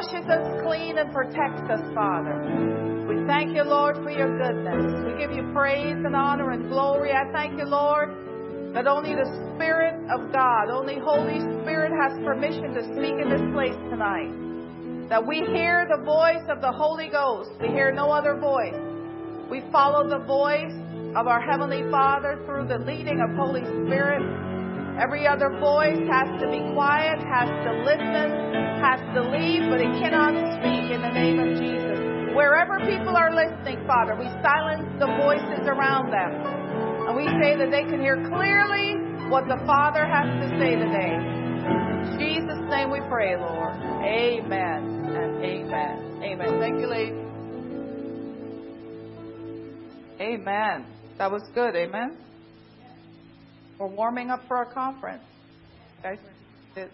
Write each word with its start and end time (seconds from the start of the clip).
washes 0.00 0.26
us 0.30 0.62
clean 0.64 0.96
and 0.96 1.12
protects 1.12 1.68
us, 1.68 1.84
Father. 1.94 2.32
We 3.06 3.20
thank 3.26 3.54
you, 3.54 3.64
Lord, 3.64 3.96
for 3.96 4.10
your 4.10 4.32
goodness. 4.38 5.04
We 5.04 5.20
give 5.20 5.30
you 5.30 5.52
praise 5.52 5.92
and 5.92 6.16
honor 6.16 6.52
and 6.52 6.70
glory. 6.70 7.12
I 7.12 7.30
thank 7.32 7.58
you, 7.58 7.66
Lord, 7.66 8.08
that 8.74 8.86
only 8.86 9.14
the 9.14 9.28
Spirit 9.52 10.00
of 10.08 10.32
God, 10.32 10.70
only 10.70 10.96
Holy 10.98 11.40
Spirit 11.60 11.92
has 12.00 12.16
permission 12.24 12.72
to 12.72 12.82
speak 12.96 13.20
in 13.20 13.28
this 13.28 13.44
place 13.52 13.76
tonight. 13.92 14.32
That 15.10 15.26
we 15.26 15.44
hear 15.52 15.86
the 15.90 16.02
voice 16.02 16.48
of 16.48 16.62
the 16.62 16.72
Holy 16.72 17.08
Ghost. 17.08 17.50
We 17.60 17.68
hear 17.68 17.92
no 17.92 18.10
other 18.10 18.40
voice. 18.40 18.80
We 19.50 19.60
follow 19.70 20.08
the 20.08 20.24
voice 20.24 20.72
of 21.14 21.26
our 21.26 21.42
Heavenly 21.42 21.84
Father 21.90 22.40
through 22.46 22.68
the 22.68 22.78
leading 22.86 23.20
of 23.20 23.36
Holy 23.36 23.64
Spirit. 23.84 24.22
Every 25.00 25.26
other 25.26 25.48
voice 25.56 25.96
has 26.12 26.28
to 26.44 26.46
be 26.52 26.60
quiet, 26.76 27.16
has 27.24 27.48
to 27.48 27.72
listen, 27.88 28.28
has 28.84 29.00
to 29.16 29.24
leave, 29.32 29.64
but 29.72 29.80
it 29.80 29.96
cannot 29.96 30.36
speak 30.60 30.92
in 30.92 31.00
the 31.00 31.08
name 31.08 31.40
of 31.40 31.56
Jesus. 31.56 31.96
Wherever 32.36 32.76
people 32.84 33.16
are 33.16 33.32
listening, 33.32 33.80
Father, 33.88 34.14
we 34.14 34.28
silence 34.44 34.84
the 35.00 35.08
voices 35.24 35.64
around 35.64 36.12
them. 36.12 36.36
And 37.08 37.16
we 37.16 37.24
say 37.40 37.56
that 37.56 37.72
they 37.72 37.88
can 37.88 38.00
hear 38.00 38.20
clearly 38.28 39.00
what 39.32 39.48
the 39.48 39.56
Father 39.64 40.04
has 40.04 40.28
to 40.28 40.48
say 40.60 40.76
today. 40.76 41.16
In 41.16 42.20
Jesus' 42.20 42.60
name 42.68 42.90
we 42.92 43.00
pray, 43.08 43.36
Lord. 43.40 43.72
Amen 44.04 44.84
and 45.16 45.42
amen. 45.42 46.20
Amen. 46.22 46.60
Thank 46.60 46.78
you, 46.78 46.86
ladies. 46.86 47.16
Amen. 50.20 50.84
That 51.16 51.32
was 51.32 51.42
good. 51.54 51.74
Amen. 51.74 52.18
We're 53.80 53.86
warming 53.86 54.28
up 54.28 54.46
for 54.46 54.58
our 54.58 54.66
conference. 54.66 55.22
Guys, 56.02 56.18
it- 56.76 56.92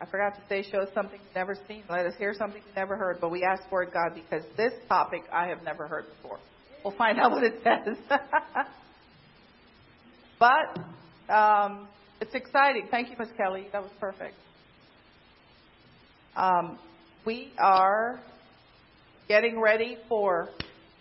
I 0.00 0.06
forgot 0.06 0.34
to 0.34 0.40
say, 0.48 0.62
show 0.62 0.86
something 0.94 1.20
you've 1.22 1.34
never 1.34 1.54
seen. 1.68 1.84
Let 1.90 2.06
us 2.06 2.14
hear 2.16 2.32
something 2.32 2.62
you've 2.66 2.76
never 2.76 2.96
heard. 2.96 3.18
But 3.20 3.30
we 3.30 3.44
ask 3.44 3.68
for 3.68 3.82
it, 3.82 3.92
God, 3.92 4.14
because 4.14 4.44
this 4.56 4.72
topic 4.88 5.24
I 5.30 5.48
have 5.48 5.62
never 5.62 5.86
heard 5.86 6.06
before. 6.08 6.38
We'll 6.82 6.96
find 6.96 7.20
out 7.20 7.32
what 7.32 7.44
it 7.44 7.60
says. 7.62 7.96
but 10.38 11.32
um, 11.32 11.88
it's 12.22 12.34
exciting. 12.34 12.88
Thank 12.90 13.10
you, 13.10 13.16
Miss 13.18 13.28
Kelly. 13.36 13.66
That 13.72 13.82
was 13.82 13.92
perfect. 14.00 14.36
Um, 16.34 16.78
we 17.26 17.52
are 17.58 18.20
getting 19.28 19.60
ready 19.60 19.98
for 20.08 20.48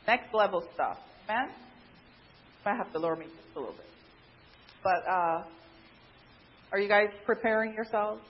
next 0.07 0.33
level 0.33 0.67
stuff. 0.73 0.97
Amen? 1.29 1.53
Might 2.65 2.77
have 2.77 2.91
to 2.93 2.99
lower 2.99 3.15
me 3.15 3.25
just 3.25 3.55
a 3.55 3.59
little 3.59 3.75
bit. 3.75 3.85
But 4.83 5.07
uh, 5.07 5.43
are 6.71 6.79
you 6.79 6.89
guys 6.89 7.09
preparing 7.23 7.73
yourselves? 7.73 8.21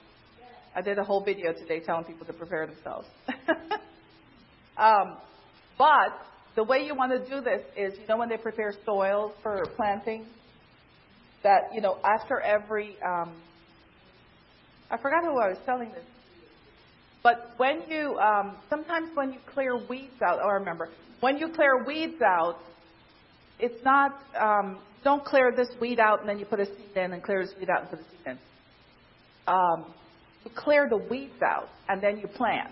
I 0.76 0.82
did 0.82 1.00
a 1.00 1.04
whole 1.06 1.24
video 1.24 1.54
today 1.54 1.80
telling 1.80 2.04
people 2.04 2.26
to 2.26 2.34
prepare 2.34 2.68
themselves. 2.68 3.08
um, 4.78 5.18
but 5.78 6.20
the 6.58 6.66
way 6.66 6.86
you 6.86 6.96
want 6.96 7.14
to 7.14 7.30
do 7.30 7.40
this 7.40 7.62
is, 7.78 7.98
you 7.98 8.08
know, 8.08 8.18
when 8.18 8.28
they 8.28 8.36
prepare 8.36 8.74
soil 8.86 9.34
for 9.42 9.64
planting, 9.78 10.26
that 11.44 11.70
you 11.74 11.80
know, 11.80 11.98
after 12.04 12.42
every, 12.42 12.98
um, 13.06 13.42
I 14.92 14.98
forgot 14.98 15.24
who 15.24 15.40
I 15.40 15.50
was 15.50 15.58
telling 15.66 15.92
this, 15.92 16.04
but 17.24 17.54
when 17.56 17.84
you, 17.90 18.18
um, 18.18 18.58
sometimes 18.70 19.10
when 19.16 19.32
you 19.32 19.40
clear 19.54 19.78
weeds 19.88 20.22
out, 20.22 20.40
oh, 20.44 20.50
I 20.50 20.54
remember, 20.56 20.90
when 21.22 21.38
you 21.38 21.48
clear 21.56 21.86
weeds 21.86 22.22
out, 22.22 22.58
it's 23.60 23.84
not, 23.84 24.20
um, 24.40 24.80
don't 25.04 25.24
clear 25.24 25.54
this 25.56 25.70
weed 25.80 26.00
out 26.00 26.20
and 26.22 26.30
then 26.30 26.40
you 26.40 26.46
put 26.46 26.60
a 26.60 26.66
seed 26.66 26.96
in 26.96 27.14
and 27.14 27.24
clear 27.24 27.46
this 27.46 27.54
weed 27.60 27.70
out 27.70 27.82
and 27.82 27.90
put 27.90 28.00
a 28.00 28.04
seed 28.04 28.20
in. 28.26 28.38
Um, 29.48 29.94
you 30.44 30.52
clear 30.56 30.88
the 30.90 30.98
weeds 30.98 31.42
out 31.44 31.70
and 31.88 32.02
then 32.02 32.18
you 32.18 32.28
plant. 32.28 32.72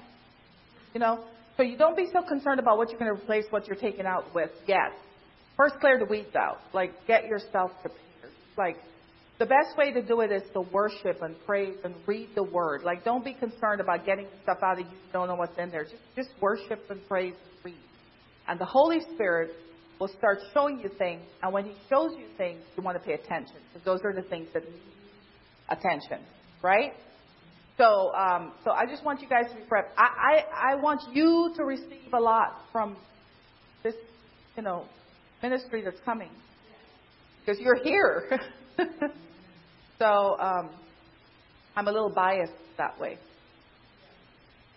You 0.94 1.00
know? 1.00 1.24
So 1.58 1.64
you 1.64 1.78
don't 1.78 1.96
be 1.96 2.08
so 2.12 2.22
concerned 2.28 2.60
about 2.60 2.78
what 2.78 2.90
you're 2.90 3.00
going 3.00 3.16
to 3.16 3.22
replace 3.22 3.46
what 3.52 3.68
you're 3.68 3.78
taking 3.78 4.06
out 4.06 4.34
with 4.34 4.50
yet. 4.68 4.92
First 5.56 5.76
clear 5.80 6.00
the 6.00 6.06
weeds 6.06 6.36
out. 6.36 6.58
Like 6.74 6.92
get 7.08 7.26
yourself 7.26 7.72
prepared. 7.82 8.34
Like 8.58 8.78
the 9.40 9.46
best 9.46 9.78
way 9.78 9.92
to 9.92 10.02
do 10.02 10.22
it 10.22 10.32
is 10.32 10.44
to 10.54 10.62
worship 10.62 11.22
and 11.22 11.36
praise 11.46 11.78
and 11.84 11.94
read 12.08 12.30
the 12.36 12.44
word. 12.44 12.84
Like 12.84 13.04
don't 13.04 13.24
be 13.24 13.34
concerned 13.34 13.82
about 13.82 14.06
getting 14.06 14.28
stuff 14.42 14.58
out 14.64 14.80
of 14.80 14.86
you 14.86 14.86
you 14.86 15.14
don't 15.14 15.28
know 15.28 15.36
what's 15.36 15.58
in 15.60 15.70
there. 15.70 15.84
Just 15.84 16.04
just 16.16 16.30
worship 16.42 16.90
and 16.90 17.00
praise 17.08 17.34
and 17.34 17.66
read. 17.66 17.82
And 18.48 18.60
the 18.60 18.66
Holy 18.66 19.00
Spirit 19.14 19.52
will 20.00 20.10
start 20.18 20.40
showing 20.54 20.80
you 20.80 20.90
things 20.98 21.22
and 21.42 21.54
when 21.54 21.66
he 21.66 21.74
shows 21.90 22.12
you 22.18 22.26
things 22.38 22.62
you 22.76 22.84
want 22.84 22.98
to 22.98 23.04
pay 23.04 23.14
attention 23.14 23.56
because 23.72 23.86
those 23.86 24.00
are 24.04 24.14
the 24.14 24.28
things 24.28 24.48
that 24.54 24.64
need 24.64 24.82
attention. 25.70 26.20
Right? 26.62 26.94
So, 27.78 28.14
um, 28.14 28.54
so 28.64 28.72
I 28.72 28.86
just 28.86 29.04
want 29.04 29.22
you 29.22 29.28
guys 29.28 29.46
to 29.50 29.56
be 29.56 29.62
prepped. 29.62 29.90
I, 29.98 30.44
I, 30.62 30.74
I 30.74 30.76
want 30.76 31.02
you 31.12 31.54
to 31.56 31.64
receive 31.64 32.14
a 32.14 32.20
lot 32.20 32.62
from 32.72 32.96
this, 33.84 33.96
you 34.56 34.64
know, 34.64 34.86
ministry 35.42 35.82
that's 35.84 36.00
coming 36.06 36.30
because 37.40 37.60
you're 37.60 37.84
here. 37.84 38.40
so, 40.00 40.38
um, 40.40 40.70
I'm 41.76 41.88
a 41.88 41.92
little 41.92 42.12
biased 42.14 42.54
that 42.78 43.00
way 43.00 43.18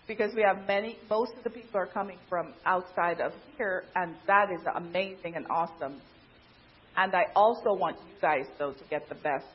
because 0.07 0.33
we 0.35 0.41
have 0.41 0.65
many. 0.67 0.97
Most 1.09 1.33
of 1.37 1.43
the 1.43 1.49
people 1.49 1.79
are 1.79 1.87
coming 1.87 2.17
from 2.29 2.53
outside 2.65 3.19
of 3.19 3.33
here, 3.57 3.83
and 3.95 4.15
that 4.25 4.47
is 4.51 4.61
amazing 4.75 5.35
and 5.35 5.45
awesome. 5.49 6.01
And 6.95 7.13
I 7.13 7.25
also 7.35 7.73
want 7.73 7.97
you 8.07 8.21
guys, 8.21 8.45
though, 8.57 8.73
to 8.73 8.83
get 8.89 9.07
the 9.09 9.15
best 9.15 9.45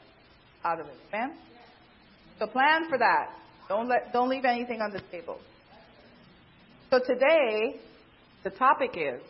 out 0.64 0.80
of 0.80 0.86
it. 0.86 0.96
Amen. 1.12 1.36
So 2.38 2.46
plan 2.46 2.88
for 2.88 2.98
that. 2.98 3.30
Don't 3.68 3.88
let 3.88 4.12
don't 4.12 4.28
leave 4.28 4.44
anything 4.44 4.80
on 4.80 4.92
the 4.92 5.00
table. 5.10 5.38
So 6.90 6.98
today, 6.98 7.80
the 8.44 8.50
topic 8.50 8.90
is 8.96 9.20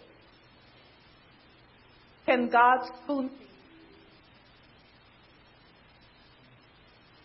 Can 2.27 2.49
God 2.51 2.79
spoon 3.03 3.29
feed? 3.29 3.49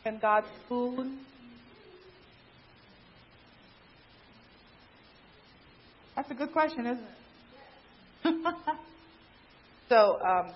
Can 0.04 0.20
God 0.20 0.44
spoon? 0.66 1.20
That's 6.18 6.32
a 6.32 6.34
good 6.34 6.52
question, 6.52 6.88
isn't 6.88 7.06
it? 8.26 8.46
so 9.90 10.18
um, 10.28 10.52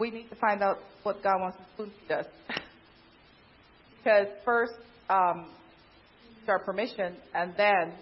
we 0.00 0.10
need 0.10 0.30
to 0.30 0.36
find 0.36 0.62
out 0.62 0.78
what 1.02 1.22
God 1.22 1.38
wants 1.38 1.58
to 1.76 1.84
feed 1.84 2.10
us. 2.10 2.24
because 3.98 4.28
first, 4.42 4.72
um, 5.10 5.50
our 6.48 6.58
permission, 6.60 7.14
and 7.34 7.52
then 7.58 7.92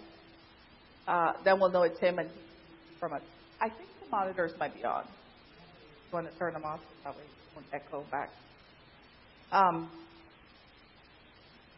uh, 1.05 1.33
then 1.43 1.59
we'll 1.59 1.71
know 1.71 1.83
it's 1.83 1.99
him 1.99 2.17
and 2.17 2.29
from 2.97 3.11
us. 3.11 3.21
I 3.59 3.67
think 3.67 3.89
the 4.05 4.09
monitors 4.09 4.53
might 4.57 4.73
be 4.73 4.85
on. 4.85 5.03
You 5.05 6.13
want 6.13 6.31
to 6.31 6.39
turn 6.39 6.53
them 6.53 6.63
off? 6.63 6.79
That 7.03 7.13
way 7.17 7.23
won't 7.55 7.67
echo 7.73 8.05
back. 8.09 8.29
Um, 9.51 9.89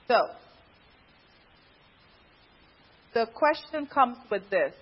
so, 0.07 0.15
the 3.15 3.25
question 3.33 3.87
comes 3.87 4.17
with 4.29 4.43
this. 4.51 4.73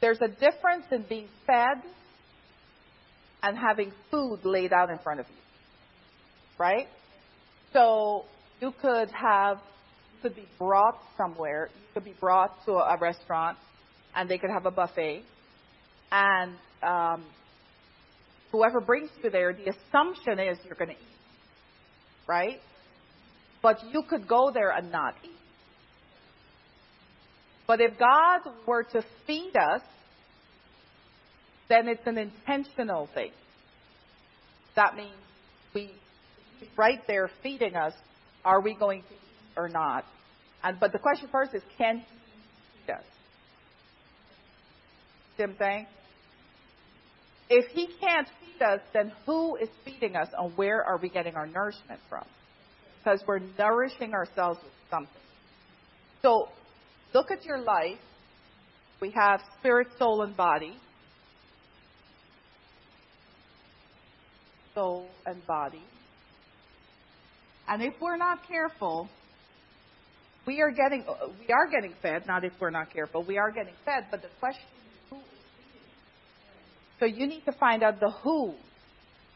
There's 0.00 0.20
a 0.22 0.28
difference 0.28 0.86
in 0.92 1.04
being 1.08 1.28
fed 1.46 1.82
and 3.42 3.58
having 3.58 3.92
food 4.10 4.38
laid 4.44 4.72
out 4.72 4.90
in 4.90 4.98
front 4.98 5.20
of 5.20 5.26
you. 5.28 5.34
Right? 6.56 6.86
So 7.72 8.24
you 8.60 8.72
could 8.80 9.10
have 9.10 9.58
could 10.22 10.36
be 10.36 10.46
brought 10.58 10.98
somewhere. 11.16 11.68
You 11.74 11.86
could 11.94 12.04
be 12.04 12.14
brought 12.20 12.64
to 12.66 12.72
a 12.72 12.96
restaurant 12.98 13.58
and 14.14 14.28
they 14.28 14.38
could 14.38 14.50
have 14.50 14.66
a 14.66 14.70
buffet. 14.70 15.24
And 16.12 16.54
um, 16.82 17.24
whoever 18.52 18.80
brings 18.80 19.10
you 19.22 19.30
there, 19.30 19.52
the 19.52 19.70
assumption 19.70 20.38
is 20.38 20.58
you're 20.64 20.76
going 20.76 20.90
to 20.90 20.94
eat. 20.94 22.28
Right? 22.28 22.60
But 23.62 23.78
you 23.92 24.02
could 24.08 24.28
go 24.28 24.50
there 24.52 24.70
and 24.70 24.92
not 24.92 25.14
eat. 25.24 25.39
But 27.70 27.80
if 27.80 27.96
God 28.00 28.40
were 28.66 28.82
to 28.82 29.04
feed 29.28 29.52
us, 29.56 29.80
then 31.68 31.86
it's 31.86 32.04
an 32.04 32.18
intentional 32.18 33.08
thing. 33.14 33.30
That 34.74 34.96
means 34.96 35.14
we 35.72 35.92
right 36.76 36.98
there 37.06 37.30
feeding 37.44 37.76
us, 37.76 37.92
are 38.44 38.60
we 38.60 38.74
going 38.74 39.02
to 39.02 39.14
eat 39.14 39.56
or 39.56 39.68
not? 39.68 40.04
And 40.64 40.80
but 40.80 40.90
the 40.90 40.98
question 40.98 41.28
first 41.30 41.54
is 41.54 41.62
can 41.78 41.98
he 41.98 42.04
feed 42.86 42.92
us? 42.92 43.04
See 45.36 45.44
what 45.44 45.86
If 47.50 47.66
he 47.70 47.86
can't 48.00 48.26
feed 48.40 48.62
us, 48.64 48.80
then 48.92 49.12
who 49.26 49.54
is 49.54 49.68
feeding 49.84 50.16
us 50.16 50.26
and 50.36 50.56
where 50.58 50.84
are 50.84 50.98
we 50.98 51.08
getting 51.08 51.36
our 51.36 51.46
nourishment 51.46 52.00
from? 52.08 52.24
Because 52.98 53.22
we're 53.28 53.42
nourishing 53.56 54.12
ourselves 54.12 54.58
with 54.60 54.72
something. 54.90 55.22
So 56.22 56.48
Look 57.12 57.30
at 57.30 57.44
your 57.44 57.58
life. 57.58 57.98
We 59.00 59.10
have 59.12 59.40
spirit, 59.58 59.88
soul, 59.98 60.22
and 60.22 60.36
body. 60.36 60.76
Soul 64.74 65.08
and 65.26 65.44
body. 65.46 65.82
And 67.68 67.82
if 67.82 67.94
we're 68.00 68.16
not 68.16 68.46
careful, 68.46 69.08
we 70.46 70.60
are 70.60 70.70
getting 70.70 71.04
uh, 71.08 71.28
we 71.38 71.52
are 71.52 71.68
getting 71.70 71.94
fed. 72.02 72.26
Not 72.26 72.44
if 72.44 72.52
we're 72.60 72.70
not 72.70 72.92
careful, 72.92 73.24
we 73.24 73.38
are 73.38 73.50
getting 73.50 73.74
fed. 73.84 74.06
But 74.10 74.22
the 74.22 74.28
question 74.38 74.62
is 74.62 75.10
who 75.10 75.16
is? 75.16 75.22
So 76.98 77.06
you 77.06 77.26
need 77.26 77.44
to 77.44 77.52
find 77.52 77.82
out 77.82 78.00
the 78.00 78.10
who 78.10 78.54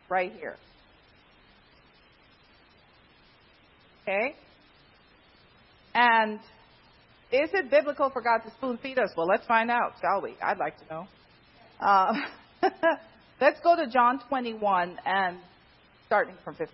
right 0.08 0.32
here. 0.32 0.56
Okay? 4.02 4.34
And 5.94 6.40
is 7.34 7.50
it 7.52 7.70
biblical 7.70 8.10
for 8.10 8.22
God 8.22 8.38
to 8.44 8.50
spoon 8.52 8.78
feed 8.80 8.98
us? 8.98 9.10
Well, 9.16 9.26
let's 9.26 9.46
find 9.46 9.70
out, 9.70 9.94
shall 10.00 10.22
we? 10.22 10.36
I'd 10.40 10.58
like 10.58 10.78
to 10.78 10.84
know. 10.88 11.08
Uh, 11.80 12.12
let's 13.40 13.58
go 13.60 13.74
to 13.74 13.88
John 13.90 14.20
21 14.28 14.98
and 15.04 15.38
starting 16.06 16.36
from 16.44 16.54
15. 16.54 16.68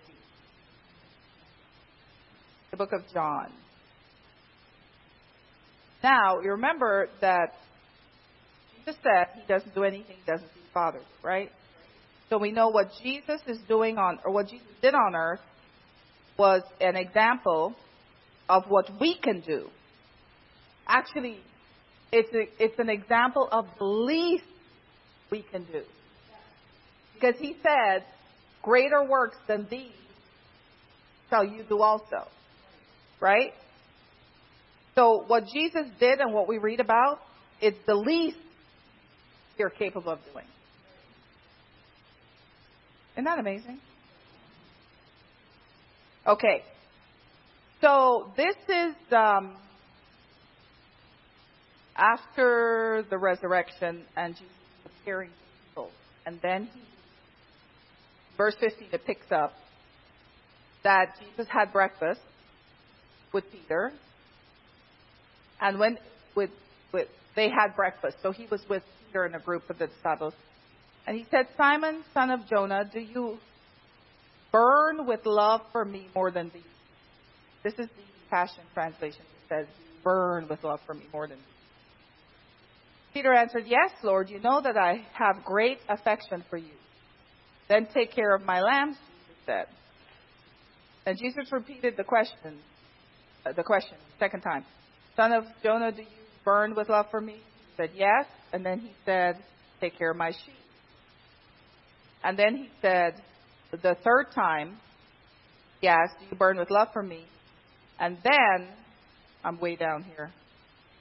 The 2.69 2.77
book 2.77 2.93
of 2.93 3.01
John. 3.11 3.51
Now, 6.03 6.39
you 6.41 6.51
remember 6.51 7.09
that 7.21 7.53
Jesus 8.77 8.99
said 9.03 9.27
he 9.35 9.47
doesn't 9.47 9.73
do 9.73 9.83
anything 9.83 10.15
he 10.23 10.31
doesn't 10.31 10.47
the 10.47 10.59
Father, 10.73 11.01
right? 11.23 11.51
So 12.29 12.37
we 12.37 12.51
know 12.51 12.69
what 12.69 12.91
Jesus 13.03 13.41
is 13.47 13.57
doing 13.67 13.97
on, 13.97 14.19
or 14.23 14.31
what 14.31 14.47
Jesus 14.47 14.67
did 14.81 14.93
on 14.93 15.15
earth 15.15 15.41
was 16.37 16.61
an 16.79 16.95
example 16.95 17.75
of 18.47 18.63
what 18.67 18.89
we 18.99 19.17
can 19.17 19.41
do 19.41 19.69
Actually, 20.91 21.39
it's, 22.11 22.33
a, 22.35 22.63
it's 22.63 22.77
an 22.77 22.89
example 22.89 23.47
of 23.49 23.65
the 23.79 23.85
least 23.85 24.43
we 25.31 25.41
can 25.41 25.63
do. 25.63 25.83
Because 27.13 27.35
he 27.39 27.55
said, 27.63 28.03
greater 28.61 29.01
works 29.01 29.37
than 29.47 29.65
these 29.71 29.93
shall 31.29 31.45
you 31.45 31.63
do 31.63 31.81
also. 31.81 32.27
Right? 33.21 33.53
So 34.95 35.23
what 35.27 35.45
Jesus 35.45 35.85
did 35.97 36.19
and 36.19 36.33
what 36.33 36.49
we 36.49 36.57
read 36.57 36.81
about 36.81 37.19
is 37.61 37.73
the 37.87 37.95
least 37.95 38.37
you're 39.57 39.69
capable 39.69 40.11
of 40.11 40.19
doing. 40.33 40.45
Isn't 43.13 43.23
that 43.23 43.39
amazing? 43.39 43.79
Okay. 46.27 46.63
So 47.79 48.31
this 48.35 48.55
is 48.67 48.95
um, 49.11 49.55
after 52.01 53.05
the 53.09 53.17
resurrection 53.17 54.01
and 54.17 54.33
Jesus 54.33 54.51
was 54.83 54.93
caring 55.05 55.29
people. 55.69 55.91
And 56.25 56.39
then 56.41 56.67
verse 58.37 58.55
15, 58.59 58.87
it 58.91 59.05
picks 59.05 59.31
up 59.31 59.53
that 60.83 61.13
Jesus 61.19 61.47
had 61.51 61.71
breakfast 61.71 62.21
with 63.33 63.43
Peter. 63.51 63.91
And 65.61 65.79
when 65.79 65.97
with, 66.35 66.49
with 66.91 67.07
they 67.35 67.49
had 67.49 67.75
breakfast, 67.75 68.17
so 68.23 68.31
he 68.31 68.47
was 68.49 68.61
with 68.67 68.83
Peter 69.05 69.25
and 69.25 69.35
a 69.35 69.39
group 69.39 69.69
of 69.69 69.77
the 69.77 69.87
disciples. 69.87 70.33
And 71.05 71.15
he 71.15 71.25
said, 71.29 71.47
Simon, 71.55 72.03
son 72.13 72.31
of 72.31 72.47
Jonah, 72.47 72.89
do 72.91 72.99
you 72.99 73.37
burn 74.51 75.05
with 75.05 75.25
love 75.25 75.61
for 75.71 75.85
me 75.85 76.07
more 76.15 76.31
than 76.31 76.51
these? 76.53 76.63
This 77.63 77.73
is 77.73 77.87
the 77.87 78.03
Passion 78.29 78.63
Translation. 78.73 79.21
It 79.21 79.49
says, 79.49 79.67
burn 80.03 80.47
with 80.49 80.63
love 80.63 80.79
for 80.85 80.95
me 80.95 81.03
more 81.13 81.27
than 81.27 81.37
these. 81.37 81.60
Peter 83.13 83.33
answered, 83.33 83.63
Yes, 83.67 83.91
Lord, 84.03 84.29
you 84.29 84.39
know 84.39 84.61
that 84.61 84.77
I 84.77 85.05
have 85.13 85.43
great 85.43 85.79
affection 85.89 86.43
for 86.49 86.57
you. 86.57 86.73
Then 87.67 87.87
take 87.93 88.13
care 88.13 88.35
of 88.35 88.43
my 88.43 88.61
lambs, 88.61 88.97
Jesus 88.97 89.45
said. 89.45 89.65
And 91.05 91.17
Jesus 91.17 91.51
repeated 91.51 91.95
the 91.97 92.03
question, 92.03 92.59
uh, 93.45 93.53
the 93.53 93.63
question, 93.63 93.97
second 94.19 94.41
time. 94.41 94.65
Son 95.15 95.33
of 95.33 95.43
Jonah, 95.63 95.91
do 95.91 96.01
you 96.01 96.07
burn 96.45 96.75
with 96.75 96.89
love 96.89 97.07
for 97.11 97.21
me? 97.21 97.33
He 97.33 97.75
said, 97.77 97.89
Yes. 97.95 98.25
And 98.53 98.65
then 98.65 98.79
he 98.79 98.91
said, 99.05 99.37
Take 99.79 99.97
care 99.97 100.11
of 100.11 100.17
my 100.17 100.31
sheep. 100.31 100.55
And 102.23 102.37
then 102.37 102.55
he 102.55 102.69
said, 102.81 103.15
the 103.71 103.95
third 104.03 104.27
time, 104.35 104.77
Yes, 105.81 106.09
do 106.19 106.25
you 106.29 106.37
burn 106.37 106.57
with 106.57 106.69
love 106.69 106.89
for 106.93 107.01
me? 107.01 107.25
And 107.99 108.17
then, 108.23 108.67
I'm 109.43 109.59
way 109.59 109.75
down 109.75 110.03
here. 110.03 110.31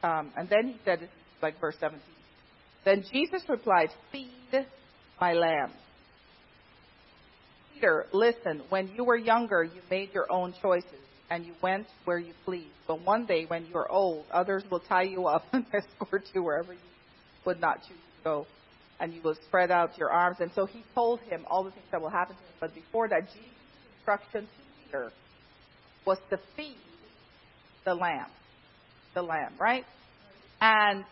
Um, 0.03 0.33
and 0.37 0.49
then 0.49 0.69
he 0.69 0.77
said, 0.85 1.09
like 1.43 1.61
verse 1.61 1.77
17. 1.81 2.01
Then 2.85 3.05
Jesus 3.13 3.43
replied, 3.49 3.91
Feed 4.11 4.31
my 5.21 5.35
lambs. 5.35 5.75
Peter, 7.75 8.07
listen, 8.13 8.63
when 8.69 8.89
you 8.97 9.05
were 9.05 9.17
younger, 9.17 9.63
you 9.63 9.81
made 9.91 10.11
your 10.13 10.31
own 10.31 10.55
choices 10.63 10.91
and 11.31 11.47
you 11.47 11.53
went 11.63 11.87
where 12.05 12.19
you 12.19 12.33
pleased. 12.45 12.67
But 12.87 13.03
one 13.03 13.25
day, 13.25 13.45
when 13.47 13.67
you 13.67 13.77
are 13.77 13.91
old, 13.91 14.25
others 14.33 14.65
will 14.71 14.81
tie 14.81 15.05
you 15.05 15.27
up 15.27 15.45
and 15.53 15.65
escort 15.73 16.25
you 16.35 16.43
wherever 16.43 16.73
you 16.73 16.79
would 17.47 17.61
not 17.61 17.79
choose 17.87 17.99
to 18.19 18.25
go. 18.25 18.47
And 18.99 19.15
you 19.15 19.23
will 19.23 19.37
spread 19.47 19.71
out 19.71 19.97
your 19.97 20.11
arms. 20.11 20.39
And 20.41 20.51
so 20.55 20.67
he 20.67 20.83
told 20.95 21.21
him 21.21 21.47
all 21.49 21.65
the 21.65 21.71
things 21.71 21.87
that 21.91 22.03
will 22.03 22.11
happen 22.11 22.37
to 22.37 22.43
him. 22.43 22.55
But 22.61 22.75
before 22.75 23.09
that, 23.09 23.29
Jesus' 23.29 23.47
instruction 23.97 24.43
to 24.43 24.85
Peter 24.85 25.13
was 26.05 26.19
to 26.31 26.39
feed 26.57 26.77
the 27.85 27.95
lamb. 27.95 28.27
The 29.15 29.23
lamb, 29.23 29.55
right? 29.59 29.85
And 30.61 31.05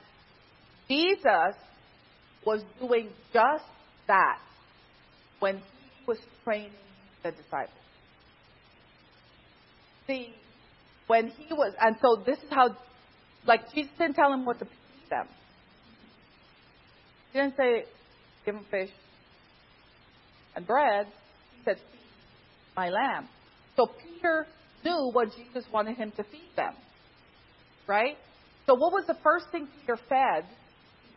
Jesus 0.89 1.55
was 2.45 2.63
doing 2.81 3.11
just 3.33 3.65
that 4.07 4.39
when 5.39 5.57
he 5.57 5.63
was 6.07 6.19
training 6.45 6.71
the 7.23 7.31
disciples. 7.31 7.75
See, 10.07 10.35
when 11.07 11.29
he 11.29 11.53
was, 11.53 11.75
and 11.81 11.97
so 12.01 12.23
this 12.25 12.39
is 12.39 12.51
how, 12.51 12.77
like, 13.47 13.73
Jesus 13.75 13.93
didn't 13.99 14.15
tell 14.15 14.33
him 14.33 14.47
what 14.47 14.59
to 14.59 14.65
feed 14.65 15.11
them. 15.11 15.27
He 17.33 17.39
didn't 17.39 17.57
say, 17.57 17.85
give 18.47 18.55
them 18.55 18.65
fish 18.71 18.91
and 20.57 20.67
bread. 20.67 21.07
He 21.57 21.65
said, 21.65 21.77
feed 21.77 22.01
my 22.77 22.89
lamb. 22.89 23.29
So 23.77 23.87
Peter 23.87 24.47
knew 24.85 25.11
what 25.13 25.29
Jesus 25.37 25.65
wanted 25.73 25.97
him 25.97 26.13
to 26.17 26.23
feed 26.25 26.51
them. 26.57 26.75
Right? 27.87 28.17
So 28.67 28.75
what 28.75 28.93
was 28.93 29.05
the 29.07 29.17
first 29.23 29.47
thing 29.53 29.69
Peter 29.81 29.99
fed 30.09 30.45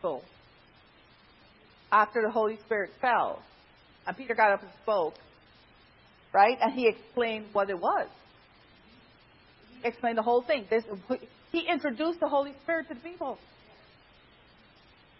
people 0.02 0.22
after 1.92 2.22
the 2.22 2.30
Holy 2.30 2.58
Spirit 2.66 2.90
fell. 3.00 3.40
And 4.06 4.16
Peter 4.16 4.34
got 4.34 4.50
up 4.50 4.62
and 4.62 4.70
spoke, 4.82 5.14
right? 6.32 6.58
And 6.60 6.72
he 6.72 6.88
explained 6.88 7.46
what 7.52 7.70
it 7.70 7.78
was. 7.78 8.08
He 9.80 9.88
explained 9.88 10.18
the 10.18 10.22
whole 10.22 10.42
thing. 10.42 10.66
This, 10.68 10.82
He 11.52 11.66
introduced 11.68 12.18
the 12.18 12.28
Holy 12.28 12.52
Spirit 12.64 12.88
to 12.88 12.94
the 12.94 13.00
people. 13.00 13.38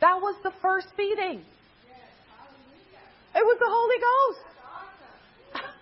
That 0.00 0.16
was 0.20 0.34
the 0.42 0.52
first 0.60 0.88
feeding. 0.96 1.42
It 3.34 3.44
was 3.44 3.58
the 3.60 3.68
Holy 3.68 3.98
Ghost. 4.08 4.40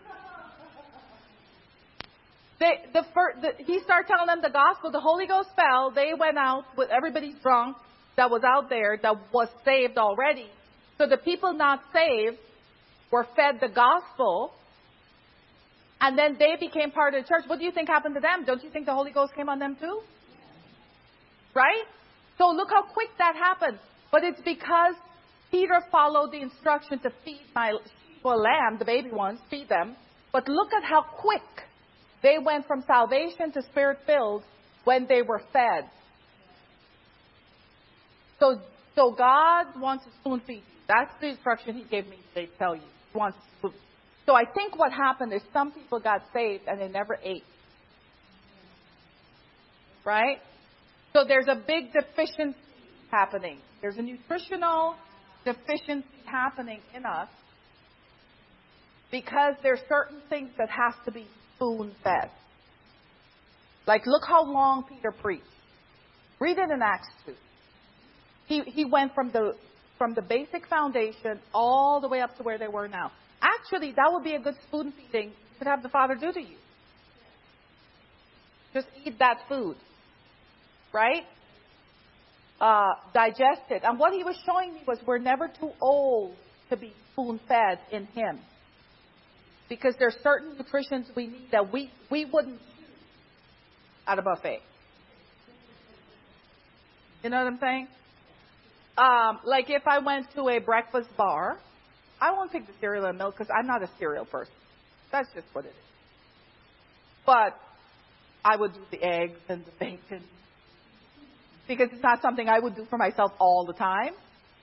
They, 2.61 2.85
the, 2.93 3.07
first, 3.15 3.41
the, 3.41 3.65
he 3.65 3.81
started 3.81 4.07
telling 4.07 4.27
them 4.27 4.43
the 4.43 4.51
gospel. 4.51 4.91
The 4.91 5.01
Holy 5.01 5.27
Ghost 5.27 5.49
fell. 5.57 5.91
They 5.91 6.13
went 6.13 6.37
out 6.37 6.65
with 6.77 6.91
everybody 6.91 7.35
drunk 7.43 7.79
that 8.21 8.31
was 8.31 8.43
out 8.45 8.69
there 8.69 8.99
that 9.03 9.15
was 9.33 9.49
saved 9.65 9.97
already. 9.97 10.47
So 10.99 11.07
the 11.07 11.17
people 11.17 11.55
not 11.55 11.81
saved 11.91 12.37
were 13.11 13.27
fed 13.35 13.61
the 13.63 13.69
gospel. 13.69 14.53
And 16.03 16.19
then 16.19 16.37
they 16.39 16.57
became 16.61 16.91
part 16.91 17.15
of 17.15 17.25
the 17.25 17.29
church. 17.29 17.45
What 17.47 17.59
do 17.59 17.65
you 17.65 17.73
think 17.73 17.89
happened 17.89 18.15
to 18.17 18.21
them? 18.21 18.45
Don't 18.45 18.63
you 18.63 18.69
think 18.69 18.85
the 18.85 18.93
Holy 18.93 19.11
Ghost 19.11 19.33
came 19.35 19.49
on 19.49 19.59
them 19.59 19.75
too? 19.81 20.01
Right? 21.55 21.87
So 22.37 22.49
look 22.49 22.69
how 22.69 22.83
quick 22.83 23.09
that 23.17 23.37
happened. 23.37 23.79
But 24.13 24.23
it's 24.23 24.41
because 24.45 24.97
Peter 25.51 25.81
followed 25.91 26.31
the 26.31 26.43
instruction 26.43 26.99
to 26.99 27.11
feed 27.25 27.47
my 27.55 27.73
well, 28.23 28.39
lamb, 28.39 28.77
the 28.79 28.85
baby 28.85 29.11
ones, 29.11 29.41
feed 29.49 29.71
them. 29.71 29.97
But 30.31 30.47
look 30.47 30.75
at 30.75 30.85
how 30.85 31.07
quick 31.17 31.49
they 32.23 32.37
went 32.39 32.67
from 32.67 32.85
salvation 32.87 33.51
to 33.53 33.63
spirit 33.71 33.97
filled 34.05 34.43
when 34.85 35.07
they 35.09 35.23
were 35.23 35.41
fed. 35.55 35.89
So, 38.41 38.59
so 38.97 39.13
God 39.13 39.67
wants 39.79 40.05
to 40.05 40.11
spoon 40.21 40.41
feed. 40.47 40.63
That's 40.89 41.13
the 41.21 41.29
instruction 41.29 41.77
He 41.77 41.85
gave 41.85 42.09
me 42.09 42.17
to 42.35 42.47
tell 42.59 42.75
you. 42.75 42.83
He 43.13 43.19
wants 43.19 43.39
spoon. 43.59 43.73
So 44.27 44.35
I 44.35 44.45
think 44.45 44.79
what 44.79 44.93
happened 44.93 45.33
is 45.33 45.43
some 45.53 45.73
people 45.73 46.01
got 46.01 46.23
saved 46.33 46.65
and 46.67 46.81
they 46.81 46.89
never 46.89 47.19
ate. 47.23 47.45
Right? 50.05 50.39
So 51.13 51.25
there's 51.27 51.47
a 51.49 51.55
big 51.55 51.93
deficiency 51.93 52.59
happening. 53.11 53.59
There's 53.81 53.97
a 53.97 54.03
nutritional 54.03 54.97
deficiency 55.45 56.07
happening 56.25 56.81
in 56.95 57.05
us 57.05 57.29
because 59.11 59.55
there's 59.63 59.81
certain 59.89 60.21
things 60.29 60.51
that 60.59 60.69
has 60.71 60.95
to 61.05 61.13
be 61.13 61.27
spoon 61.57 61.93
fed. 62.03 62.31
Like, 63.87 64.07
look 64.07 64.23
how 64.27 64.45
long 64.45 64.85
Peter 64.89 65.11
preached. 65.11 65.45
Read 66.39 66.59
it 66.59 66.71
in 66.71 66.81
Acts 66.83 67.09
2. 67.27 67.35
He, 68.51 68.63
he 68.63 68.85
went 68.85 69.15
from 69.15 69.31
the, 69.31 69.55
from 69.97 70.15
the 70.15 70.23
basic 70.23 70.67
foundation 70.67 71.39
all 71.55 72.01
the 72.01 72.09
way 72.09 72.21
up 72.21 72.37
to 72.39 72.43
where 72.43 72.59
they 72.59 72.67
were 72.67 72.89
now. 72.89 73.13
Actually, 73.41 73.93
that 73.93 74.11
would 74.11 74.25
be 74.25 74.35
a 74.35 74.41
good 74.41 74.57
spoon 74.67 74.93
feeding 74.93 75.31
could 75.61 75.69
have 75.69 75.83
the 75.85 75.89
Father 75.89 76.15
do 76.15 76.33
to 76.33 76.41
you. 76.41 76.57
Just 78.73 78.89
eat 79.05 79.19
that 79.19 79.41
food. 79.49 79.77
Right? 80.93 81.23
Uh, 82.61 82.95
digest 83.15 83.71
it. 83.71 83.83
And 83.85 83.99
what 83.99 84.15
he 84.15 84.25
was 84.25 84.37
showing 84.45 84.75
me 84.75 84.81
was 84.89 84.99
we're 85.07 85.19
never 85.19 85.49
too 85.49 85.71
old 85.81 86.35
to 86.71 86.77
be 86.77 86.93
spoon 87.13 87.39
fed 87.47 87.79
in 87.93 88.07
Him 88.07 88.41
because 89.69 89.95
there's 89.99 90.17
certain 90.23 90.57
nutritions 90.57 91.09
we 91.15 91.27
need 91.27 91.49
that 91.53 91.73
we, 91.73 91.91
we 92.11 92.25
wouldn't 92.25 92.61
at 94.07 94.19
a 94.19 94.23
buffet. 94.23 94.61
You 97.23 97.31
know 97.31 97.45
what 97.45 97.53
I'm 97.53 97.59
saying? 97.61 97.89
Um, 99.01 99.41
like 99.47 99.71
if 99.71 99.87
I 99.87 99.99
went 99.99 100.27
to 100.35 100.51
a 100.51 100.59
breakfast 100.59 101.09
bar, 101.17 101.59
I 102.21 102.33
won't 102.33 102.53
take 102.53 102.67
the 102.67 102.75
cereal 102.81 103.07
and 103.07 103.17
milk 103.17 103.35
because 103.37 103.51
I'm 103.51 103.67
not 103.67 103.83
a 103.83 103.89
cereal 103.99 104.27
person. 104.27 104.53
That's 105.11 105.29
just 105.35 105.47
what 105.55 105.65
it 105.65 105.69
is. 105.69 105.75
But 107.25 107.59
I 108.45 108.57
would 108.57 108.75
do 108.75 108.81
the 108.91 109.03
eggs 109.03 109.39
and 109.49 109.65
the 109.65 109.71
bacon 109.81 110.23
because 111.67 111.89
it's 111.93 112.03
not 112.03 112.21
something 112.21 112.47
I 112.47 112.59
would 112.59 112.77
do 112.77 112.85
for 112.91 112.99
myself 112.99 113.33
all 113.39 113.65
the 113.65 113.73
time. 113.73 114.13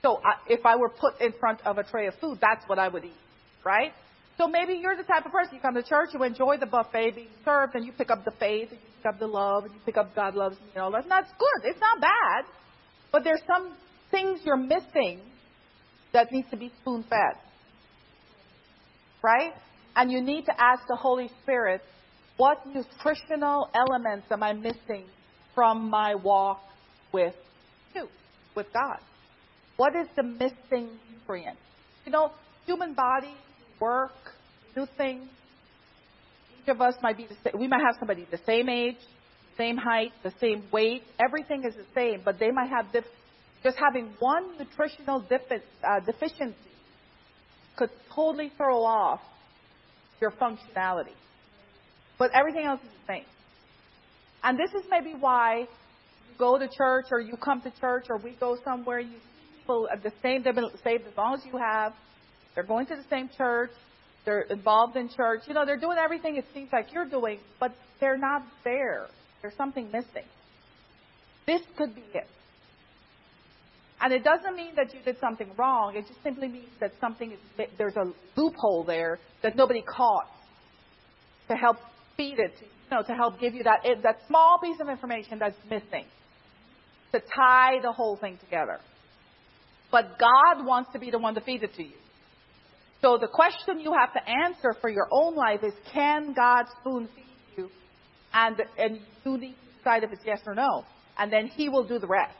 So 0.02 0.20
I, 0.24 0.52
if 0.52 0.64
I 0.64 0.76
were 0.76 0.90
put 0.90 1.20
in 1.20 1.32
front 1.40 1.60
of 1.66 1.78
a 1.78 1.82
tray 1.82 2.06
of 2.06 2.14
food, 2.20 2.38
that's 2.40 2.62
what 2.68 2.78
I 2.78 2.86
would 2.86 3.04
eat, 3.04 3.16
right? 3.64 3.92
So 4.36 4.46
maybe 4.46 4.74
you're 4.74 4.96
the 4.96 5.02
type 5.02 5.26
of 5.26 5.32
person 5.32 5.56
you 5.56 5.60
come 5.60 5.74
to 5.74 5.82
church, 5.82 6.10
you 6.12 6.22
enjoy 6.22 6.58
the 6.58 6.66
buffet 6.66 7.16
being 7.16 7.28
served, 7.44 7.74
and 7.74 7.84
you 7.84 7.90
pick 7.90 8.10
up 8.10 8.24
the 8.24 8.30
faith, 8.38 8.68
and 8.70 8.78
you 8.78 8.88
pick 8.98 9.06
up 9.14 9.18
the 9.18 9.26
love, 9.26 9.64
and 9.64 9.74
you 9.74 9.80
pick 9.84 9.96
up 9.96 10.14
God 10.14 10.36
loves 10.36 10.56
me, 10.60 10.66
and 10.74 10.82
all 10.84 10.92
that. 10.92 11.02
And 11.02 11.10
that's 11.10 11.30
good. 11.38 11.68
It's 11.68 11.80
not 11.80 12.00
bad. 12.00 12.44
But 13.10 13.24
there's 13.24 13.42
some 13.48 13.74
things 14.10 14.40
you're 14.44 14.56
missing 14.56 15.20
that 16.12 16.32
needs 16.32 16.48
to 16.50 16.56
be 16.56 16.72
spoon 16.80 17.04
fed. 17.08 17.36
Right? 19.22 19.52
And 19.96 20.10
you 20.10 20.20
need 20.20 20.46
to 20.46 20.52
ask 20.58 20.82
the 20.88 20.96
Holy 20.96 21.30
Spirit, 21.42 21.80
what 22.36 22.58
nutritional 22.66 23.68
elements 23.74 24.26
am 24.30 24.42
I 24.42 24.52
missing 24.52 25.04
from 25.54 25.90
my 25.90 26.14
walk 26.14 26.60
with 27.12 27.34
you, 27.94 28.08
with 28.54 28.66
God? 28.72 28.98
What 29.76 29.94
is 29.96 30.06
the 30.16 30.22
missing 30.22 30.90
nutrient? 31.10 31.58
You 32.04 32.12
know, 32.12 32.30
human 32.64 32.94
body 32.94 33.34
work, 33.80 34.12
do 34.74 34.86
things. 34.96 35.28
Each 36.62 36.68
of 36.68 36.80
us 36.80 36.94
might 37.02 37.16
be 37.16 37.26
the 37.26 37.36
same. 37.42 37.60
We 37.60 37.68
might 37.68 37.80
have 37.80 37.96
somebody 37.98 38.26
the 38.30 38.40
same 38.46 38.68
age, 38.68 38.98
same 39.56 39.76
height, 39.76 40.12
the 40.22 40.32
same 40.40 40.64
weight. 40.72 41.02
Everything 41.18 41.64
is 41.64 41.74
the 41.74 41.86
same, 41.94 42.22
but 42.24 42.38
they 42.38 42.50
might 42.50 42.70
have 42.70 42.92
dif- 42.92 43.04
just 43.62 43.76
having 43.76 44.12
one 44.18 44.58
nutritional 44.58 45.24
uh, 45.30 46.00
deficiency 46.00 46.56
could 47.76 47.90
totally 48.14 48.52
throw 48.56 48.82
off 48.82 49.20
your 50.20 50.32
functionality. 50.32 51.14
But 52.18 52.30
everything 52.34 52.66
else 52.66 52.80
is 52.80 52.90
the 53.06 53.12
same. 53.12 53.24
And 54.42 54.58
this 54.58 54.70
is 54.70 54.88
maybe 54.90 55.14
why 55.18 55.60
you 55.60 56.38
go 56.38 56.58
to 56.58 56.68
church 56.68 57.06
or 57.10 57.20
you 57.20 57.36
come 57.36 57.60
to 57.62 57.70
church 57.80 58.06
or 58.08 58.18
we 58.18 58.36
go 58.38 58.56
somewhere, 58.64 59.00
you 59.00 59.18
people 59.68 59.88
at 59.92 60.02
the 60.02 60.12
same, 60.22 60.42
they've 60.42 60.54
been 60.54 60.70
saved 60.82 61.04
as 61.06 61.16
long 61.16 61.34
as 61.34 61.40
you 61.44 61.58
have, 61.58 61.92
they're 62.54 62.64
going 62.64 62.86
to 62.86 62.96
the 62.96 63.04
same 63.10 63.28
church. 63.36 63.70
They're 64.24 64.42
involved 64.42 64.96
in 64.96 65.08
church. 65.08 65.42
You 65.46 65.54
know, 65.54 65.64
they're 65.64 65.78
doing 65.78 65.96
everything 65.98 66.36
it 66.36 66.44
seems 66.52 66.70
like 66.72 66.92
you're 66.92 67.08
doing, 67.08 67.38
but 67.60 67.72
they're 68.00 68.18
not 68.18 68.42
there. 68.64 69.06
There's 69.40 69.56
something 69.56 69.86
missing. 69.86 70.26
This 71.46 71.62
could 71.76 71.94
be 71.94 72.02
it. 72.12 72.26
And 74.00 74.12
it 74.12 74.22
doesn't 74.22 74.54
mean 74.54 74.74
that 74.76 74.94
you 74.94 75.00
did 75.04 75.18
something 75.20 75.50
wrong. 75.58 75.96
It 75.96 76.06
just 76.06 76.22
simply 76.22 76.48
means 76.48 76.70
that 76.80 76.92
something 77.00 77.32
is, 77.32 77.68
there's 77.78 77.96
a 77.96 78.12
loophole 78.36 78.84
there 78.84 79.18
that 79.42 79.56
nobody 79.56 79.82
caught 79.82 80.30
to 81.48 81.54
help 81.54 81.78
feed 82.16 82.38
it, 82.38 82.52
you 82.60 82.96
know, 82.96 83.02
to 83.02 83.12
help 83.12 83.40
give 83.40 83.54
you 83.54 83.64
that, 83.64 83.80
that 84.02 84.18
small 84.28 84.58
piece 84.62 84.76
of 84.80 84.88
information 84.88 85.38
that's 85.38 85.56
missing 85.68 86.04
to 87.12 87.20
tie 87.20 87.80
the 87.82 87.92
whole 87.92 88.16
thing 88.16 88.38
together. 88.44 88.78
But 89.90 90.18
God 90.18 90.64
wants 90.64 90.90
to 90.92 90.98
be 90.98 91.10
the 91.10 91.18
one 91.18 91.34
to 91.34 91.40
feed 91.40 91.62
it 91.62 91.74
to 91.76 91.82
you. 91.82 91.96
So 93.00 93.16
the 93.18 93.28
question 93.28 93.80
you 93.80 93.94
have 93.98 94.12
to 94.12 94.20
answer 94.28 94.74
for 94.80 94.90
your 94.90 95.08
own 95.10 95.34
life 95.34 95.60
is, 95.62 95.72
can 95.92 96.34
God 96.34 96.66
spoon 96.80 97.08
feed 97.14 97.24
you? 97.56 97.70
And, 98.34 98.56
and 98.78 99.00
you 99.24 99.38
need 99.38 99.54
to 99.54 99.78
decide 99.78 100.04
if 100.04 100.12
it's 100.12 100.22
yes 100.26 100.40
or 100.46 100.54
no. 100.54 100.84
And 101.18 101.32
then 101.32 101.46
He 101.46 101.68
will 101.68 101.86
do 101.86 101.98
the 101.98 102.06
rest. 102.06 102.34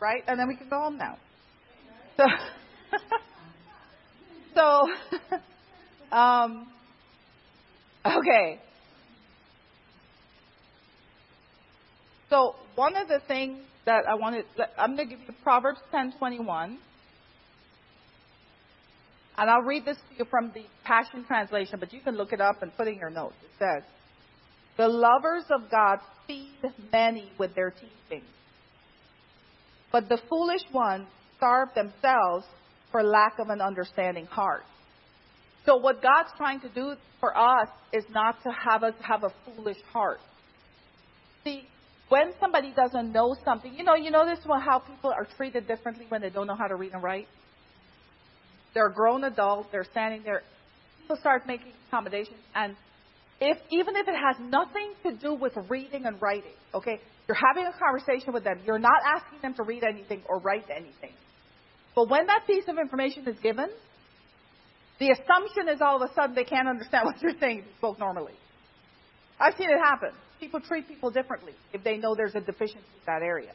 Right? 0.00 0.22
And 0.26 0.38
then 0.38 0.48
we 0.48 0.56
can 0.56 0.68
go 0.68 0.80
home 0.80 0.98
now. 0.98 1.16
So, 2.16 2.24
so 4.54 5.36
um, 6.16 6.68
okay. 8.04 8.60
So 12.30 12.54
one 12.74 12.96
of 12.96 13.08
the 13.08 13.20
things 13.26 13.58
that 13.86 14.04
I 14.08 14.14
wanted, 14.14 14.44
I'm 14.76 14.96
going 14.96 15.08
to 15.08 15.16
give 15.16 15.26
you 15.26 15.34
Proverbs 15.42 15.80
10:21. 15.92 16.76
And 19.38 19.48
I'll 19.48 19.62
read 19.62 19.84
this 19.84 19.96
to 19.96 20.18
you 20.18 20.24
from 20.28 20.50
the 20.52 20.64
Passion 20.84 21.24
Translation, 21.24 21.78
but 21.78 21.92
you 21.92 22.00
can 22.00 22.16
look 22.16 22.32
it 22.32 22.40
up 22.40 22.60
and 22.60 22.76
put 22.76 22.88
in 22.88 22.96
your 22.96 23.08
notes. 23.08 23.36
It 23.44 23.50
says, 23.58 23.84
The 24.76 24.88
lovers 24.88 25.44
of 25.50 25.70
God 25.70 26.00
feed 26.26 26.58
many 26.92 27.30
with 27.38 27.54
their 27.54 27.70
teaching, 27.70 28.24
but 29.92 30.08
the 30.08 30.18
foolish 30.28 30.62
ones 30.72 31.06
starve 31.36 31.68
themselves 31.74 32.46
for 32.90 33.02
lack 33.02 33.38
of 33.38 33.48
an 33.48 33.60
understanding 33.60 34.26
heart. 34.26 34.64
So 35.66 35.76
what 35.76 36.02
God's 36.02 36.30
trying 36.36 36.60
to 36.60 36.68
do 36.68 36.94
for 37.20 37.36
us 37.36 37.68
is 37.92 38.04
not 38.10 38.42
to 38.42 38.50
have 38.50 38.82
us 38.82 38.94
have 39.00 39.24
a 39.24 39.32
foolish 39.44 39.78
heart. 39.92 40.20
See, 41.44 41.68
when 42.08 42.32
somebody 42.40 42.72
doesn't 42.74 43.12
know 43.12 43.36
something, 43.44 43.74
you 43.74 43.84
know, 43.84 43.94
you 43.94 44.10
notice 44.10 44.38
how 44.44 44.78
people 44.78 45.10
are 45.10 45.26
treated 45.36 45.68
differently 45.68 46.06
when 46.08 46.22
they 46.22 46.30
don't 46.30 46.46
know 46.46 46.56
how 46.56 46.66
to 46.66 46.76
read 46.76 46.92
and 46.92 47.02
write? 47.02 47.28
They're 48.74 48.88
grown 48.88 49.24
adults. 49.24 49.68
They're 49.72 49.84
standing 49.84 50.22
there. 50.22 50.42
People 51.02 51.16
start 51.16 51.46
making 51.46 51.72
accommodations, 51.88 52.38
and 52.54 52.76
if 53.40 53.58
even 53.70 53.94
if 53.96 54.08
it 54.08 54.14
has 54.14 54.36
nothing 54.40 54.94
to 55.04 55.12
do 55.16 55.34
with 55.34 55.52
reading 55.68 56.06
and 56.06 56.20
writing, 56.20 56.52
okay, 56.74 57.00
you're 57.28 57.36
having 57.36 57.66
a 57.66 57.78
conversation 57.78 58.32
with 58.32 58.44
them. 58.44 58.60
You're 58.64 58.78
not 58.78 59.00
asking 59.04 59.40
them 59.42 59.54
to 59.54 59.62
read 59.62 59.84
anything 59.84 60.22
or 60.28 60.38
write 60.38 60.66
anything. 60.70 61.12
But 61.94 62.08
when 62.08 62.26
that 62.26 62.46
piece 62.46 62.64
of 62.68 62.78
information 62.78 63.28
is 63.28 63.38
given, 63.40 63.68
the 64.98 65.10
assumption 65.10 65.68
is 65.72 65.80
all 65.80 66.02
of 66.02 66.10
a 66.10 66.12
sudden 66.14 66.34
they 66.34 66.44
can't 66.44 66.68
understand 66.68 67.04
what 67.06 67.20
you're 67.22 67.38
saying 67.38 67.60
if 67.60 67.64
you 67.66 67.72
spoke 67.78 67.98
normally. 67.98 68.34
I've 69.38 69.54
seen 69.56 69.70
it 69.70 69.78
happen. 69.78 70.10
people 70.40 70.60
treat 70.60 70.88
people 70.88 71.10
differently 71.10 71.52
if 71.72 71.84
they 71.84 71.96
know 71.96 72.14
there's 72.16 72.34
a 72.34 72.40
deficiency 72.40 72.78
in 72.78 73.06
that 73.06 73.22
area. 73.22 73.52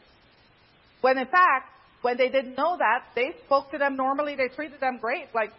When 1.01 1.17
in 1.17 1.25
fact, 1.25 1.67
when 2.01 2.17
they 2.17 2.29
didn't 2.29 2.55
know 2.55 2.77
that, 2.77 3.03
they 3.15 3.31
spoke 3.45 3.71
to 3.71 3.77
them 3.77 3.95
normally, 3.97 4.35
they 4.35 4.47
treated 4.53 4.79
them 4.79 4.99
great, 5.01 5.27
like 5.33 5.51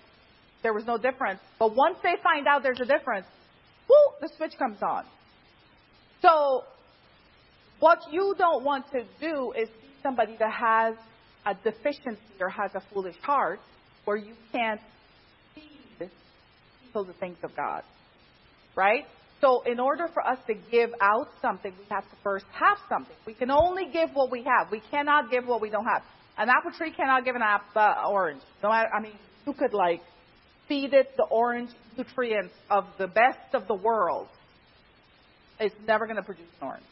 there 0.62 0.72
was 0.72 0.87
no 0.87 0.96
difference. 0.96 1.40
But 1.58 1.74
once 1.74 1.96
they 2.02 2.14
find 2.22 2.46
out 2.46 2.62
there's 2.62 2.80
a 2.80 2.87
difference, 2.87 3.26
whoo, 3.88 4.12
the 4.20 4.28
switch 4.36 4.52
comes 4.58 4.78
on. 4.82 5.04
So, 6.22 6.64
what 7.80 7.98
you 8.10 8.34
don't 8.38 8.64
want 8.64 8.86
to 8.92 9.04
do 9.20 9.52
is 9.52 9.68
see 9.68 9.92
somebody 10.02 10.36
that 10.38 10.52
has 10.52 10.94
a 11.44 11.54
deficiency 11.54 12.20
or 12.40 12.48
has 12.48 12.70
a 12.74 12.82
foolish 12.92 13.16
heart 13.22 13.60
where 14.04 14.16
you 14.16 14.34
can't 14.52 14.80
feed 15.54 16.10
people 16.86 17.04
the 17.04 17.12
things 17.14 17.36
of 17.42 17.54
God. 17.56 17.82
Right? 18.74 19.04
So, 19.40 19.62
in 19.66 19.78
order 19.78 20.08
for 20.12 20.26
us 20.26 20.38
to 20.46 20.54
give 20.70 20.90
out 21.02 21.28
something, 21.42 21.72
we 21.78 21.84
have 21.90 22.04
to 22.04 22.16
first 22.22 22.46
have 22.52 22.78
something. 22.88 23.16
We 23.26 23.34
can 23.34 23.50
only 23.50 23.86
give 23.92 24.10
what 24.14 24.30
we 24.30 24.44
have. 24.44 24.70
We 24.70 24.80
cannot 24.90 25.30
give 25.30 25.46
what 25.46 25.60
we 25.60 25.68
don't 25.68 25.84
have. 25.84 26.02
An 26.38 26.48
apple 26.48 26.72
tree 26.76 26.92
cannot 26.92 27.24
give 27.24 27.36
an 27.36 27.42
apple 27.42 27.82
uh, 27.82 28.08
orange. 28.08 28.40
No 28.62 28.70
matter, 28.70 28.88
I 28.92 29.02
mean, 29.02 29.12
you 29.46 29.52
could 29.52 29.74
like 29.74 30.00
feed 30.68 30.94
it 30.94 31.16
the 31.16 31.24
orange 31.24 31.70
nutrients 31.96 32.55
of 32.70 32.85
the 32.98 33.07
best 33.07 33.55
of 33.55 33.66
the 33.68 33.74
world. 33.74 34.29
It's 35.61 35.74
never 35.87 36.07
going 36.07 36.16
to 36.16 36.22
produce 36.22 36.46
an 36.61 36.68
orange 36.68 36.85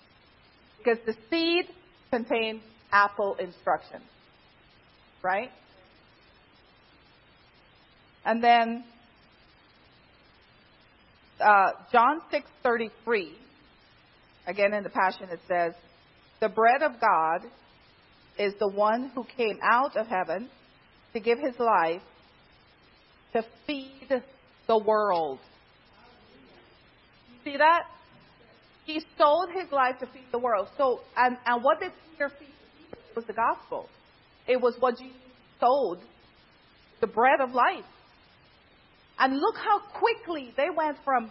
because 0.78 0.98
the 1.06 1.14
seed 1.30 1.66
contains 2.10 2.62
apple 2.92 3.36
instructions, 3.40 4.04
right? 5.22 5.50
And 8.24 8.42
then 8.42 8.84
uh, 11.40 11.72
John 11.90 12.20
6:33, 12.64 13.30
again 14.46 14.74
in 14.74 14.84
the 14.84 14.90
Passion, 14.90 15.28
it 15.30 15.40
says, 15.48 15.72
"The 16.40 16.48
bread 16.48 16.82
of 16.82 17.00
God 17.00 17.50
is 18.38 18.54
the 18.58 18.68
one 18.68 19.10
who 19.14 19.24
came 19.36 19.58
out 19.62 19.96
of 19.96 20.06
heaven 20.06 20.48
to 21.12 21.20
give 21.20 21.38
his 21.38 21.58
life 21.58 22.02
to 23.32 23.44
feed 23.66 24.22
the 24.66 24.78
world." 24.78 25.38
See 27.44 27.56
that? 27.56 27.84
He 28.84 29.00
sold 29.18 29.48
his 29.54 29.70
life 29.72 29.98
to 30.00 30.06
feed 30.06 30.26
the 30.32 30.38
world. 30.38 30.68
So, 30.76 31.00
and, 31.16 31.36
and 31.46 31.62
what 31.62 31.80
did 31.80 31.92
Peter 32.10 32.28
feed? 32.28 32.48
It 32.92 33.16
was 33.16 33.24
the 33.26 33.32
gospel. 33.32 33.88
It 34.46 34.60
was 34.60 34.76
what 34.80 34.98
Jesus 34.98 35.16
sold, 35.60 35.98
the 37.00 37.06
bread 37.06 37.40
of 37.40 37.52
life. 37.54 37.84
And 39.18 39.36
look 39.38 39.56
how 39.56 39.80
quickly 39.98 40.52
they 40.56 40.68
went 40.76 40.98
from. 41.04 41.30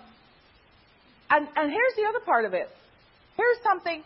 And, 1.29 1.47
and 1.55 1.69
here's 1.69 1.95
the 1.97 2.05
other 2.07 2.23
part 2.25 2.45
of 2.45 2.53
it. 2.53 2.69
Here's 3.35 3.57
something. 3.63 4.03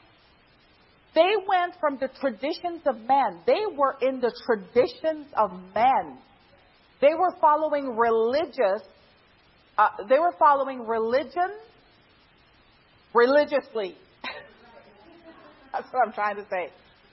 They 1.13 1.34
went 1.47 1.75
from 1.79 1.97
the 1.99 2.10
traditions 2.19 2.81
of 2.86 2.97
men. 2.97 3.41
They 3.45 3.62
were 3.77 3.95
in 4.01 4.21
the 4.21 4.34
traditions 4.45 5.27
of 5.38 5.51
men. 5.73 6.17
They 7.01 7.13
were 7.13 7.34
following 7.41 7.95
religious. 7.95 8.81
Uh, 9.77 9.89
they 10.08 10.19
were 10.19 10.34
following 10.39 10.86
religion 10.88 11.51
religiously. 13.13 13.95
That's 15.71 15.88
what 15.91 16.08
I'm 16.08 16.13
trying 16.13 16.38
to 16.38 16.45
say. 16.49 16.69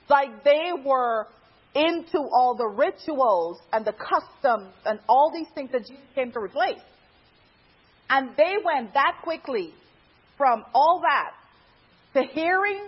Like 0.09 0.45
they 0.45 0.71
were 0.85 1.27
into 1.75 2.18
all 2.18 2.55
the 2.57 2.66
rituals 2.66 3.59
and 3.73 3.85
the 3.85 3.92
customs 3.92 4.75
and 4.85 5.01
all 5.09 5.33
these 5.33 5.49
things 5.55 5.71
that 5.73 5.81
Jesus 5.81 6.05
came 6.14 6.31
to 6.33 6.38
replace. 6.38 6.81
And 8.11 8.31
they 8.37 8.55
went 8.62 8.92
that 8.95 9.21
quickly 9.23 9.73
from 10.37 10.64
all 10.75 11.03
that 11.03 11.33
to 12.14 12.27
hearing 12.33 12.87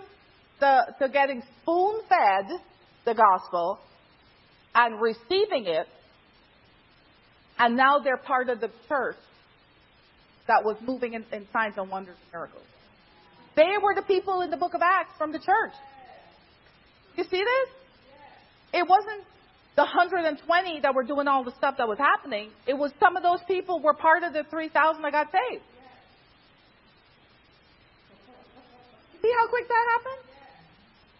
the, 0.59 0.93
to 0.99 1.09
getting 1.09 1.41
spoon 1.61 2.01
fed 2.07 2.59
the 3.05 3.15
gospel 3.15 3.79
and 4.75 5.01
receiving 5.01 5.65
it. 5.65 5.87
And 7.57 7.75
now 7.75 7.99
they're 7.99 8.17
part 8.17 8.49
of 8.49 8.59
the 8.59 8.69
church 8.87 9.15
that 10.47 10.63
was 10.63 10.77
moving 10.81 11.13
in, 11.13 11.25
in 11.31 11.47
signs 11.51 11.75
and 11.77 11.89
wonders 11.89 12.17
and 12.21 12.33
miracles. 12.33 12.63
They 13.55 13.77
were 13.81 13.95
the 13.95 14.01
people 14.01 14.41
in 14.41 14.51
the 14.51 14.57
book 14.57 14.73
of 14.73 14.81
Acts 14.81 15.13
from 15.17 15.31
the 15.31 15.39
church. 15.39 15.73
You 17.15 17.23
see 17.23 17.43
this? 17.43 17.69
It 18.73 18.87
wasn't 18.87 19.23
the 19.75 19.83
120 19.83 20.81
that 20.81 20.93
were 20.93 21.03
doing 21.03 21.27
all 21.27 21.43
the 21.43 21.55
stuff 21.57 21.75
that 21.77 21.87
was 21.87 21.97
happening. 21.97 22.49
It 22.67 22.73
was 22.73 22.91
some 22.99 23.15
of 23.15 23.23
those 23.23 23.39
people 23.47 23.81
were 23.81 23.93
part 23.93 24.23
of 24.23 24.33
the 24.33 24.43
3,000 24.49 25.01
that 25.01 25.11
got 25.11 25.27
saved. 25.31 25.63
See 29.21 29.31
how 29.31 29.47
quick 29.47 29.67
that 29.67 29.85
happened? 29.95 30.25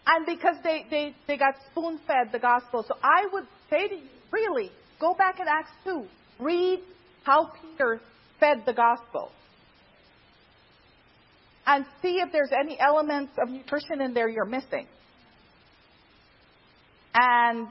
And 0.07 0.25
because 0.25 0.55
they, 0.63 0.85
they, 0.89 1.15
they 1.27 1.37
got 1.37 1.55
spoon 1.71 1.99
fed 2.05 2.31
the 2.31 2.39
gospel. 2.39 2.85
So 2.87 2.95
I 3.01 3.27
would 3.31 3.45
say 3.69 3.87
to 3.87 3.95
you, 3.95 4.07
really, 4.31 4.69
go 4.99 5.13
back 5.15 5.39
in 5.39 5.47
Acts 5.47 5.71
2. 5.83 6.05
Read 6.39 6.79
how 7.23 7.51
Peter 7.61 7.99
fed 8.39 8.63
the 8.65 8.73
gospel 8.73 9.31
and 11.67 11.85
see 12.01 12.19
if 12.19 12.31
there's 12.31 12.51
any 12.51 12.79
elements 12.79 13.33
of 13.41 13.49
nutrition 13.49 14.01
in 14.01 14.13
there 14.13 14.29
you're 14.29 14.45
missing. 14.45 14.87
And 17.13 17.67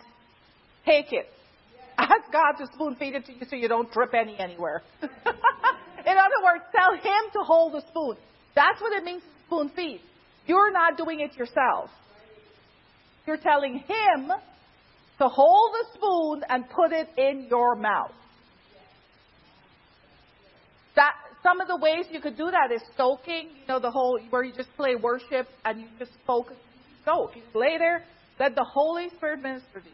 take 0.84 1.12
it. 1.12 1.26
Ask 1.98 2.32
God 2.32 2.52
to 2.58 2.66
spoon 2.74 2.96
feed 2.96 3.14
it 3.14 3.26
to 3.26 3.32
you 3.32 3.46
so 3.48 3.56
you 3.56 3.68
don't 3.68 3.90
drip 3.92 4.14
any 4.14 4.36
anywhere. 4.38 4.82
in 5.02 5.08
other 5.08 6.40
words, 6.42 6.64
tell 6.74 6.94
Him 6.94 7.30
to 7.34 7.40
hold 7.44 7.74
the 7.74 7.82
spoon. 7.88 8.16
That's 8.54 8.80
what 8.80 8.92
it 8.92 9.04
means 9.04 9.22
to 9.22 9.46
spoon 9.46 9.70
feed. 9.76 10.00
You're 10.46 10.72
not 10.72 10.96
doing 10.96 11.20
it 11.20 11.36
yourself. 11.36 11.90
You're 13.26 13.38
telling 13.38 13.78
Him 13.78 14.32
to 15.18 15.28
hold 15.28 15.72
the 15.72 15.86
spoon 15.94 16.42
and 16.48 16.68
put 16.68 16.92
it 16.92 17.08
in 17.16 17.46
your 17.48 17.76
mouth. 17.76 18.10
That 20.96 21.12
some 21.42 21.60
of 21.60 21.68
the 21.68 21.76
ways 21.76 22.06
you 22.10 22.20
could 22.20 22.36
do 22.36 22.50
that 22.50 22.74
is 22.74 22.82
soaking, 22.96 23.48
you 23.60 23.66
know, 23.68 23.78
the 23.78 23.90
whole, 23.90 24.18
where 24.30 24.42
you 24.44 24.52
just 24.52 24.74
play 24.76 24.96
worship 24.96 25.48
and 25.64 25.80
you 25.80 25.86
just 25.98 26.12
focus, 26.26 26.56
soak. 27.04 27.36
You 27.36 27.42
lay 27.54 27.78
there, 27.78 28.04
let 28.38 28.54
the 28.54 28.64
Holy 28.64 29.08
Spirit 29.16 29.42
minister 29.42 29.80
to 29.80 29.86
you. 29.86 29.92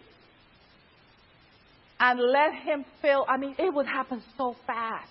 And 1.98 2.20
let 2.20 2.54
Him 2.54 2.84
fill, 3.02 3.26
I 3.28 3.36
mean, 3.36 3.54
it 3.58 3.74
would 3.74 3.86
happen 3.86 4.22
so 4.38 4.56
fast. 4.66 5.10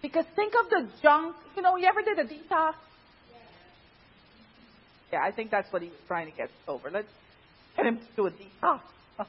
Because 0.00 0.24
think 0.34 0.54
of 0.60 0.68
the 0.68 0.88
junk, 1.02 1.36
you 1.56 1.62
know, 1.62 1.76
you 1.76 1.86
ever 1.86 2.02
did 2.02 2.18
a 2.18 2.24
detox? 2.24 2.74
Yeah, 5.12 5.20
I 5.22 5.30
think 5.30 5.50
that's 5.50 5.70
what 5.72 5.82
he 5.82 5.88
was 5.88 5.98
trying 6.08 6.30
to 6.30 6.36
get 6.36 6.48
over. 6.66 6.90
Let's 6.90 7.06
get 7.76 7.86
him 7.86 7.98
to 7.98 8.04
do 8.16 8.26
a 8.26 8.30
detox. 8.30 8.80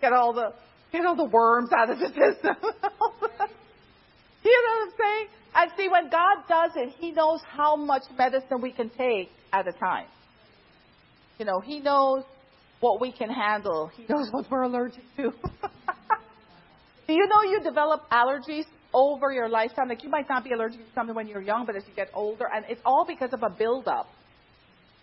Get 0.00 0.12
all 0.12 0.34
the, 0.34 0.52
get 0.92 1.06
all 1.06 1.16
the 1.16 1.24
worms 1.24 1.70
out 1.74 1.88
of 1.88 1.98
the 1.98 2.08
system. 2.08 2.56
You 4.44 4.62
know 4.66 4.78
what 4.78 4.88
I'm 4.88 4.94
saying? 4.98 5.26
And 5.56 5.70
see, 5.76 5.88
when 5.88 6.10
God 6.10 6.44
does 6.48 6.72
it, 6.76 6.94
He 6.98 7.12
knows 7.12 7.40
how 7.46 7.76
much 7.76 8.02
medicine 8.16 8.60
we 8.60 8.72
can 8.72 8.90
take 8.90 9.30
at 9.52 9.66
a 9.66 9.72
time. 9.72 10.06
You 11.38 11.46
know, 11.46 11.60
He 11.60 11.80
knows 11.80 12.24
what 12.80 13.00
we 13.00 13.12
can 13.12 13.30
handle. 13.30 13.90
He 13.96 14.04
knows 14.08 14.28
what 14.30 14.50
we're 14.50 14.62
allergic 14.62 15.02
to. 15.16 15.30
Do 17.06 17.12
you 17.12 17.26
know 17.26 17.50
you 17.50 17.60
develop 17.62 18.02
allergies 18.10 18.66
over 18.92 19.32
your 19.32 19.48
lifetime? 19.48 19.88
Like 19.88 20.02
you 20.02 20.10
might 20.10 20.28
not 20.28 20.44
be 20.44 20.52
allergic 20.52 20.80
to 20.80 20.94
something 20.94 21.14
when 21.14 21.26
you're 21.26 21.42
young, 21.42 21.64
but 21.64 21.76
as 21.76 21.84
you 21.88 21.94
get 21.94 22.10
older, 22.12 22.46
and 22.54 22.64
it's 22.68 22.82
all 22.84 23.06
because 23.08 23.32
of 23.32 23.42
a 23.42 23.48
buildup 23.48 24.08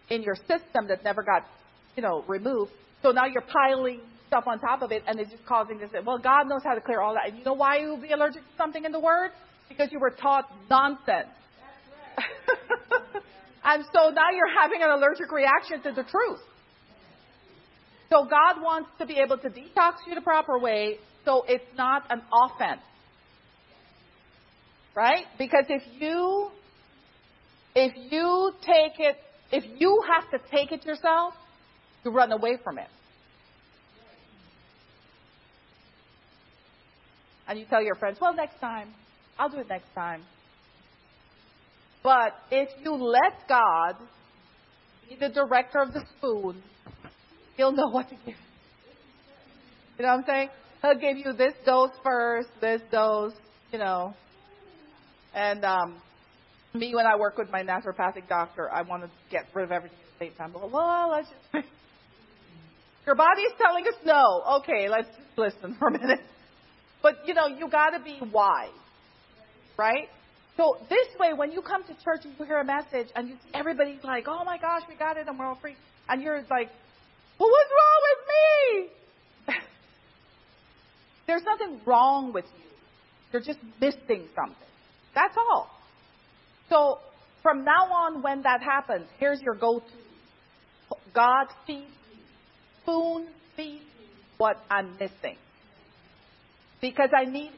in 0.09 0.21
your 0.21 0.35
system 0.35 0.87
that 0.89 1.03
never 1.03 1.23
got, 1.23 1.47
you 1.95 2.03
know, 2.03 2.23
removed. 2.27 2.71
So 3.01 3.11
now 3.11 3.25
you're 3.25 3.41
piling 3.41 4.01
stuff 4.31 4.45
on 4.47 4.59
top 4.59 4.81
of 4.81 4.93
it, 4.93 5.03
and 5.07 5.19
it's 5.19 5.29
just 5.29 5.45
causing 5.45 5.77
this. 5.77 5.89
Well, 6.05 6.17
God 6.17 6.47
knows 6.47 6.61
how 6.63 6.73
to 6.73 6.79
clear 6.79 7.01
all 7.01 7.13
that. 7.15 7.27
And 7.27 7.37
you 7.37 7.43
know 7.43 7.53
why 7.53 7.79
you 7.79 7.91
would 7.91 8.01
be 8.01 8.13
allergic 8.13 8.41
to 8.41 8.57
something 8.57 8.85
in 8.85 8.93
the 8.93 8.99
Word? 8.99 9.31
Because 9.67 9.89
you 9.91 9.99
were 9.99 10.09
taught 10.09 10.49
nonsense. 10.69 11.27
and 13.65 13.83
so 13.93 14.09
now 14.09 14.31
you're 14.33 14.53
having 14.57 14.81
an 14.81 14.89
allergic 14.89 15.29
reaction 15.33 15.81
to 15.83 15.91
the 15.91 16.07
truth. 16.09 16.39
So 18.09 18.23
God 18.23 18.61
wants 18.61 18.89
to 18.99 19.05
be 19.05 19.17
able 19.19 19.37
to 19.37 19.49
detox 19.49 19.95
you 20.07 20.15
the 20.15 20.21
proper 20.21 20.57
way 20.57 20.97
so 21.25 21.43
it's 21.47 21.65
not 21.77 22.03
an 22.09 22.21
offense. 22.31 22.81
Right? 24.95 25.25
Because 25.37 25.65
if 25.67 25.83
you 25.99 26.51
if 27.75 27.93
you 28.09 28.53
take 28.61 28.99
it 28.99 29.17
if 29.51 29.65
you 29.77 30.01
have 30.13 30.29
to 30.31 30.49
take 30.49 30.71
it 30.71 30.85
yourself, 30.85 31.33
you 32.05 32.11
run 32.11 32.31
away 32.31 32.57
from 32.63 32.77
it. 32.77 32.87
And 37.51 37.59
you 37.59 37.65
tell 37.65 37.83
your 37.83 37.95
friends, 37.95 38.17
well, 38.21 38.33
next 38.33 38.61
time, 38.61 38.87
I'll 39.37 39.49
do 39.49 39.57
it 39.57 39.67
next 39.67 39.93
time. 39.93 40.23
But 42.01 42.33
if 42.49 42.69
you 42.81 42.93
let 42.93 43.45
God 43.49 43.95
be 45.09 45.17
the 45.17 45.27
director 45.27 45.79
of 45.79 45.91
the 45.91 46.01
spoon, 46.17 46.63
He'll 47.57 47.73
know 47.73 47.89
what 47.89 48.07
to 48.07 48.15
give. 48.15 48.35
You 49.97 50.05
know 50.05 50.15
what 50.15 50.19
I'm 50.19 50.23
saying? 50.25 50.49
He'll 50.81 50.95
give 50.95 51.17
you 51.17 51.33
this 51.33 51.51
dose 51.65 51.91
first, 52.01 52.47
this 52.61 52.81
dose, 52.89 53.33
you 53.73 53.79
know. 53.79 54.13
And 55.35 55.65
um, 55.65 56.01
Me, 56.73 56.95
when 56.95 57.05
I 57.05 57.17
work 57.17 57.37
with 57.37 57.51
my 57.51 57.63
naturopathic 57.63 58.29
doctor, 58.29 58.71
I 58.71 58.83
want 58.83 59.03
to 59.03 59.09
get 59.29 59.47
rid 59.53 59.65
of 59.65 59.73
everything 59.73 59.97
at 59.97 60.19
the 60.19 60.25
same 60.25 60.35
time. 60.37 60.51
But, 60.53 60.71
well, 60.71 61.09
let's 61.11 61.27
just. 61.27 61.67
Your 63.05 63.15
body 63.15 63.41
is 63.41 63.51
telling 63.61 63.85
us 63.87 63.95
no. 64.05 64.41
Okay, 64.61 64.87
let's 64.87 65.09
just 65.09 65.37
listen 65.37 65.75
for 65.77 65.89
a 65.89 65.91
minute. 65.91 66.21
But, 67.01 67.27
you 67.27 67.33
know, 67.33 67.47
you 67.47 67.69
got 67.69 67.91
to 67.91 67.99
be 68.03 68.19
wise, 68.31 68.69
right? 69.77 70.07
So 70.57 70.77
this 70.89 71.07
way, 71.19 71.33
when 71.33 71.51
you 71.51 71.61
come 71.61 71.83
to 71.83 71.93
church 72.03 72.21
and 72.23 72.35
you 72.37 72.45
hear 72.45 72.59
a 72.59 72.65
message 72.65 73.07
and 73.15 73.29
you, 73.29 73.35
everybody's 73.53 74.03
like, 74.03 74.25
oh 74.27 74.43
my 74.43 74.57
gosh, 74.57 74.83
we 74.87 74.95
got 74.95 75.17
it 75.17 75.27
and 75.27 75.39
we're 75.39 75.45
all 75.45 75.57
free. 75.61 75.75
And 76.09 76.21
you're 76.21 76.37
like, 76.37 76.69
well, 77.39 77.49
what's 77.49 77.71
wrong 77.71 78.01
with 78.09 79.55
me? 79.55 79.55
There's 81.27 81.43
nothing 81.43 81.79
wrong 81.85 82.33
with 82.33 82.45
you. 82.45 82.63
You're 83.31 83.41
just 83.41 83.59
missing 83.79 84.27
something. 84.35 84.67
That's 85.15 85.35
all. 85.37 85.69
So 86.69 86.99
from 87.41 87.63
now 87.63 87.85
on, 87.91 88.21
when 88.21 88.43
that 88.43 88.61
happens, 88.61 89.07
here's 89.19 89.41
your 89.41 89.55
go-to. 89.55 89.85
God 91.13 91.47
feed 91.65 91.79
me. 91.79 91.87
Spoon 92.83 93.27
feed 93.55 93.79
me 93.79 94.07
what 94.37 94.57
I'm 94.69 94.93
missing. 94.99 95.37
Because 96.81 97.09
I 97.15 97.25
need, 97.25 97.51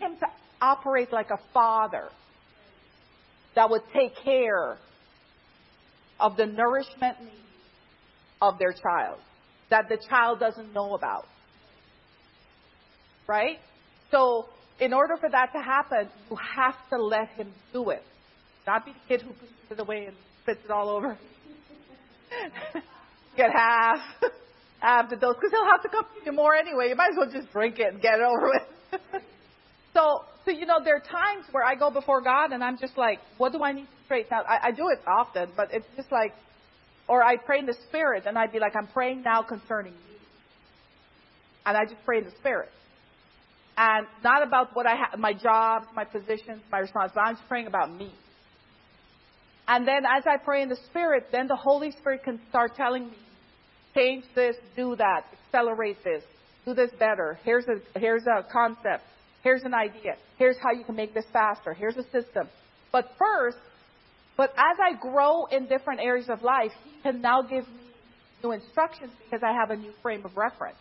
him 0.00 0.16
to 0.18 0.26
operate 0.60 1.12
like 1.12 1.30
a 1.30 1.38
father 1.52 2.08
that 3.54 3.70
would 3.70 3.82
take 3.92 4.16
care 4.24 4.76
of 6.18 6.36
the 6.36 6.46
nourishment 6.46 7.16
of 8.40 8.58
their 8.58 8.72
child 8.72 9.18
that 9.70 9.88
the 9.88 9.98
child 10.08 10.40
doesn't 10.40 10.72
know 10.72 10.94
about. 10.94 11.26
Right? 13.26 13.58
So, 14.10 14.46
in 14.80 14.92
order 14.92 15.16
for 15.18 15.30
that 15.30 15.52
to 15.52 15.60
happen, 15.60 16.08
you 16.30 16.36
have 16.36 16.74
to 16.90 16.96
let 17.02 17.28
him 17.30 17.52
do 17.72 17.90
it. 17.90 18.02
Not 18.66 18.84
be 18.84 18.92
the 18.92 18.98
kid 19.08 19.22
who 19.22 19.32
pushes 19.32 19.54
it 19.70 19.80
away 19.80 20.06
and 20.06 20.16
spits 20.42 20.60
it 20.64 20.70
all 20.70 20.88
over. 20.90 21.16
Get 23.36 23.50
half, 23.52 23.98
half 24.84 25.10
the 25.10 25.16
dose, 25.16 25.34
because 25.34 25.50
he'll 25.50 25.70
have 25.70 25.82
to 25.82 25.88
come 25.88 26.04
to 26.04 26.24
you 26.26 26.32
more 26.32 26.54
anyway. 26.54 26.88
You 26.88 26.96
might 26.96 27.10
as 27.10 27.16
well 27.16 27.30
just 27.30 27.50
drink 27.52 27.78
it 27.78 27.92
and 27.92 28.02
get 28.02 28.14
it 28.14 28.22
over 28.22 28.52
with. 28.52 29.00
so, 29.94 30.24
so 30.44 30.50
you 30.50 30.66
know, 30.66 30.78
there 30.84 30.96
are 30.96 31.00
times 31.00 31.46
where 31.52 31.64
I 31.64 31.74
go 31.74 31.90
before 31.90 32.20
God 32.20 32.52
and 32.52 32.62
I'm 32.62 32.78
just 32.78 32.96
like, 32.98 33.18
what 33.38 33.52
do 33.52 33.62
I 33.62 33.72
need 33.72 33.86
to 33.86 34.04
straighten 34.04 34.32
out? 34.32 34.44
I, 34.48 34.68
I 34.68 34.70
do 34.70 34.88
it 34.92 35.00
often, 35.06 35.48
but 35.56 35.68
it's 35.72 35.86
just 35.96 36.12
like, 36.12 36.34
or 37.08 37.22
I 37.22 37.36
pray 37.36 37.58
in 37.58 37.66
the 37.66 37.76
Spirit 37.88 38.24
and 38.26 38.38
I'd 38.38 38.52
be 38.52 38.58
like, 38.58 38.76
I'm 38.76 38.86
praying 38.88 39.22
now 39.22 39.42
concerning 39.42 39.92
you. 39.92 40.18
And 41.66 41.76
I 41.76 41.84
just 41.84 42.04
pray 42.04 42.18
in 42.18 42.24
the 42.24 42.36
Spirit. 42.40 42.68
And 43.76 44.06
not 44.22 44.46
about 44.46 44.74
what 44.74 44.86
I 44.86 44.94
have, 44.94 45.18
my 45.18 45.32
job, 45.32 45.84
my 45.96 46.04
positions, 46.04 46.62
my 46.70 46.78
responsibilities. 46.78 47.24
I'm 47.26 47.36
just 47.36 47.48
praying 47.48 47.66
about 47.66 47.92
me. 47.92 48.12
And 49.66 49.88
then 49.88 50.04
as 50.04 50.24
I 50.26 50.36
pray 50.36 50.62
in 50.62 50.68
the 50.68 50.78
Spirit, 50.90 51.28
then 51.32 51.48
the 51.48 51.56
Holy 51.56 51.90
Spirit 51.92 52.22
can 52.22 52.38
start 52.50 52.76
telling 52.76 53.06
me, 53.10 53.16
change 53.94 54.24
this, 54.34 54.56
do 54.76 54.96
that, 54.96 55.24
accelerate 55.46 56.02
this, 56.04 56.22
do 56.64 56.74
this 56.74 56.90
better. 56.98 57.38
Here's 57.44 57.64
a, 57.66 57.98
here's 57.98 58.24
a 58.26 58.44
concept. 58.50 59.04
Here's 59.42 59.62
an 59.62 59.74
idea. 59.74 60.16
Here's 60.38 60.56
how 60.62 60.72
you 60.72 60.84
can 60.84 60.96
make 60.96 61.12
this 61.14 61.26
faster. 61.32 61.74
Here's 61.74 61.96
a 61.96 62.04
system. 62.04 62.48
But 62.92 63.10
first, 63.18 63.58
but 64.36 64.50
as 64.50 64.78
I 64.80 64.98
grow 64.98 65.46
in 65.46 65.66
different 65.66 66.00
areas 66.00 66.28
of 66.28 66.42
life, 66.42 66.72
He 66.84 67.02
can 67.02 67.20
now 67.20 67.42
give 67.42 67.66
me 67.68 67.90
new 68.42 68.52
instructions 68.52 69.12
because 69.22 69.42
I 69.46 69.52
have 69.52 69.70
a 69.70 69.76
new 69.76 69.92
frame 70.02 70.24
of 70.24 70.36
reference. 70.36 70.78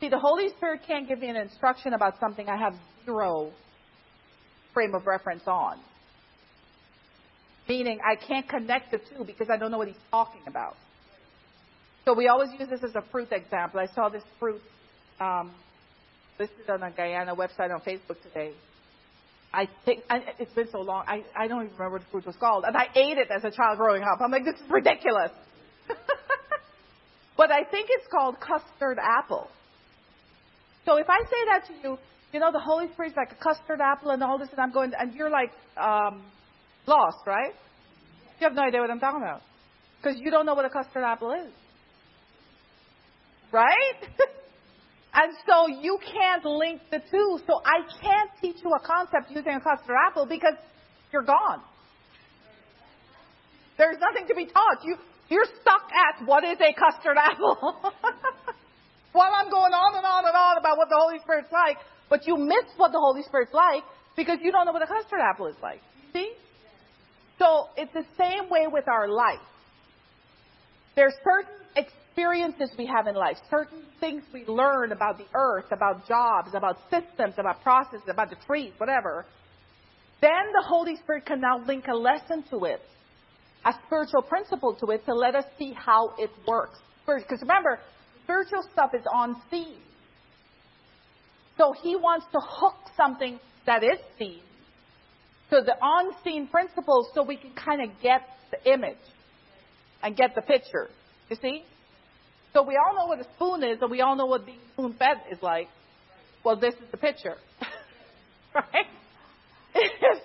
See, 0.00 0.08
the 0.08 0.18
Holy 0.18 0.48
Spirit 0.56 0.80
can't 0.86 1.08
give 1.08 1.20
me 1.20 1.28
an 1.28 1.36
instruction 1.36 1.94
about 1.94 2.18
something 2.20 2.48
I 2.48 2.58
have 2.58 2.74
zero 3.04 3.52
frame 4.74 4.94
of 4.94 5.06
reference 5.06 5.44
on. 5.46 5.78
Meaning 7.68 8.00
I 8.04 8.16
can't 8.16 8.46
connect 8.48 8.90
the 8.90 8.98
two 8.98 9.24
because 9.24 9.48
I 9.50 9.56
don't 9.56 9.70
know 9.70 9.78
what 9.78 9.88
he's 9.88 9.96
talking 10.10 10.42
about. 10.46 10.76
So 12.04 12.12
we 12.12 12.28
always 12.28 12.50
use 12.58 12.68
this 12.68 12.80
as 12.84 12.94
a 12.94 13.02
fruit 13.10 13.28
example. 13.32 13.80
I 13.80 13.86
saw 13.94 14.08
this 14.08 14.22
fruit 14.38 14.60
um, 15.20 15.52
listed 16.38 16.68
on 16.68 16.82
a 16.82 16.90
Guyana 16.90 17.34
website 17.34 17.72
on 17.72 17.80
Facebook 17.80 18.20
today. 18.22 18.52
I 19.52 19.68
think 19.84 20.02
it's 20.38 20.52
been 20.52 20.68
so 20.70 20.80
long. 20.80 21.04
I, 21.06 21.22
I 21.36 21.46
don't 21.46 21.64
even 21.64 21.74
remember 21.74 21.98
what 21.98 22.00
the 22.02 22.10
fruit 22.10 22.26
was 22.26 22.36
called, 22.36 22.64
and 22.66 22.76
I 22.76 22.88
ate 22.94 23.18
it 23.18 23.28
as 23.30 23.44
a 23.44 23.50
child 23.50 23.78
growing 23.78 24.02
up. 24.02 24.18
I'm 24.20 24.30
like, 24.32 24.44
this 24.44 24.56
is 24.56 24.68
ridiculous. 24.68 25.30
but 27.36 27.52
I 27.52 27.62
think 27.70 27.88
it's 27.88 28.06
called 28.10 28.36
custard 28.40 28.98
apple. 29.00 29.48
So 30.84 30.96
if 30.96 31.06
I 31.08 31.20
say 31.22 31.44
that 31.52 31.66
to 31.68 31.88
you, 31.88 31.98
you 32.32 32.40
know, 32.40 32.50
the 32.50 32.60
Holy 32.60 32.88
Spirit's 32.92 33.16
like 33.16 33.30
a 33.30 33.42
custard 33.42 33.80
apple 33.80 34.10
and 34.10 34.22
all 34.22 34.38
this, 34.38 34.48
and 34.50 34.60
I'm 34.60 34.72
going, 34.72 34.92
and 34.98 35.14
you're 35.14 35.30
like 35.30 35.52
um, 35.80 36.24
lost, 36.86 37.18
right? 37.26 37.54
You 38.40 38.48
have 38.48 38.54
no 38.54 38.62
idea 38.62 38.80
what 38.80 38.90
I'm 38.90 38.98
talking 38.98 39.22
about 39.22 39.42
because 40.02 40.18
you 40.20 40.32
don't 40.32 40.44
know 40.44 40.54
what 40.54 40.64
a 40.64 40.70
custard 40.70 41.04
apple 41.04 41.32
is, 41.32 41.52
right? 43.54 44.02
and 45.14 45.32
so 45.46 45.68
you 45.68 45.98
can't 46.02 46.44
link 46.44 46.82
the 46.90 46.98
two. 46.98 47.38
So 47.46 47.62
I 47.64 47.86
can't 48.02 48.30
teach 48.42 48.56
you 48.62 48.70
a 48.74 48.82
concept 48.84 49.30
using 49.30 49.54
a 49.54 49.60
custard 49.60 49.96
apple 50.10 50.26
because 50.26 50.58
you're 51.12 51.22
gone. 51.22 51.62
There's 53.78 53.96
nothing 53.98 54.26
to 54.28 54.34
be 54.34 54.46
taught. 54.46 54.84
You 54.84 54.96
you're 55.30 55.46
stuck 55.62 55.88
at 55.88 56.26
what 56.26 56.44
is 56.44 56.58
a 56.60 56.74
custard 56.74 57.16
apple. 57.16 57.80
while 59.14 59.30
I'm 59.32 59.48
going 59.48 59.72
on 59.72 59.96
and 59.96 60.04
on 60.04 60.26
and 60.26 60.36
on 60.36 60.58
about 60.58 60.76
what 60.76 60.88
the 60.90 60.98
Holy 60.98 61.18
Spirit's 61.20 61.50
like, 61.50 61.78
but 62.10 62.26
you 62.26 62.36
miss 62.36 62.66
what 62.76 62.90
the 62.92 62.98
Holy 62.98 63.22
Spirit's 63.22 63.54
like 63.54 63.84
because 64.16 64.38
you 64.42 64.52
don't 64.52 64.66
know 64.66 64.72
what 64.72 64.82
a 64.82 64.86
custard 64.86 65.20
apple 65.22 65.46
is 65.46 65.56
like. 65.62 65.80
See? 66.12 66.34
So 67.38 67.68
it's 67.76 67.94
the 67.94 68.04
same 68.18 68.50
way 68.50 68.66
with 68.66 68.86
our 68.88 69.08
life. 69.08 69.42
There's 70.96 71.14
certain 71.24 71.86
experiences 72.14 72.70
we 72.78 72.86
have 72.86 73.08
in 73.08 73.14
life, 73.16 73.36
certain 73.50 73.82
things 73.98 74.22
we 74.32 74.44
learn 74.46 74.92
about 74.92 75.18
the 75.18 75.26
earth, 75.34 75.64
about 75.72 76.06
jobs, 76.06 76.50
about 76.54 76.78
systems, 76.88 77.34
about 77.38 77.60
processes, 77.62 78.06
about 78.08 78.30
the 78.30 78.36
trees, 78.46 78.72
whatever. 78.78 79.26
Then 80.20 80.30
the 80.52 80.64
Holy 80.64 80.94
Spirit 80.96 81.26
can 81.26 81.40
now 81.40 81.64
link 81.66 81.86
a 81.88 81.96
lesson 81.96 82.44
to 82.50 82.66
it, 82.66 82.80
a 83.64 83.72
spiritual 83.86 84.22
principle 84.22 84.76
to 84.76 84.92
it 84.92 85.04
to 85.06 85.12
let 85.12 85.34
us 85.34 85.44
see 85.58 85.72
how 85.72 86.14
it 86.16 86.30
works. 86.46 86.78
Because 87.04 87.40
remember, 87.42 87.80
spiritual 88.22 88.62
stuff 88.72 88.90
is 88.94 89.04
on 89.12 89.36
scene. 89.50 89.80
So 91.58 91.74
he 91.82 91.96
wants 91.96 92.26
to 92.32 92.38
hook 92.40 92.76
something 92.96 93.40
that 93.66 93.82
is 93.82 93.98
seen 94.18 94.40
to 95.50 95.62
the 95.64 95.74
on-scene 95.74 96.46
principles 96.46 97.08
so 97.14 97.22
we 97.22 97.36
can 97.36 97.52
kind 97.54 97.82
of 97.82 97.90
get 98.02 98.22
the 98.50 98.72
image 98.72 98.96
and 100.02 100.16
get 100.16 100.34
the 100.34 100.42
picture. 100.42 100.88
You 101.28 101.36
see? 101.40 101.64
So 102.54 102.62
we 102.62 102.76
all 102.76 102.94
know 102.94 103.06
what 103.06 103.18
a 103.18 103.26
spoon 103.34 103.64
is 103.64 103.82
and 103.82 103.90
we 103.90 104.00
all 104.00 104.14
know 104.14 104.26
what 104.26 104.46
being 104.46 104.60
spoon 104.72 104.94
fed 104.96 105.16
is 105.30 105.42
like. 105.42 105.68
Well, 106.44 106.56
this 106.56 106.74
is 106.74 106.88
the 106.92 106.96
picture. 106.96 107.34
right? 108.54 108.86
If, 109.74 110.22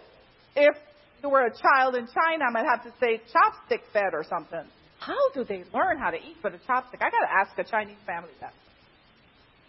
if 0.55 0.75
you 1.23 1.30
were 1.30 1.47
a 1.47 1.51
child 1.51 1.95
in 1.95 2.05
China, 2.05 2.45
I 2.47 2.51
might 2.51 2.65
have 2.65 2.84
to 2.84 2.93
say 2.99 3.19
chopstick 3.34 3.82
fed 3.91 4.13
or 4.13 4.23
something. 4.30 4.63
How 4.99 5.17
do 5.34 5.43
they 5.43 5.63
learn 5.73 5.97
how 5.97 6.11
to 6.11 6.17
eat 6.17 6.38
with 6.43 6.53
a 6.53 6.57
chopstick? 6.57 7.01
I 7.01 7.09
got 7.09 7.25
to 7.25 7.32
ask 7.39 7.57
a 7.57 7.63
Chinese 7.63 7.97
family 8.05 8.30
that. 8.41 8.53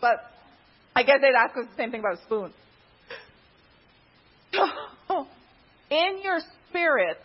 But 0.00 0.16
I 0.94 1.02
guess 1.02 1.16
they'd 1.22 1.34
ask 1.34 1.56
us 1.56 1.64
the 1.70 1.76
same 1.82 1.90
thing 1.90 2.00
about 2.00 2.18
a 2.18 2.22
spoon. 2.24 2.52
In 5.90 6.22
your 6.22 6.40
spirit, 6.68 7.16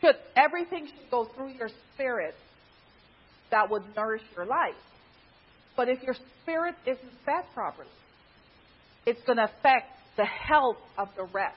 should 0.00 0.16
everything 0.36 0.86
should 0.86 1.10
go 1.10 1.26
through 1.36 1.50
your 1.50 1.68
spirit 1.94 2.34
that 3.52 3.70
would 3.70 3.82
nourish 3.94 4.22
your 4.36 4.46
life. 4.46 4.74
But 5.76 5.88
if 5.88 6.02
your 6.02 6.16
spirit 6.42 6.74
isn't 6.84 7.12
fed 7.24 7.44
properly, 7.54 7.88
it's 9.06 9.22
going 9.24 9.38
to 9.38 9.44
affect 9.44 9.86
the 10.16 10.24
health 10.24 10.78
of 10.98 11.08
the 11.16 11.24
rest. 11.24 11.56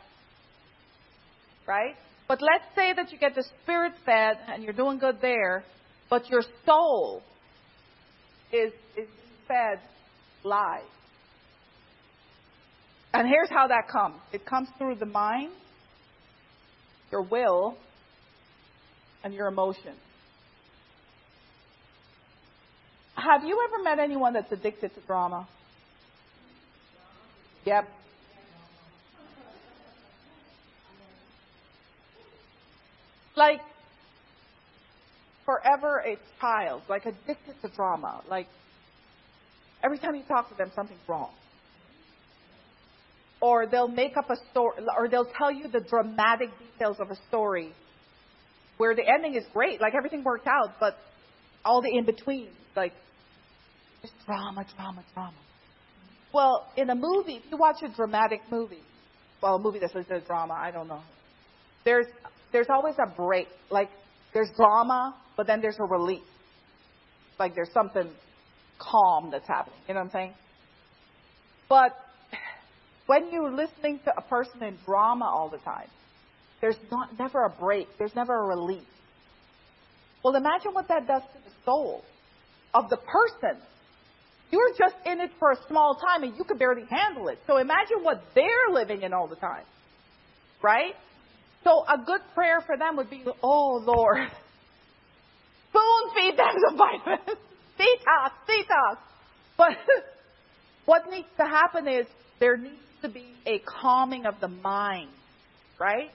Right? 1.67 1.95
But 2.27 2.41
let's 2.41 2.65
say 2.75 2.93
that 2.95 3.11
you 3.11 3.17
get 3.17 3.35
the 3.35 3.43
spirit 3.63 3.93
fed 4.05 4.37
and 4.47 4.63
you're 4.63 4.73
doing 4.73 4.99
good 4.99 5.17
there, 5.21 5.63
but 6.09 6.29
your 6.29 6.43
soul 6.65 7.23
is, 8.51 8.71
is 8.97 9.07
fed 9.47 9.79
lies. 10.43 10.83
And 13.13 13.27
here's 13.27 13.49
how 13.49 13.67
that 13.67 13.87
comes 13.91 14.15
it 14.33 14.45
comes 14.45 14.67
through 14.77 14.95
the 14.95 15.05
mind, 15.05 15.51
your 17.11 17.21
will, 17.21 17.77
and 19.23 19.33
your 19.33 19.47
emotions. 19.47 19.99
Have 23.16 23.43
you 23.43 23.68
ever 23.68 23.84
met 23.84 23.99
anyone 23.99 24.34
that's 24.34 24.51
addicted 24.51 24.93
to 24.95 25.01
drama? 25.07 25.47
Yep. 27.66 27.88
like 33.38 33.59
forever 35.45 35.99
a 36.05 36.18
child, 36.39 36.82
like 36.89 37.05
addicted 37.05 37.55
to 37.61 37.70
drama. 37.76 38.22
Like 38.30 38.47
every 39.84 39.99
time 39.99 40.16
you 40.16 40.24
talk 40.24 40.49
to 40.49 40.55
them, 40.55 40.72
something's 40.76 40.99
wrong. 41.07 41.32
or 43.41 43.68
they'll 43.68 43.88
make 43.88 44.18
up 44.18 44.30
a 44.30 44.36
story, 44.51 44.78
or 44.97 45.07
they'll 45.09 45.32
tell 45.38 45.51
you 45.51 45.68
the 45.68 45.80
dramatic 45.80 46.49
details 46.59 46.97
of 46.99 47.11
a 47.11 47.16
story 47.28 47.72
where 48.78 48.95
the 48.95 49.03
ending 49.07 49.36
is 49.36 49.43
great, 49.53 49.80
like 49.82 49.93
everything 49.95 50.24
worked 50.24 50.47
out, 50.47 50.74
but 50.80 50.97
all 51.63 51.82
the 51.82 51.89
in 51.89 52.05
between, 52.05 52.47
like 52.76 52.93
just 54.01 54.13
drama, 54.26 54.65
drama, 54.76 55.03
drama. 55.13 55.38
Well, 56.34 56.67
in 56.76 56.89
a 56.89 56.95
movie, 56.95 57.36
if 57.36 57.43
you 57.49 57.57
watch 57.57 57.78
a 57.84 57.89
dramatic 57.95 58.41
movie, 58.51 58.84
well, 59.41 59.55
a 59.55 59.59
movie 59.59 59.80
that's 59.80 59.95
a 59.95 60.19
drama, 60.26 60.53
I 60.53 60.71
don't 60.71 60.88
know. 60.88 61.01
There's 61.86 62.07
there's 62.51 62.67
always 62.69 62.95
a 62.99 63.15
break. 63.15 63.47
Like 63.69 63.89
there's 64.34 64.49
drama, 64.55 65.15
but 65.38 65.47
then 65.47 65.61
there's 65.61 65.78
a 65.80 65.86
relief. 65.86 66.23
Like 67.39 67.55
there's 67.55 67.71
something 67.73 68.09
calm 68.80 69.30
that's 69.32 69.47
happening. 69.47 69.80
You 69.88 69.93
know 69.93 70.01
what 70.01 70.07
I'm 70.07 70.11
saying? 70.11 70.34
But 71.69 71.91
when 73.05 73.32
you're 73.32 73.51
listening 73.51 73.99
to 74.05 74.13
a 74.17 74.21
person 74.21 74.63
in 74.63 74.78
drama 74.86 75.26
all 75.26 75.49
the 75.49 75.57
time, 75.59 75.88
there's 76.61 76.78
not 76.91 77.17
never 77.17 77.43
a 77.45 77.49
break. 77.49 77.88
There's 77.97 78.15
never 78.15 78.34
a 78.34 78.47
relief. 78.47 78.88
Well, 80.23 80.36
imagine 80.36 80.73
what 80.73 80.88
that 80.88 81.07
does 81.07 81.21
to 81.21 81.39
the 81.43 81.55
soul 81.65 82.03
of 82.76 82.89
the 82.89 82.97
person. 82.97 83.61
You're 84.51 84.73
just 84.78 84.95
in 85.05 85.21
it 85.21 85.32
for 85.39 85.51
a 85.51 85.57
small 85.67 85.95
time 85.95 86.23
and 86.23 86.38
you 86.38 86.43
could 86.43 86.59
barely 86.59 86.84
handle 86.89 87.30
it. 87.30 87.39
So 87.47 87.57
imagine 87.57 88.03
what 88.03 88.21
they're 88.36 88.69
living 88.71 89.01
in 89.01 89.13
all 89.13 89.28
the 89.28 89.36
time. 89.36 89.63
Right? 90.61 90.93
So 91.63 91.84
a 91.88 91.97
good 92.05 92.21
prayer 92.36 92.61
for 92.65 92.78
them 92.78 92.97
would 92.97 93.09
be, 93.09 93.23
Oh 93.41 93.82
Lord, 93.84 94.28
spoon 95.69 96.03
feed 96.15 96.38
them 96.38 96.53
the 96.55 96.78
vitamins. 96.78 97.39
detox, 97.80 98.32
detox. 98.47 98.97
But 99.57 99.69
what 100.86 101.09
needs 101.09 101.28
to 101.38 101.43
happen 101.43 101.88
is 101.88 102.05
there 102.39 102.57
needs 102.57 102.76
to 103.01 103.09
be 103.09 103.26
a 103.47 103.59
calming 103.59 104.26
of 104.26 104.36
the 104.41 104.47
mind, 104.47 105.09
right? 105.80 106.11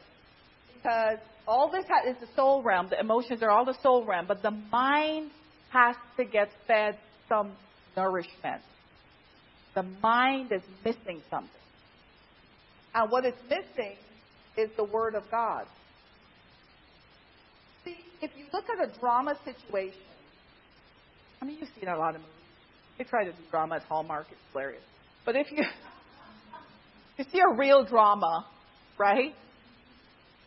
Because 0.75 1.19
all 1.49 1.71
this 1.71 1.85
is 2.09 2.17
the 2.21 2.29
soul 2.37 2.63
realm. 2.63 2.89
The 2.91 3.01
emotions 3.01 3.43
are 3.43 3.51
all 3.51 3.65
the 3.65 3.77
soul 3.83 4.05
realm, 4.07 4.27
but 4.29 4.43
the 4.43 4.53
mind 4.53 5.31
has 5.71 5.97
to 6.16 6.25
get 6.25 6.49
fed 6.66 6.99
some 7.29 7.53
nourishment. 7.97 8.62
The 9.75 9.85
mind 10.03 10.53
is 10.53 10.62
missing 10.85 11.23
something. 11.31 11.51
And 12.95 13.11
what 13.11 13.25
it's 13.25 13.39
missing 13.49 13.97
is 14.57 14.68
the 14.77 14.85
Word 14.85 15.14
of 15.14 15.23
God. 15.31 15.64
See, 17.85 17.97
if 18.21 18.31
you 18.37 18.47
look 18.53 18.64
at 18.68 18.89
a 18.89 18.99
drama 18.99 19.37
situation, 19.45 20.01
I 21.41 21.45
mean, 21.45 21.57
you've 21.61 21.71
seen 21.79 21.89
a 21.89 21.97
lot 21.97 22.16
of 22.16 22.21
movies. 22.21 22.35
They 22.99 23.05
try 23.05 23.25
to 23.25 23.31
do 23.31 23.39
drama 23.51 23.77
at 23.77 23.83
Hallmark, 23.83 24.27
it's 24.31 24.41
hilarious. 24.53 24.83
But 25.25 25.37
if 25.37 25.51
you, 25.53 25.64
you 27.18 27.25
see 27.33 27.39
a 27.39 27.57
real 27.57 27.85
drama, 27.85 28.45
right? 28.99 29.35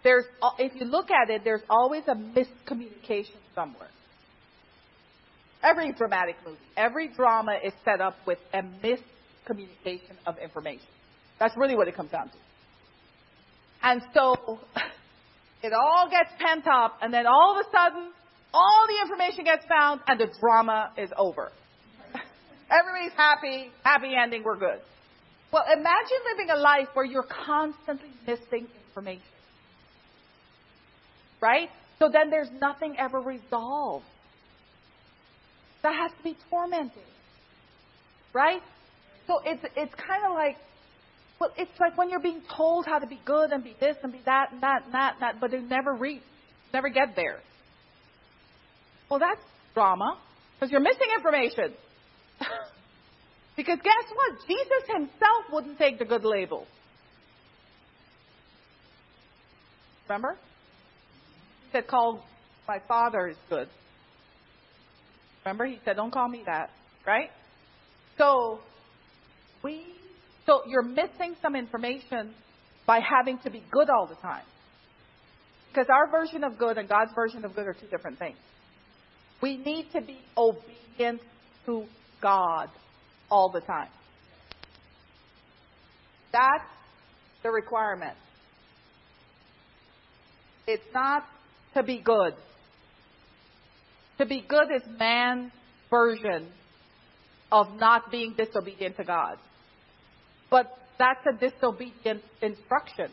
There's, 0.04 0.26
if 0.60 0.74
you 0.76 0.86
look 0.86 1.10
at 1.10 1.30
it, 1.30 1.44
there's 1.44 1.62
always 1.70 2.04
a 2.08 2.14
miscommunication 2.14 3.40
somewhere. 3.56 3.90
Every 5.64 5.94
dramatic 5.94 6.36
movie, 6.46 6.58
every 6.76 7.08
drama 7.08 7.58
is 7.64 7.72
set 7.86 8.02
up 8.02 8.16
with 8.28 8.38
a 8.54 8.62
miscommunication 8.62 10.18
of 10.28 10.38
information. 10.38 10.88
That's 11.40 11.56
really 11.56 11.76
what 11.76 11.88
it 11.88 11.96
comes 11.96 12.12
down 12.12 12.28
to. 12.30 12.36
And 13.82 14.02
so 14.14 14.60
it 15.64 15.72
all 15.74 16.10
gets 16.10 16.30
pent 16.38 16.66
up, 16.68 16.98
and 17.02 17.14
then 17.14 17.26
all 17.26 17.58
of 17.58 17.66
a 17.66 17.70
sudden, 17.72 18.12
all 18.54 18.88
the 18.88 19.02
information 19.02 19.46
gets 19.46 19.66
found, 19.66 20.02
and 20.08 20.20
the 20.20 20.28
drama 20.40 20.92
is 20.98 21.10
over. 21.18 21.52
Everybody's 22.70 23.16
happy, 23.16 23.72
happy 23.84 24.12
ending, 24.22 24.44
we're 24.44 24.58
good. 24.58 24.82
Well, 25.52 25.64
imagine 25.72 26.18
living 26.32 26.50
a 26.52 26.58
life 26.58 26.88
where 26.94 27.06
you're 27.06 27.28
constantly 27.46 28.10
missing 28.28 28.68
information. 28.88 29.22
Right? 31.42 31.70
So 32.00 32.10
then 32.12 32.30
there's 32.30 32.50
nothing 32.60 32.96
ever 32.98 33.20
resolved. 33.20 34.06
That 35.84 35.94
has 35.94 36.12
to 36.18 36.24
be 36.24 36.38
tormenting. 36.50 37.04
Right? 38.34 38.62
So 39.28 39.40
it's 39.46 39.64
it's 39.76 39.94
kind 39.96 40.26
of 40.26 40.34
like 40.34 40.58
well, 41.40 41.52
it's 41.58 41.78
like 41.80 41.98
when 41.98 42.10
you're 42.10 42.22
being 42.22 42.42
told 42.56 42.86
how 42.86 43.00
to 43.00 43.08
be 43.08 43.20
good 43.26 43.52
and 43.52 43.64
be 43.64 43.76
this 43.80 43.98
and 44.02 44.12
be 44.12 44.22
that 44.26 44.52
and 44.52 44.62
that 44.62 44.86
and 44.86 44.94
that 44.94 45.14
and 45.14 45.22
that, 45.22 45.42
but 45.42 45.52
they 45.52 45.60
never 45.60 45.94
reach, 45.94 46.22
never 46.74 46.90
get 46.90 47.16
there. 47.16 47.40
Well, 49.10 49.20
that's 49.20 49.42
drama 49.74 50.18
because 50.56 50.72
you're 50.72 50.82
missing 50.82 51.08
information. 51.18 51.74
because 53.58 53.80
guess 53.84 54.14
what? 54.16 54.48
Jesus 54.48 54.88
himself 54.88 55.44
wouldn't 55.52 55.78
take 55.78 56.00
the 56.00 56.06
good 56.06 56.24
label. 56.24 56.66
Remember? 60.08 60.38
He 61.66 61.72
said, 61.72 61.88
call 61.88 62.24
my 62.68 62.80
father 62.88 63.28
is 63.28 63.38
good. 63.50 63.68
Remember? 65.46 65.66
He 65.66 65.80
said, 65.86 65.96
don't 65.96 66.12
call 66.12 66.28
me 66.28 66.44
that. 66.46 66.70
Right? 67.06 67.30
So, 68.18 68.60
we, 69.64 69.86
so 70.46 70.62
you're 70.68 70.84
missing 70.84 71.36
some 71.42 71.56
information 71.56 72.34
by 72.86 73.00
having 73.00 73.40
to 73.40 73.50
be 73.50 73.64
good 73.72 73.90
all 73.90 74.08
the 74.08 74.16
time. 74.16 74.44
Because 75.70 75.88
our 75.90 76.10
version 76.12 76.44
of 76.44 76.58
good 76.58 76.78
and 76.78 76.88
God's 76.88 77.12
version 77.16 77.44
of 77.46 77.56
good 77.56 77.66
are 77.66 77.74
two 77.74 77.88
different 77.88 78.20
things. 78.20 78.38
We 79.42 79.58
need 79.58 79.88
to 79.94 80.02
be 80.02 80.20
obedient 80.38 81.22
to 81.66 81.86
God 82.22 82.70
all 83.30 83.50
the 83.50 83.62
time. 83.62 83.90
That's 86.32 86.64
the 87.42 87.50
requirement. 87.50 88.16
It's 90.68 90.84
not 90.94 91.24
to 91.74 91.84
be 91.84 92.00
good. 92.00 92.34
To 94.18 94.26
be 94.26 94.44
good 94.48 94.68
is 94.76 94.82
man's 95.00 95.52
version 95.90 96.48
of 97.52 97.68
not 97.80 98.12
being 98.12 98.34
disobedient 98.36 98.98
to 98.98 99.04
God. 99.04 99.38
But 100.50 100.78
that's 100.98 101.26
a 101.28 101.38
disobedient 101.38 102.22
instruction. 102.42 103.10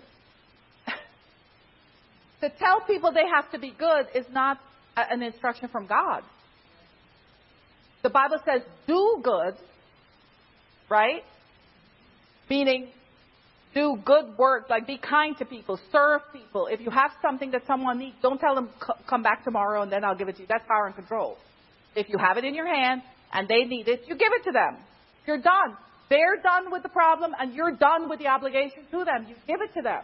to 2.40 2.51
tell 2.59 2.80
people 2.86 3.12
they 3.12 3.28
have 3.34 3.51
to 3.53 3.59
be 3.59 3.72
good 3.78 4.07
is 4.14 4.26
not 4.32 4.59
an 4.96 5.22
instruction 5.22 5.68
from 5.68 5.86
God. 5.86 6.22
The 8.03 8.11
Bible 8.11 8.38
says, 8.44 8.62
do 8.86 9.20
good, 9.22 9.55
right? 10.88 11.22
Meaning, 12.48 12.88
do 13.74 13.98
good 14.04 14.36
work, 14.36 14.68
like 14.68 14.86
be 14.86 14.98
kind 14.98 15.36
to 15.38 15.44
people, 15.44 15.78
serve 15.92 16.22
people. 16.32 16.66
If 16.66 16.80
you 16.80 16.90
have 16.90 17.12
something 17.22 17.50
that 17.52 17.62
someone 17.66 17.98
needs, 17.98 18.16
don't 18.22 18.40
tell 18.40 18.54
them, 18.54 18.70
come 19.08 19.22
back 19.22 19.44
tomorrow 19.44 19.82
and 19.82 19.92
then 19.92 20.04
I'll 20.04 20.16
give 20.16 20.28
it 20.28 20.36
to 20.36 20.42
you. 20.42 20.46
That's 20.48 20.66
power 20.66 20.86
and 20.86 20.94
control. 20.94 21.36
If 21.94 22.08
you 22.08 22.18
have 22.18 22.36
it 22.36 22.44
in 22.44 22.54
your 22.54 22.66
hand 22.66 23.02
and 23.32 23.48
they 23.48 23.64
need 23.64 23.88
it, 23.88 24.02
you 24.06 24.16
give 24.16 24.32
it 24.32 24.44
to 24.44 24.52
them. 24.52 24.76
You're 25.26 25.40
done. 25.40 25.76
They're 26.08 26.42
done 26.42 26.72
with 26.72 26.82
the 26.82 26.88
problem 26.88 27.32
and 27.38 27.54
you're 27.54 27.76
done 27.76 28.08
with 28.08 28.18
the 28.18 28.26
obligation 28.26 28.84
to 28.90 29.04
them. 29.04 29.26
You 29.28 29.36
give 29.46 29.60
it 29.60 29.72
to 29.74 29.82
them. 29.82 30.02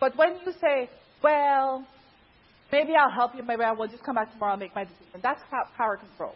But 0.00 0.16
when 0.16 0.38
you 0.44 0.52
say, 0.60 0.88
well, 1.22 1.86
Maybe 2.72 2.92
I'll 2.94 3.10
help 3.10 3.34
you. 3.34 3.42
Maybe 3.42 3.62
I 3.62 3.72
will 3.72 3.88
just 3.88 4.04
come 4.04 4.14
back 4.14 4.32
tomorrow 4.32 4.52
and 4.52 4.60
make 4.60 4.74
my 4.74 4.84
decision. 4.84 5.20
That's 5.22 5.40
power 5.76 5.96
control. 5.96 6.34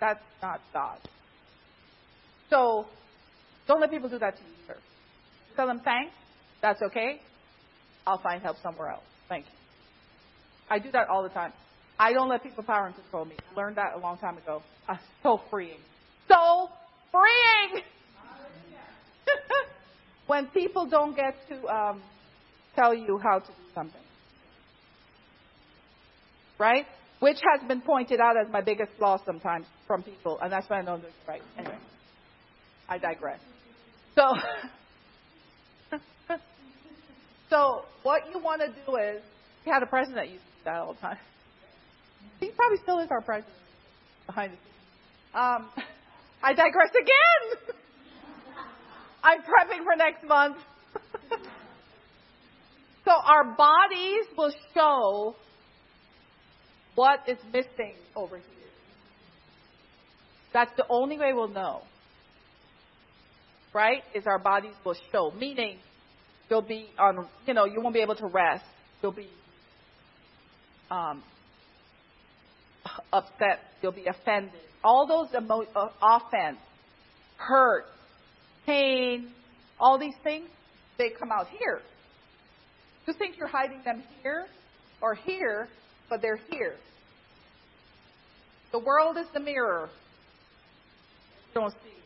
That's 0.00 0.20
not 0.42 0.60
God. 0.72 0.98
So 2.50 2.86
don't 3.66 3.80
let 3.80 3.90
people 3.90 4.08
do 4.08 4.18
that 4.18 4.36
to 4.36 4.42
you, 4.42 4.50
sir. 4.66 4.76
Tell 5.56 5.66
them 5.66 5.80
thanks. 5.84 6.12
That's 6.62 6.80
okay. 6.82 7.20
I'll 8.06 8.22
find 8.22 8.42
help 8.42 8.56
somewhere 8.62 8.90
else. 8.90 9.04
Thank 9.28 9.46
you. 9.46 9.52
I 10.70 10.78
do 10.78 10.90
that 10.92 11.08
all 11.08 11.22
the 11.22 11.28
time. 11.28 11.52
I 11.98 12.12
don't 12.12 12.28
let 12.28 12.42
people 12.42 12.62
power 12.62 12.86
and 12.86 12.94
control 12.94 13.24
me. 13.24 13.36
I 13.38 13.56
learned 13.56 13.76
that 13.76 13.94
a 13.94 13.98
long 13.98 14.18
time 14.18 14.38
ago. 14.38 14.62
Uh, 14.88 14.94
so 15.20 15.40
freeing. 15.50 15.80
So 16.28 16.68
freeing! 17.10 17.82
when 20.28 20.46
people 20.46 20.86
don't 20.86 21.16
get 21.16 21.34
to 21.48 21.66
um, 21.66 22.00
tell 22.76 22.94
you 22.94 23.18
how 23.20 23.40
to 23.40 23.46
do 23.48 23.52
something. 23.74 24.00
Right? 26.56 26.86
Which 27.18 27.38
has 27.52 27.66
been 27.66 27.80
pointed 27.80 28.20
out 28.20 28.36
as 28.36 28.52
my 28.52 28.60
biggest 28.60 28.92
flaw 28.96 29.18
sometimes 29.26 29.66
from 29.88 30.04
people, 30.04 30.38
and 30.40 30.52
that's 30.52 30.70
why 30.70 30.78
I 30.78 30.82
know 30.82 30.98
this 30.98 31.12
right. 31.26 31.42
Anyway, 31.58 31.78
I 32.88 32.98
digress. 32.98 33.40
So, 34.14 34.22
so 37.50 37.84
what 38.02 38.22
you 38.32 38.40
want 38.40 38.62
to 38.62 38.68
do 38.68 38.96
is, 38.96 39.22
we 39.64 39.72
had 39.72 39.82
a 39.82 39.86
president 39.86 40.16
that 40.16 40.28
used 40.30 40.44
to 40.44 40.50
do 40.50 40.64
that 40.66 40.76
all 40.76 40.94
the 40.94 41.00
time. 41.00 41.18
He 42.40 42.50
probably 42.50 42.78
still 42.82 42.98
is 43.00 43.08
our 43.10 43.20
president 43.20 43.54
behind 44.26 44.52
the. 44.52 45.38
Um, 45.38 45.68
I 46.42 46.52
digress 46.52 46.90
again. 46.90 47.74
I'm 49.22 49.40
prepping 49.40 49.84
for 49.84 49.96
next 49.96 50.24
month. 50.24 50.56
So 53.06 53.12
our 53.12 53.54
bodies 53.56 54.26
will 54.36 54.52
show 54.74 55.36
what 56.96 57.20
is 57.28 57.38
missing 57.52 57.94
over 58.16 58.36
here. 58.38 58.44
That's 60.52 60.72
the 60.76 60.84
only 60.90 61.16
way 61.16 61.32
we'll 61.32 61.46
know. 61.46 61.82
Right, 63.74 64.02
is 64.14 64.26
our 64.26 64.38
bodies 64.38 64.74
will 64.84 64.96
show. 65.12 65.32
Meaning, 65.38 65.78
you'll 66.48 66.62
be 66.62 66.88
on, 66.98 67.26
you 67.46 67.54
know, 67.54 67.64
you 67.64 67.80
won't 67.80 67.94
be 67.94 68.00
able 68.00 68.16
to 68.16 68.26
rest. 68.26 68.64
You'll 69.02 69.12
be 69.12 69.28
um, 70.90 71.22
upset. 73.12 73.60
You'll 73.82 73.92
be 73.92 74.06
offended. 74.06 74.52
All 74.82 75.06
those 75.06 75.28
emo- 75.34 75.66
uh, 75.74 75.88
offense, 76.02 76.58
hurt, 77.36 77.86
pain, 78.64 79.32
all 79.78 79.98
these 79.98 80.14
things, 80.22 80.48
they 80.98 81.10
come 81.10 81.30
out 81.30 81.48
here. 81.48 81.80
You 83.06 83.14
think 83.14 83.36
you're 83.38 83.48
hiding 83.48 83.82
them 83.84 84.02
here 84.22 84.46
or 85.00 85.14
here, 85.14 85.68
but 86.08 86.22
they're 86.22 86.40
here. 86.50 86.74
The 88.72 88.78
world 88.78 89.16
is 89.16 89.26
the 89.32 89.40
mirror. 89.40 89.88
You 91.54 91.60
don't 91.60 91.72
see. 91.72 91.96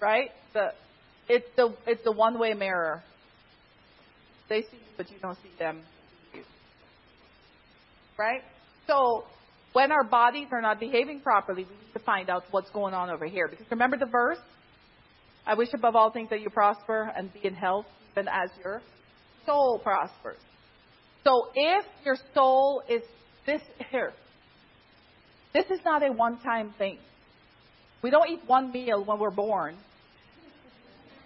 Right? 0.00 0.30
The 0.54 0.72
it's 1.28 1.46
the 1.56 1.74
it's 1.86 2.02
the 2.04 2.12
one 2.12 2.38
way 2.38 2.54
mirror. 2.54 3.02
They 4.48 4.62
see 4.62 4.68
you, 4.72 4.92
but 4.96 5.10
you 5.10 5.16
don't 5.20 5.36
see 5.36 5.50
them. 5.58 5.82
Right? 8.18 8.40
So 8.86 9.24
when 9.72 9.92
our 9.92 10.04
bodies 10.04 10.48
are 10.50 10.62
not 10.62 10.80
behaving 10.80 11.20
properly, 11.20 11.64
we 11.64 11.70
need 11.70 11.92
to 11.92 12.00
find 12.00 12.30
out 12.30 12.44
what's 12.50 12.70
going 12.70 12.94
on 12.94 13.10
over 13.10 13.26
here. 13.26 13.46
Because 13.48 13.66
remember 13.70 13.96
the 13.96 14.06
verse? 14.06 14.38
I 15.46 15.54
wish 15.54 15.68
above 15.72 15.94
all 15.94 16.10
things 16.10 16.30
that 16.30 16.40
you 16.40 16.50
prosper 16.50 17.12
and 17.16 17.32
be 17.32 17.46
in 17.46 17.54
health, 17.54 17.86
even 18.12 18.28
as 18.28 18.50
your 18.62 18.82
soul 19.46 19.80
prospers. 19.82 20.38
So 21.24 21.48
if 21.54 21.84
your 22.04 22.16
soul 22.34 22.82
is 22.88 23.02
this 23.46 23.60
here, 23.90 24.12
this 25.54 25.66
is 25.70 25.80
not 25.84 26.02
a 26.02 26.12
one 26.12 26.40
time 26.40 26.74
thing. 26.76 26.98
We 28.02 28.10
don't 28.10 28.28
eat 28.30 28.40
one 28.46 28.72
meal 28.72 29.04
when 29.04 29.18
we're 29.18 29.30
born. 29.30 29.76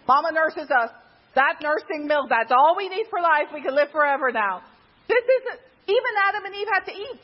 Mama 0.06 0.32
nurses 0.32 0.70
us. 0.70 0.90
That 1.34 1.56
nursing 1.62 2.06
milk, 2.06 2.28
that's 2.28 2.52
all 2.52 2.74
we 2.76 2.88
need 2.88 3.06
for 3.08 3.20
life. 3.20 3.48
We 3.54 3.62
can 3.62 3.74
live 3.74 3.88
forever 3.90 4.30
now. 4.32 4.62
This 5.08 5.24
isn't, 5.24 5.60
even 5.88 6.12
Adam 6.28 6.44
and 6.44 6.54
Eve 6.54 6.68
had 6.72 6.84
to 6.84 6.92
eat. 6.92 7.20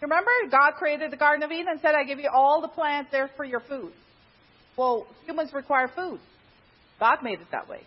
Remember, 0.00 0.30
God 0.50 0.72
created 0.78 1.10
the 1.10 1.16
Garden 1.16 1.42
of 1.42 1.50
Eden 1.50 1.66
and 1.68 1.80
said, 1.80 1.94
I 1.94 2.04
give 2.04 2.18
you 2.18 2.30
all 2.32 2.60
the 2.60 2.68
plants 2.68 3.10
there 3.10 3.28
for 3.36 3.44
your 3.44 3.60
food. 3.60 3.92
Well, 4.76 5.06
humans 5.26 5.52
require 5.52 5.88
food. 5.88 6.20
God 6.98 7.18
made 7.22 7.40
it 7.40 7.48
that 7.52 7.68
way. 7.68 7.80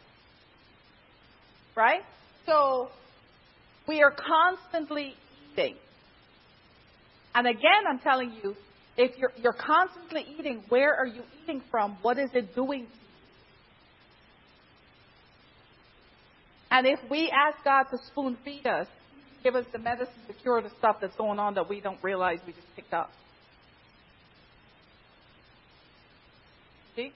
Right? 1.76 2.02
So, 2.46 2.90
we 3.88 4.02
are 4.04 4.12
constantly 4.12 5.16
eating. 5.54 5.76
And 7.34 7.48
again, 7.48 7.88
I'm 7.90 8.00
telling 8.00 8.32
you, 8.44 8.56
if 8.98 9.18
you're, 9.18 9.32
you're 9.38 9.54
constantly 9.54 10.26
eating, 10.38 10.64
where 10.70 10.96
are 10.96 11.08
you 11.08 11.24
eating 11.44 11.62
from? 11.72 11.98
What 12.02 12.18
is 12.20 12.30
it 12.34 12.56
doing 12.56 12.88
And 16.74 16.88
if 16.88 17.00
we 17.08 17.30
ask 17.30 17.64
God 17.64 17.84
to 17.92 18.00
spoon 18.08 18.36
feed 18.44 18.66
us, 18.66 18.88
give 19.44 19.54
us 19.54 19.64
the 19.72 19.78
medicine 19.78 20.16
to 20.28 20.34
cure 20.34 20.60
the 20.60 20.72
stuff 20.80 20.96
that's 21.00 21.16
going 21.16 21.38
on 21.38 21.54
that 21.54 21.70
we 21.70 21.80
don't 21.80 22.00
realize 22.02 22.40
we 22.48 22.54
just 22.54 22.66
picked 22.76 22.96
up. 22.96 23.12
See? 26.96 27.14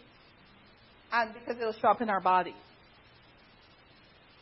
And 1.12 1.34
because 1.34 1.60
it'll 1.60 1.74
show 1.74 1.88
up 1.88 2.02
in 2.02 2.10
our 2.12 2.20
bodies. 2.22 2.54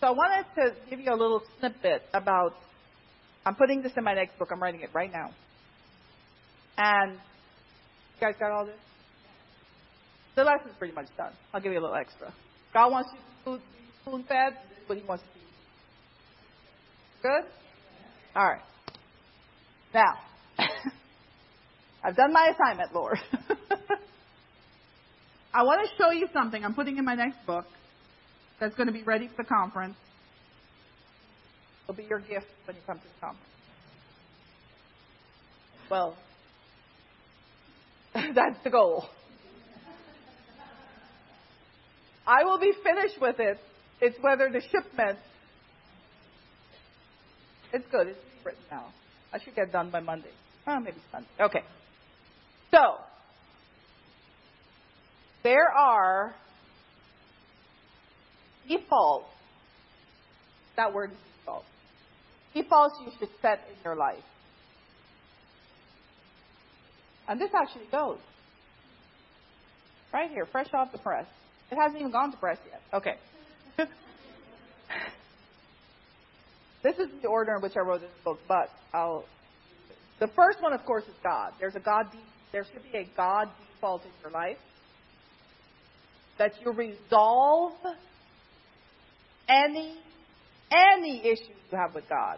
So 0.01 0.07
I 0.07 0.11
wanted 0.11 0.45
to 0.55 0.75
give 0.89 0.99
you 0.99 1.13
a 1.13 1.15
little 1.15 1.41
snippet 1.59 2.01
about, 2.13 2.53
I'm 3.45 3.55
putting 3.55 3.83
this 3.83 3.93
in 3.95 4.03
my 4.03 4.15
next 4.15 4.37
book. 4.37 4.49
I'm 4.51 4.61
writing 4.61 4.81
it 4.81 4.89
right 4.93 5.13
now. 5.13 5.31
And 6.77 7.13
you 7.13 8.21
guys 8.21 8.35
got 8.39 8.51
all 8.51 8.65
this? 8.65 8.75
The 10.35 10.43
lesson's 10.43 10.75
pretty 10.77 10.93
much 10.93 11.07
done. 11.17 11.31
I'll 11.53 11.61
give 11.61 11.71
you 11.71 11.79
a 11.79 11.81
little 11.81 11.95
extra. 11.95 12.33
God 12.73 12.91
wants 12.91 13.09
you 13.13 13.19
to 13.45 13.57
be 13.57 13.63
spoon 14.01 14.23
fed, 14.27 14.57
but 14.87 14.97
He 14.97 15.03
wants 15.03 15.23
to. 15.23 15.29
Good? 17.21 17.45
All 18.35 18.45
right. 18.45 18.61
Now, 19.93 20.15
I've 22.03 22.15
done 22.15 22.33
my 22.33 22.51
assignment, 22.53 22.93
Lord. 22.93 23.17
I 25.53 25.63
want 25.63 25.89
to 25.89 25.95
show 25.97 26.11
you 26.11 26.27
something 26.33 26.65
I'm 26.65 26.73
putting 26.73 26.97
in 26.97 27.05
my 27.05 27.15
next 27.15 27.45
book 27.47 27.65
that's 28.59 28.75
going 28.75 28.87
to 28.87 28.93
be 28.93 29.03
ready 29.03 29.29
for 29.29 29.43
the 29.43 29.47
conference. 29.47 29.95
It'll 31.83 31.95
be 31.95 32.03
your 32.03 32.19
gift 32.19 32.47
when 32.65 32.75
you 32.75 32.81
come 32.85 32.97
to 32.97 33.03
the 33.03 33.19
conference. 33.21 33.49
Well, 35.89 36.17
that's 38.33 38.63
the 38.63 38.69
goal. 38.69 39.05
I 42.27 42.43
will 42.43 42.59
be 42.59 42.71
finished 42.83 43.21
with 43.21 43.39
it. 43.39 43.57
It's 44.01 44.17
whether 44.21 44.49
the 44.49 44.61
shipment. 44.61 45.19
It's 47.71 47.85
good. 47.91 48.07
It's 48.07 48.19
written 48.43 48.61
now. 48.71 48.85
I 49.31 49.39
should 49.39 49.55
get 49.55 49.71
done 49.71 49.91
by 49.91 49.99
Monday. 49.99 50.31
Oh, 50.67 50.79
maybe 50.79 50.97
Sunday. 51.11 51.27
Okay. 51.39 51.61
So, 52.71 52.95
there 55.43 55.69
are 55.69 56.33
defaults. 58.67 59.27
That 60.75 60.93
word 60.93 61.11
default. 61.39 61.63
Defaults 62.53 62.95
you 63.05 63.11
should 63.19 63.29
set 63.41 63.59
in 63.69 63.75
your 63.83 63.95
life. 63.95 64.23
And 67.27 67.39
this 67.39 67.49
actually 67.53 67.87
goes. 67.91 68.19
Right 70.13 70.29
here, 70.29 70.45
fresh 70.45 70.67
off 70.73 70.91
the 70.91 70.97
press. 70.97 71.25
It 71.71 71.75
hasn't 71.75 71.99
even 71.99 72.11
gone 72.11 72.31
to 72.31 72.37
press 72.37 72.57
yet. 72.69 72.81
Okay. 72.93 73.15
this 76.83 76.97
is 76.97 77.09
the 77.21 77.27
order 77.27 77.55
in 77.55 77.61
which 77.61 77.75
I 77.75 77.81
wrote 77.81 78.01
this 78.01 78.11
book, 78.23 78.39
but 78.47 78.69
I'll. 78.93 79.25
The 80.19 80.27
first 80.27 80.61
one, 80.61 80.73
of 80.73 80.85
course, 80.85 81.03
is 81.03 81.15
God. 81.23 81.53
There's 81.59 81.75
a 81.75 81.79
God. 81.79 82.05
There 82.51 82.63
should 82.63 82.83
be 82.91 82.97
a 82.97 83.07
God 83.17 83.49
default 83.73 84.03
in 84.03 84.11
your 84.21 84.31
life 84.31 84.57
that 86.37 86.53
you 86.63 86.71
resolve 86.71 87.73
any 89.49 89.97
any 90.71 91.19
issues 91.19 91.57
you 91.71 91.77
have 91.77 91.93
with 91.93 92.07
God. 92.09 92.37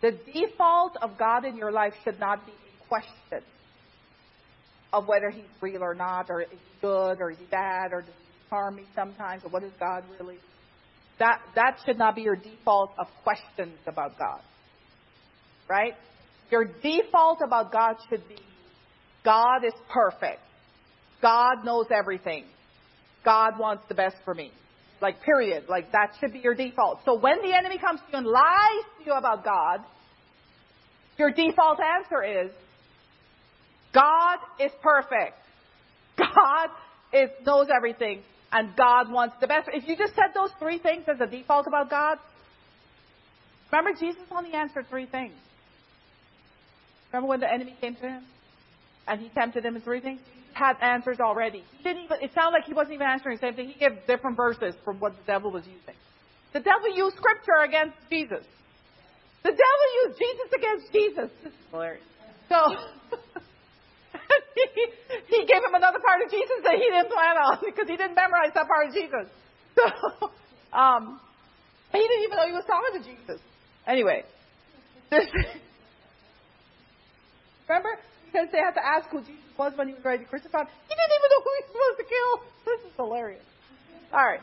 The 0.00 0.12
default 0.32 0.96
of 1.00 1.18
God 1.18 1.44
in 1.44 1.56
your 1.56 1.70
life 1.70 1.94
should 2.04 2.18
not 2.18 2.44
be 2.46 2.52
question 2.92 3.42
of 4.92 5.08
whether 5.08 5.30
he's 5.30 5.44
real 5.62 5.82
or 5.82 5.94
not, 5.94 6.26
or 6.28 6.42
is 6.42 6.48
he 6.50 6.58
good, 6.82 7.20
or 7.20 7.30
is 7.30 7.38
he 7.38 7.46
bad, 7.46 7.92
or 7.92 8.02
does 8.02 8.10
he 8.10 8.50
harm 8.50 8.76
me 8.76 8.84
sometimes, 8.94 9.42
or 9.44 9.48
what 9.48 9.62
is 9.62 9.72
God 9.80 10.04
really? 10.18 10.36
That 11.18 11.40
that 11.54 11.78
should 11.86 11.96
not 11.96 12.14
be 12.14 12.22
your 12.22 12.36
default 12.36 12.90
of 12.98 13.06
questions 13.22 13.78
about 13.86 14.18
God. 14.18 14.40
Right? 15.68 15.94
Your 16.50 16.64
default 16.64 17.38
about 17.42 17.72
God 17.72 17.96
should 18.10 18.28
be 18.28 18.36
God 19.24 19.64
is 19.64 19.72
perfect. 19.88 20.40
God 21.22 21.64
knows 21.64 21.86
everything. 21.96 22.44
God 23.24 23.52
wants 23.58 23.84
the 23.88 23.94
best 23.94 24.16
for 24.24 24.34
me. 24.34 24.50
Like, 25.00 25.22
period. 25.22 25.64
Like, 25.68 25.92
that 25.92 26.08
should 26.18 26.32
be 26.32 26.40
your 26.40 26.54
default. 26.54 26.98
So 27.04 27.18
when 27.18 27.40
the 27.40 27.56
enemy 27.56 27.78
comes 27.78 28.00
to 28.00 28.06
you 28.12 28.18
and 28.18 28.26
lies 28.26 28.84
to 28.98 29.04
you 29.06 29.12
about 29.12 29.44
God, 29.44 29.80
your 31.18 31.30
default 31.30 31.78
answer 31.78 32.44
is, 32.44 32.50
God 33.92 34.38
is 34.60 34.72
perfect. 34.82 35.36
God 36.16 36.70
is, 37.12 37.30
knows 37.44 37.68
everything. 37.74 38.22
And 38.52 38.76
God 38.76 39.10
wants 39.10 39.36
the 39.40 39.46
best. 39.46 39.68
If 39.72 39.88
you 39.88 39.96
just 39.96 40.14
said 40.14 40.34
those 40.34 40.50
three 40.58 40.78
things 40.78 41.04
as 41.08 41.20
a 41.20 41.26
default 41.26 41.66
about 41.66 41.88
God, 41.88 42.18
remember 43.72 43.98
Jesus 43.98 44.22
only 44.30 44.52
answered 44.52 44.86
three 44.90 45.06
things. 45.06 45.32
Remember 47.12 47.28
when 47.28 47.40
the 47.40 47.50
enemy 47.50 47.74
came 47.80 47.94
to 47.96 48.08
him? 48.08 48.24
And 49.08 49.20
he 49.20 49.28
tempted 49.30 49.64
him 49.64 49.76
in 49.76 49.82
three 49.82 50.00
things? 50.00 50.20
He 50.34 50.42
had 50.54 50.76
answers 50.82 51.18
already. 51.20 51.64
He 51.78 51.82
didn't 51.82 52.04
even, 52.04 52.18
it 52.20 52.30
sounded 52.34 52.58
like 52.58 52.66
he 52.66 52.74
wasn't 52.74 52.94
even 52.94 53.06
answering 53.06 53.36
the 53.36 53.40
same 53.40 53.54
thing. 53.54 53.68
He 53.68 53.78
gave 53.78 54.06
different 54.06 54.36
verses 54.36 54.74
from 54.84 55.00
what 55.00 55.12
the 55.16 55.24
devil 55.26 55.50
was 55.50 55.64
using. 55.66 55.96
The 56.52 56.60
devil 56.60 56.94
used 56.94 57.16
scripture 57.16 57.64
against 57.64 57.96
Jesus. 58.10 58.44
The 59.42 59.50
devil 59.50 59.86
used 60.04 60.18
Jesus 60.18 60.48
against 60.54 60.92
Jesus. 60.92 61.30
This 61.42 61.52
is 61.52 61.58
hilarious. 61.70 62.04
So, 62.48 62.56
he, 65.28 65.44
gave 65.46 65.62
him 65.62 65.74
another 65.74 66.00
part 66.00 66.22
of 66.24 66.30
Jesus 66.30 66.62
that 66.64 66.74
he 66.74 66.86
didn't 66.88 67.10
plan 67.10 67.36
on 67.36 67.58
because 67.64 67.88
he 67.88 67.96
didn't 67.96 68.14
memorize 68.14 68.52
that 68.54 68.66
part 68.66 68.88
of 68.88 68.94
Jesus. 68.94 69.26
So, 69.72 69.88
um, 70.76 71.18
he 71.92 71.98
didn't 71.98 72.24
even 72.24 72.36
know 72.36 72.46
he 72.46 72.52
was 72.52 72.64
talking 72.68 73.00
to 73.00 73.08
Jesus. 73.08 73.40
Anyway, 73.86 74.22
remember? 77.68 77.96
Because 78.26 78.48
they 78.52 78.58
had 78.58 78.76
to 78.76 78.84
ask 78.84 79.08
who 79.08 79.20
Jesus 79.20 79.48
was 79.56 79.72
when 79.76 79.88
he 79.88 79.94
was 79.94 80.04
ready 80.04 80.24
to 80.24 80.28
crucify. 80.28 80.60
He 80.60 80.92
didn't 80.92 81.14
even 81.16 81.28
know 81.32 81.40
who 81.40 81.52
he 81.56 81.62
was 81.64 81.72
supposed 81.72 81.98
to 81.98 82.04
kill. 82.04 82.32
This 82.68 82.80
is 82.84 82.92
hilarious. 82.96 83.44
All 84.12 84.24
right. 84.24 84.40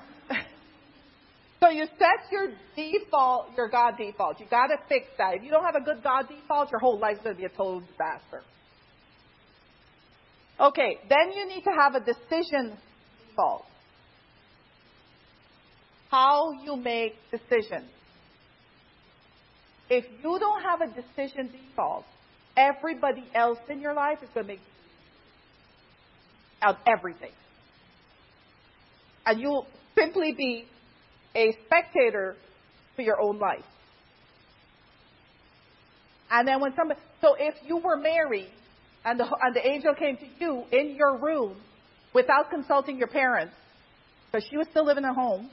So 1.59 1.69
you 1.69 1.85
set 1.97 2.31
your 2.31 2.47
default, 2.75 3.47
your 3.57 3.67
God 3.67 3.95
default. 3.97 4.39
You 4.39 4.45
got 4.49 4.67
to 4.67 4.77
fix 4.87 5.07
that. 5.17 5.35
If 5.35 5.43
you 5.43 5.51
don't 5.51 5.63
have 5.63 5.75
a 5.75 5.83
good 5.83 6.01
God 6.01 6.27
default, 6.29 6.71
your 6.71 6.79
whole 6.79 6.97
life's 6.97 7.19
going 7.21 7.35
to 7.35 7.39
be 7.39 7.45
a 7.45 7.49
total 7.49 7.81
disaster. 7.81 8.43
Okay, 10.59 10.99
then 11.07 11.31
you 11.35 11.47
need 11.47 11.63
to 11.63 11.71
have 11.71 11.95
a 11.95 11.99
decision 12.01 12.77
default. 13.29 13.65
How 16.11 16.51
you 16.63 16.75
make 16.75 17.15
decisions. 17.31 17.89
If 19.89 20.05
you 20.21 20.37
don't 20.39 20.61
have 20.61 20.81
a 20.81 20.87
decision 20.87 21.49
default, 21.51 22.05
everybody 22.57 23.23
else 23.33 23.59
in 23.69 23.79
your 23.79 23.93
life 23.93 24.19
is 24.21 24.29
going 24.33 24.47
to 24.47 24.53
make 24.53 24.61
out 26.61 26.77
everything. 26.85 27.31
And 29.25 29.39
you'll 29.39 29.67
simply 29.97 30.33
be 30.33 30.65
a 31.35 31.55
spectator 31.65 32.35
to 32.97 33.03
your 33.03 33.19
own 33.21 33.39
life. 33.39 33.63
And 36.31 36.47
then 36.47 36.59
when 36.59 36.75
somebody, 36.75 36.99
so 37.21 37.35
if 37.39 37.55
you 37.65 37.77
were 37.77 37.97
married 37.97 38.51
and 39.05 39.19
the, 39.19 39.25
and 39.41 39.55
the 39.55 39.65
angel 39.65 39.93
came 39.93 40.17
to 40.17 40.25
you 40.39 40.63
in 40.71 40.95
your 40.95 41.17
room 41.17 41.55
without 42.13 42.49
consulting 42.49 42.97
your 42.97 43.07
parents, 43.07 43.53
because 44.31 44.47
she 44.49 44.57
was 44.57 44.67
still 44.71 44.85
living 44.85 45.05
at 45.05 45.15
home, 45.15 45.49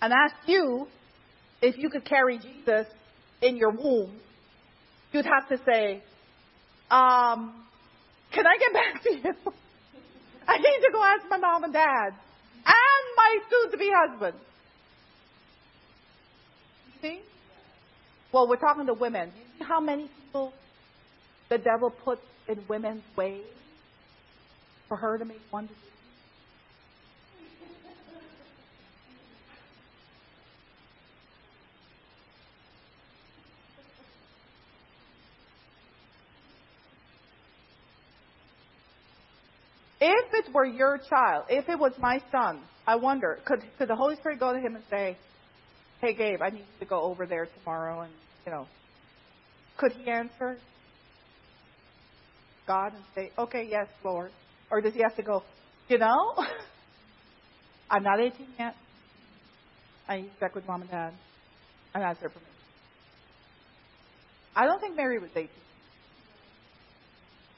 and 0.00 0.12
asked 0.12 0.46
you 0.46 0.86
if 1.62 1.76
you 1.78 1.88
could 1.88 2.04
carry 2.04 2.38
Jesus 2.38 2.86
in 3.42 3.56
your 3.56 3.70
womb, 3.70 4.12
you'd 5.12 5.26
have 5.26 5.48
to 5.48 5.56
say, 5.64 6.02
um, 6.90 7.54
can 8.32 8.46
I 8.46 8.56
get 8.58 8.72
back 8.72 9.02
to 9.02 9.10
you? 9.12 9.52
I 10.48 10.58
need 10.58 10.80
to 10.84 10.90
go 10.92 11.02
ask 11.02 11.24
my 11.30 11.38
mom 11.38 11.64
and 11.64 11.72
dad 11.72 12.08
and 12.66 13.16
my 13.16 13.38
soon 13.50 13.70
to 13.70 13.76
be 13.76 13.90
husband. 13.94 14.36
See? 17.00 17.20
Well, 18.32 18.48
we're 18.48 18.56
talking 18.56 18.86
to 18.86 18.94
women. 18.94 19.32
You 19.36 19.44
see 19.58 19.64
how 19.64 19.80
many 19.80 20.10
people 20.24 20.52
the 21.48 21.58
devil 21.58 21.90
puts 21.90 22.22
in 22.48 22.58
women's 22.68 23.02
way 23.16 23.40
for 24.88 24.96
her 24.96 25.18
to 25.18 25.24
make 25.24 25.40
one 25.50 25.66
decision? 25.66 25.80
If 40.06 40.34
it 40.34 40.52
were 40.52 40.66
your 40.66 40.98
child, 40.98 41.44
if 41.48 41.66
it 41.68 41.78
was 41.78 41.92
my 41.98 42.20
son, 42.30 42.60
I 42.86 42.96
wonder, 42.96 43.38
could, 43.46 43.60
could 43.78 43.88
the 43.88 43.96
Holy 43.96 44.16
Spirit 44.16 44.38
go 44.38 44.52
to 44.52 44.58
him 44.58 44.74
and 44.74 44.84
say, 44.90 45.16
Hey, 46.02 46.12
Gabe, 46.12 46.42
I 46.42 46.50
need 46.50 46.58
you 46.58 46.80
to 46.80 46.84
go 46.84 47.00
over 47.00 47.24
there 47.24 47.48
tomorrow 47.58 48.02
and, 48.02 48.12
you 48.44 48.52
know, 48.52 48.66
could 49.78 49.92
he 49.92 50.10
answer 50.10 50.58
God 52.66 52.92
and 52.94 53.02
say, 53.14 53.30
Okay, 53.38 53.66
yes, 53.70 53.88
Lord? 54.04 54.30
Or 54.70 54.80
does 54.80 54.94
he 54.94 55.02
have 55.02 55.16
to 55.16 55.22
go, 55.22 55.42
You 55.88 55.98
know, 55.98 56.34
I'm 57.90 58.02
not 58.02 58.20
18 58.20 58.46
yet. 58.58 58.74
I 60.08 60.16
need 60.16 60.30
to 60.34 60.40
check 60.40 60.54
with 60.54 60.66
mom 60.66 60.82
and 60.82 60.90
dad. 60.90 61.12
And 61.94 62.02
it 62.02 62.18
for 62.20 62.26
me. 62.26 62.44
I 64.56 64.66
don't 64.66 64.80
think 64.80 64.96
Mary 64.96 65.18
was 65.18 65.30
18. 65.34 65.48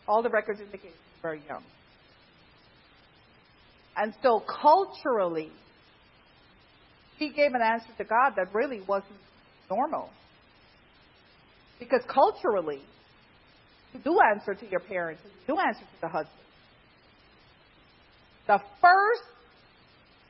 All 0.06 0.22
the 0.22 0.30
records 0.30 0.60
indicate 0.60 0.82
she 0.82 0.88
was 0.88 1.22
very 1.22 1.42
young. 1.48 1.62
And 3.96 4.14
so 4.22 4.40
culturally, 4.40 5.50
she 7.18 7.30
gave 7.30 7.54
an 7.54 7.62
answer 7.62 7.88
to 7.98 8.04
God 8.04 8.34
that 8.36 8.54
really 8.54 8.80
wasn't 8.86 9.18
normal. 9.70 10.10
Because 11.78 12.02
culturally, 12.08 12.82
you 13.96 14.02
do 14.12 14.18
answer 14.20 14.54
to 14.54 14.70
your 14.70 14.80
parents, 14.80 15.22
you 15.24 15.54
do 15.54 15.60
answer 15.60 15.80
to 15.80 16.00
the 16.00 16.08
husband. 16.08 16.36
The 18.46 18.60
first 18.80 19.22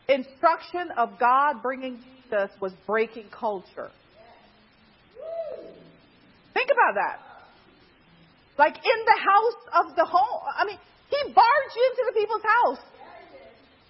instruction 0.08 0.90
of 0.96 1.18
God 1.18 1.62
bringing 1.62 1.98
Jesus 2.22 2.50
was 2.60 2.72
breaking 2.86 3.26
culture. 3.30 3.90
Think 6.54 6.70
about 6.70 6.94
that. 6.94 7.18
Like 8.58 8.76
in 8.76 9.04
the 9.04 9.18
house 9.20 9.84
of 9.84 9.96
the 9.96 10.04
home. 10.04 10.40
I 10.56 10.64
mean, 10.64 10.78
he 11.10 11.32
barged 11.32 11.76
into 11.76 12.04
the 12.06 12.12
people's 12.18 12.42
house 12.42 12.80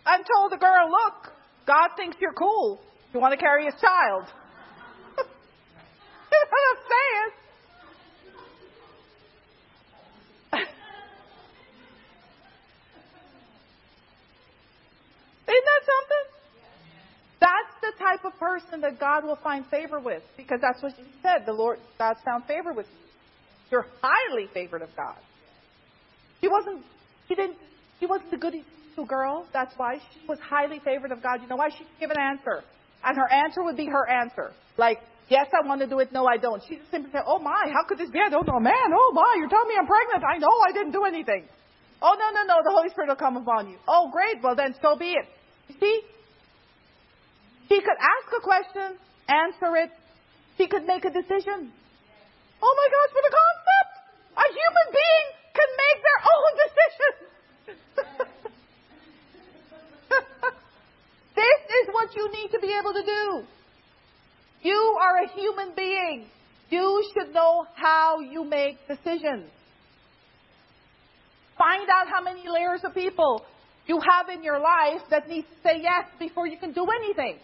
and 0.07 0.25
told 0.27 0.53
the 0.53 0.57
girl, 0.57 0.91
look, 0.91 1.33
God 1.67 1.91
thinks 1.97 2.17
you're 2.21 2.33
cool. 2.33 2.81
You 3.15 3.21
want 3.21 3.33
to 3.33 3.39
carry 3.39 3.65
his 3.65 3.75
child. 3.81 4.25
you 5.17 5.25
know 5.25 6.47
what 6.51 6.65
I'm 6.71 6.83
saying? 6.91 7.47
Isn't 15.47 15.65
that 15.65 15.83
something? 15.87 16.25
That's 17.39 17.75
the 17.81 17.93
type 18.03 18.25
of 18.25 18.39
person 18.57 18.81
that 18.81 18.99
God 18.99 19.25
will 19.25 19.39
find 19.43 19.67
favor 19.67 20.01
with, 20.01 20.23
because 20.37 20.59
that's 20.63 20.83
what 20.83 20.93
he 20.95 21.05
said. 21.23 21.45
The 21.47 21.53
Lord, 21.53 21.79
God's 21.99 22.21
found 22.25 22.45
favor 22.45 22.73
with 22.73 22.87
you. 22.87 23.01
You're 23.71 23.87
highly 24.01 24.49
favored 24.55 24.83
of 24.83 24.89
God. 24.97 25.17
He 26.41 26.49
wasn't. 26.49 26.85
He 27.29 27.35
didn't. 27.35 27.57
He 27.99 28.07
wasn't 28.07 28.31
the 28.31 28.37
goody 28.37 28.65
two 28.95 29.07
girl. 29.07 29.47
That's 29.53 29.75
why 29.77 29.99
she 29.99 30.27
was 30.29 30.39
highly 30.39 30.81
favored 30.85 31.13
of 31.13 31.23
God. 31.23 31.43
You 31.43 31.49
know 31.49 31.57
why? 31.57 31.69
She 31.71 31.85
could 31.85 32.01
give 32.01 32.11
an 32.11 32.21
answer. 32.21 32.63
And 33.05 33.17
her 33.17 33.31
answer 33.31 33.63
would 33.63 33.77
be 33.77 33.87
her 33.87 34.09
answer. 34.09 34.53
Like, 34.79 34.99
yes, 35.29 35.47
I 35.53 35.67
want 35.67 35.81
to 35.81 35.87
do 35.87 35.99
it. 36.01 36.13
No, 36.13 36.27
I 36.27 36.37
don't. 36.37 36.63
She 36.69 36.77
just 36.77 36.91
simply 36.91 37.11
said, 37.13 37.23
oh 37.27 37.39
my, 37.39 37.69
how 37.73 37.85
could 37.89 37.99
this 37.99 38.11
be? 38.11 38.19
I 38.25 38.31
don't 38.31 38.47
know. 38.47 38.61
Man, 38.61 38.89
oh 38.95 39.13
my, 39.13 39.35
you're 39.39 39.49
telling 39.49 39.69
me 39.69 39.75
I'm 39.79 39.87
pregnant. 39.87 40.25
I 40.25 40.39
know 40.39 40.53
I 40.69 40.73
didn't 40.73 40.93
do 40.93 41.05
anything. 41.05 41.45
Oh, 42.01 42.15
no, 42.19 42.27
no, 42.31 42.45
no. 42.45 42.57
The 42.63 42.71
Holy 42.71 42.89
Spirit 42.91 43.09
will 43.09 43.17
come 43.17 43.37
upon 43.37 43.69
you. 43.69 43.77
Oh, 43.89 44.11
great. 44.13 44.43
Well, 44.43 44.55
then 44.55 44.75
so 44.83 44.97
be 44.97 45.13
it. 45.13 45.27
You 45.69 45.77
see? 45.81 46.01
She 47.69 47.81
could 47.81 47.99
ask 47.99 48.33
a 48.37 48.41
question, 48.41 48.97
answer 49.29 49.77
it. 49.77 49.91
He 50.57 50.67
could 50.67 50.87
make 50.87 51.05
a 51.05 51.11
decision. 51.11 51.73
Oh 52.63 52.75
my 52.81 52.89
God, 52.95 53.09
for 53.13 53.23
the 53.23 53.35
concept! 53.35 53.93
A 54.37 54.47
human 54.49 54.89
being 54.93 55.27
can 55.55 55.71
make 55.85 55.99
their 56.07 56.21
own 56.35 56.53
decisions. 56.65 57.27
this 61.35 61.61
is 61.83 61.87
what 61.93 62.15
you 62.15 62.31
need 62.33 62.51
to 62.53 62.61
be 62.61 62.73
able 62.79 62.93
to 62.93 63.03
do. 63.05 63.43
You 64.63 64.99
are 65.01 65.25
a 65.25 65.29
human 65.29 65.75
being. 65.77 66.27
You 66.71 67.05
should 67.13 67.33
know 67.35 67.67
how 67.75 68.21
you 68.21 68.45
make 68.45 68.79
decisions. 68.89 69.51
Find 71.59 71.89
out 71.89 72.09
how 72.09 72.23
many 72.23 72.49
layers 72.49 72.81
of 72.85 72.95
people 72.95 73.45
you 73.87 74.01
have 74.01 74.29
in 74.29 74.43
your 74.43 74.59
life 74.59 75.03
that 75.11 75.29
need 75.29 75.43
to 75.43 75.63
say 75.63 75.81
yes 75.81 76.05
before 76.19 76.47
you 76.47 76.59
can 76.59 76.73
do 76.73 76.87
anything. 77.03 77.39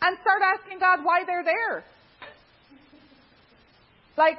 And 0.00 0.16
start 0.20 0.42
asking 0.42 0.78
God 0.78 1.00
why 1.02 1.24
they're 1.26 1.44
there. 1.44 1.84
Like, 4.16 4.38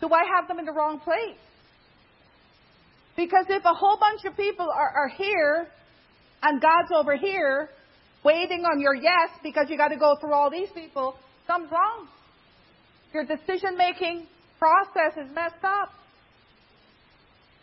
do 0.00 0.08
I 0.08 0.24
have 0.36 0.48
them 0.48 0.58
in 0.58 0.64
the 0.64 0.72
wrong 0.72 1.00
place? 1.00 1.38
Because 3.16 3.46
if 3.48 3.64
a 3.64 3.74
whole 3.74 3.98
bunch 3.98 4.24
of 4.24 4.36
people 4.36 4.66
are, 4.66 4.90
are 4.90 5.08
here 5.08 5.68
and 6.42 6.60
God's 6.60 6.90
over 6.94 7.16
here 7.16 7.68
waiting 8.24 8.64
on 8.64 8.80
your 8.80 8.94
yes 8.94 9.30
because 9.42 9.66
you 9.68 9.76
got 9.76 9.88
to 9.88 9.96
go 9.96 10.16
through 10.20 10.32
all 10.32 10.50
these 10.50 10.70
people, 10.74 11.14
something's 11.46 11.70
wrong. 11.70 12.08
Your 13.12 13.24
decision 13.24 13.76
making 13.76 14.26
process 14.58 15.16
is 15.16 15.34
messed 15.34 15.62
up. 15.62 15.90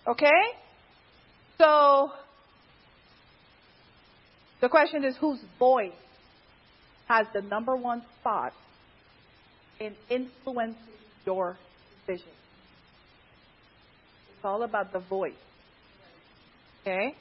Okay? 0.07 0.27
So, 1.57 2.11
the 4.61 4.69
question 4.69 5.03
is 5.03 5.15
whose 5.19 5.39
voice 5.57 5.91
has 7.09 7.25
the 7.33 7.41
number 7.41 7.75
one 7.75 8.03
spot 8.19 8.53
in 9.79 9.95
influencing 10.09 10.77
your 11.25 11.57
vision. 12.05 12.27
It's 14.35 14.45
all 14.45 14.63
about 14.63 14.93
the 14.93 14.99
voice. 14.99 15.33
Okay? 16.81 17.15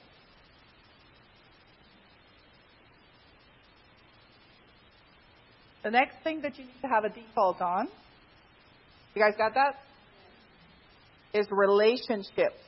The 5.82 5.90
next 5.90 6.16
thing 6.22 6.42
that 6.42 6.58
you 6.58 6.64
need 6.64 6.80
to 6.82 6.88
have 6.88 7.04
a 7.04 7.08
default 7.08 7.62
on, 7.62 7.88
you 9.14 9.22
guys 9.22 9.34
got 9.38 9.54
that? 9.54 9.76
Is 11.32 11.46
relationships. 11.50 12.60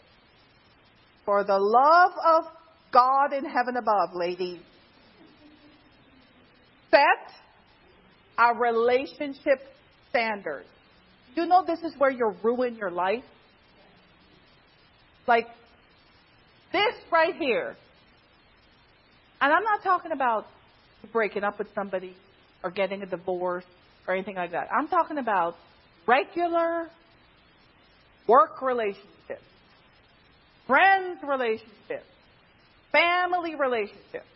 For 1.27 1.45
the 1.45 1.59
love 1.59 2.13
of 2.27 2.45
God 2.93 3.33
in 3.33 3.45
heaven 3.45 3.77
above, 3.77 4.11
ladies. 4.15 4.61
Set 6.91 7.35
a 8.39 8.55
relationship 8.55 9.61
standard. 10.09 10.65
You 11.35 11.47
know 11.47 11.65
this 11.67 11.81
is 11.81 11.93
where 11.99 12.11
you 12.11 12.35
ruin 12.43 12.77
your 12.77 12.91
life? 12.91 13.25
Like 15.27 15.47
this 16.73 16.95
right 17.13 17.35
here. 17.37 17.77
And 19.41 19.53
I'm 19.53 19.63
not 19.63 19.83
talking 19.83 20.13
about 20.13 20.47
breaking 21.13 21.45
up 21.45 21.59
with 21.59 21.69
somebody 21.75 22.15
or 22.63 22.71
getting 22.71 23.03
a 23.03 23.07
divorce 23.07 23.65
or 24.07 24.15
anything 24.15 24.37
like 24.37 24.53
that. 24.53 24.69
I'm 24.73 24.89
talking 24.89 25.19
about 25.19 25.55
regular 26.07 26.89
work 28.27 28.61
relationships, 28.63 29.45
friends 30.67 31.21
relationships, 31.27 32.07
family 32.93 33.55
relationships. 33.55 34.27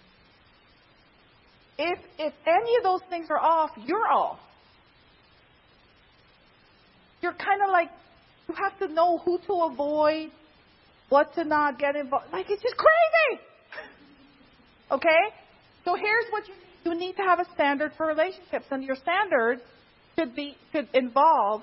If 1.78 1.98
if 2.18 2.32
any 2.46 2.76
of 2.76 2.82
those 2.82 3.00
things 3.10 3.26
are 3.30 3.38
off, 3.38 3.70
you're 3.84 4.06
off. 4.06 4.38
You're 7.20 7.32
kind 7.32 7.62
of 7.62 7.70
like 7.70 7.88
you 8.48 8.54
have 8.54 8.78
to 8.78 8.92
know 8.92 9.18
who 9.18 9.38
to 9.46 9.52
avoid, 9.72 10.30
what 11.08 11.34
to 11.34 11.44
not 11.44 11.78
get 11.78 11.96
involved. 11.96 12.26
Like 12.32 12.46
it's 12.48 12.62
just 12.62 12.76
crazy. 12.76 13.42
Okay? 14.90 15.32
So 15.86 15.94
here's 15.94 16.26
what 16.30 16.46
you 16.46 16.54
you 16.84 16.94
need 16.94 17.16
to 17.16 17.22
have 17.22 17.40
a 17.40 17.46
standard 17.54 17.92
for 17.96 18.06
relationships, 18.06 18.66
and 18.70 18.84
your 18.84 18.96
standard 18.96 19.60
should 20.16 20.36
be 20.36 20.56
should 20.70 20.88
involve 20.92 21.62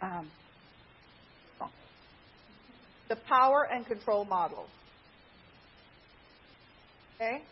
um, 0.00 0.30
the 3.08 3.16
power 3.28 3.68
and 3.70 3.86
control 3.86 4.24
model. 4.24 4.66
Okay? 7.16 7.42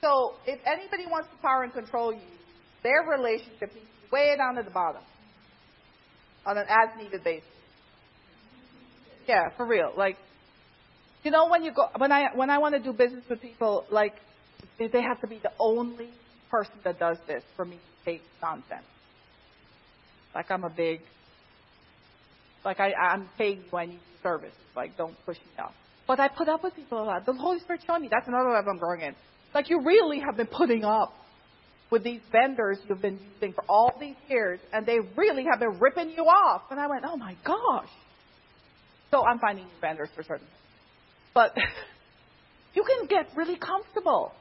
So 0.00 0.34
if 0.46 0.60
anybody 0.66 1.06
wants 1.10 1.28
to 1.28 1.36
power 1.42 1.62
and 1.62 1.72
control 1.72 2.12
you, 2.12 2.20
their 2.82 3.02
relationship 3.02 3.74
needs 3.74 3.86
to 3.86 4.08
be 4.08 4.12
way 4.12 4.36
down 4.36 4.58
at 4.58 4.64
the 4.64 4.70
bottom 4.70 5.02
on 6.46 6.56
an 6.56 6.64
as 6.68 6.96
needed 7.02 7.22
basis. 7.22 7.44
Yeah, 9.28 9.50
for 9.56 9.66
real. 9.66 9.92
Like 9.96 10.16
you 11.22 11.30
know 11.30 11.48
when 11.48 11.62
you 11.64 11.72
go 11.72 11.88
when 11.98 12.10
I 12.10 12.34
when 12.34 12.48
I 12.50 12.58
want 12.58 12.74
to 12.74 12.80
do 12.80 12.92
business 12.92 13.24
with 13.28 13.42
people, 13.42 13.84
like 13.90 14.14
they 14.78 15.02
have 15.02 15.20
to 15.20 15.26
be 15.26 15.38
the 15.38 15.52
only 15.58 16.08
person 16.50 16.74
that 16.84 16.98
does 16.98 17.18
this 17.26 17.42
for 17.56 17.64
me 17.64 17.76
to 17.76 18.10
take 18.10 18.22
nonsense. 18.42 18.86
Like 20.34 20.50
I'm 20.50 20.64
a 20.64 20.70
big 20.70 21.00
like 22.64 22.80
I 22.80 22.92
I'm 22.94 23.28
paying 23.36 23.62
you, 23.72 23.98
service. 24.22 24.54
Like 24.74 24.96
don't 24.96 25.14
push 25.26 25.36
me 25.36 25.62
off. 25.62 25.74
But 26.10 26.18
I 26.18 26.26
put 26.26 26.48
up 26.48 26.64
with 26.64 26.74
people 26.74 27.00
a 27.00 27.04
lot. 27.04 27.24
The 27.24 27.32
Holy 27.34 27.60
Spirit 27.60 27.82
showed 27.86 28.00
me 28.00 28.08
that's 28.10 28.26
another 28.26 28.50
level 28.50 28.72
I'm 28.72 28.78
growing 28.78 29.02
in. 29.02 29.14
Like 29.54 29.70
you 29.70 29.80
really 29.80 30.18
have 30.18 30.36
been 30.36 30.48
putting 30.48 30.82
up 30.82 31.14
with 31.88 32.02
these 32.02 32.18
vendors 32.32 32.78
you've 32.88 33.00
been 33.00 33.20
using 33.34 33.52
for 33.52 33.62
all 33.68 33.94
these 34.00 34.16
years, 34.28 34.58
and 34.72 34.84
they 34.84 34.98
really 35.16 35.44
have 35.48 35.60
been 35.60 35.78
ripping 35.78 36.10
you 36.10 36.24
off. 36.24 36.62
And 36.72 36.80
I 36.80 36.88
went, 36.88 37.04
oh 37.06 37.16
my 37.16 37.36
gosh. 37.46 37.88
So 39.12 39.24
I'm 39.24 39.38
finding 39.38 39.66
new 39.66 39.80
vendors 39.80 40.08
for 40.16 40.24
certain. 40.24 40.48
But 41.32 41.56
you 42.74 42.82
can 42.82 43.06
get 43.06 43.28
really 43.36 43.56
comfortable. 43.56 44.32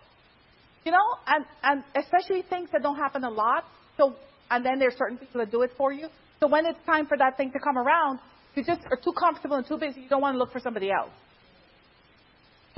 You 0.85 0.91
know, 0.91 1.05
and, 1.27 1.45
and 1.61 1.83
especially 1.95 2.41
things 2.49 2.69
that 2.71 2.81
don't 2.81 2.97
happen 2.97 3.23
a 3.23 3.29
lot. 3.29 3.65
So, 3.95 4.15
and 4.49 4.65
then 4.65 4.79
there's 4.79 4.95
certain 4.97 5.19
people 5.19 5.39
that 5.41 5.51
do 5.51 5.61
it 5.61 5.69
for 5.77 5.93
you. 5.93 6.07
So 6.39 6.47
when 6.47 6.65
it's 6.65 6.79
time 6.87 7.05
for 7.05 7.15
that 7.19 7.37
thing 7.37 7.51
to 7.51 7.59
come 7.59 7.77
around, 7.77 8.17
you 8.55 8.63
just 8.63 8.81
are 8.89 8.97
too 8.97 9.13
comfortable 9.13 9.57
and 9.57 9.67
too 9.67 9.77
busy. 9.77 10.01
You 10.01 10.09
don't 10.09 10.21
want 10.23 10.33
to 10.33 10.39
look 10.39 10.51
for 10.51 10.59
somebody 10.59 10.89
else. 10.89 11.11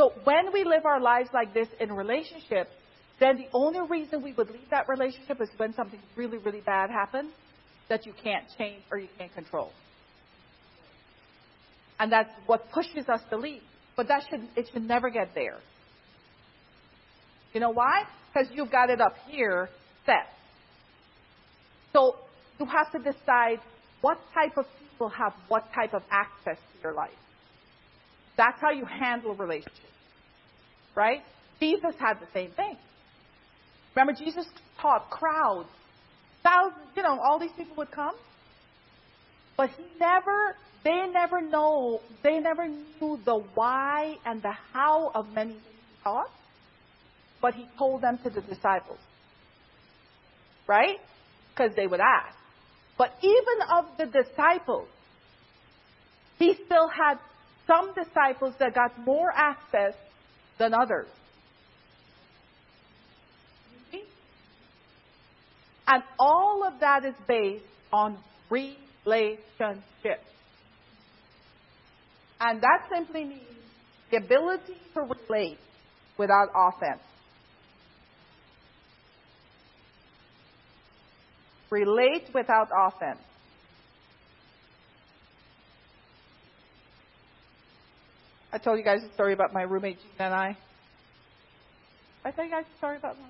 So 0.02 0.14
when 0.24 0.52
we 0.52 0.64
live 0.64 0.88
our 0.88 1.00
lives 1.00 1.30
like 1.32 1.54
this 1.54 1.68
in 1.80 1.94
relationship, 1.94 2.70
then 3.20 3.38
the 3.38 3.46
only 3.54 3.82
reason 3.88 4.24
we 4.24 4.34
would 4.34 4.50
leave 4.50 4.68
that 4.72 4.90
relationship 4.90 5.40
is 5.40 5.50
when 5.58 5.76
something 5.76 6.00
really, 6.16 6.40
really 6.40 6.62
bad 6.62 6.90
happens 6.90 7.30
that 7.88 8.08
you 8.08 8.14
can't 8.24 8.46
change 8.58 8.82
or 8.92 8.98
you 8.98 9.10
can't 9.20 9.32
control. 9.36 9.72
And 12.00 12.12
that's 12.12 12.32
what 12.48 12.72
pushes 12.72 13.08
us 13.10 13.22
to 13.30 13.38
leave. 13.38 13.62
But 13.96 14.08
that 14.08 14.24
should 14.28 14.42
it 14.56 14.70
should 14.74 14.88
never 14.88 15.12
get 15.12 15.36
there. 15.36 15.60
You 17.54 17.60
know 17.60 17.70
why? 17.70 18.06
Because 18.34 18.50
you've 18.52 18.72
got 18.72 18.90
it 18.90 19.02
up 19.02 19.14
here 19.30 19.70
set. 20.08 20.30
So 21.94 22.16
you 22.60 22.66
have 22.66 22.92
to 22.94 22.98
decide 22.98 23.60
what 24.02 24.18
type 24.34 24.58
of 24.58 24.66
people 24.80 25.10
have 25.10 25.34
what 25.48 25.66
type 25.76 25.94
of 25.94 26.02
access 26.10 26.58
to 26.58 26.82
your 26.82 26.94
life. 26.94 27.21
That's 28.38 28.60
how 28.60 28.72
you 28.72 28.86
handle 28.86 29.36
relationships. 29.36 29.80
Right? 30.96 31.22
Jesus 31.60 31.94
had 32.00 32.16
the 32.20 32.28
same 32.34 32.52
thing. 32.52 32.76
Remember, 33.96 34.14
Jesus 34.14 34.46
taught 34.82 35.10
crowds, 35.10 35.70
thousands, 36.44 36.82
you 36.96 37.04
know, 37.04 37.20
all 37.20 37.40
these 37.40 37.52
people 37.58 37.76
would 37.78 37.92
come. 37.92 38.16
But 39.58 39.70
he 39.72 39.84
never, 40.00 40.56
they 40.84 41.08
never 41.12 41.42
know, 41.42 42.02
they 42.24 42.40
never 42.40 42.68
knew 42.68 43.20
the 43.26 43.44
why 43.54 44.16
and 44.26 44.42
the 44.42 44.54
how 44.74 45.12
of 45.14 45.28
many 45.34 45.52
things 45.52 45.64
he 45.64 46.04
taught. 46.04 46.30
But 47.42 47.54
he 47.56 47.68
told 47.78 48.02
them 48.02 48.20
to 48.24 48.30
the 48.30 48.42
disciples. 48.42 49.00
Right? 50.68 50.98
Because 51.54 51.76
they 51.76 51.86
would 51.86 52.00
ask. 52.00 52.36
But 52.98 53.14
even 53.22 53.68
of 53.72 53.86
the 53.98 54.06
disciples, 54.06 54.88
he 56.38 56.56
still 56.66 56.88
had 56.88 57.20
some 57.68 57.94
disciples 57.94 58.54
that 58.60 58.74
got 58.74 58.98
more 59.06 59.32
access 59.36 59.94
than 60.58 60.74
others. 60.74 61.08
And 65.88 66.04
all 66.18 66.64
of 66.66 66.80
that 66.80 67.04
is 67.04 67.16
based 67.28 67.66
on 67.92 68.18
relationship. 68.50 70.22
And 72.40 72.62
that 72.62 72.88
simply 72.96 73.26
means 73.26 73.42
the 74.10 74.18
ability 74.18 74.78
to 74.94 75.02
relate 75.02 75.60
without 76.18 76.50
offense. 76.56 77.02
Relate 81.70 82.30
without 82.34 82.70
offense. 82.76 83.20
I 88.54 88.58
told 88.58 88.78
you 88.78 88.84
guys 88.84 89.00
a 89.10 89.14
story 89.14 89.34
about 89.34 89.54
my 89.54 89.62
roommate 89.62 89.98
Gina 89.98 90.26
and 90.26 90.34
I. 90.34 90.58
I 92.26 92.32
tell 92.32 92.44
you 92.44 92.52
guys 92.52 92.66
a 92.74 92.78
story 92.78 92.98
about 92.98 93.18
my? 93.18 93.28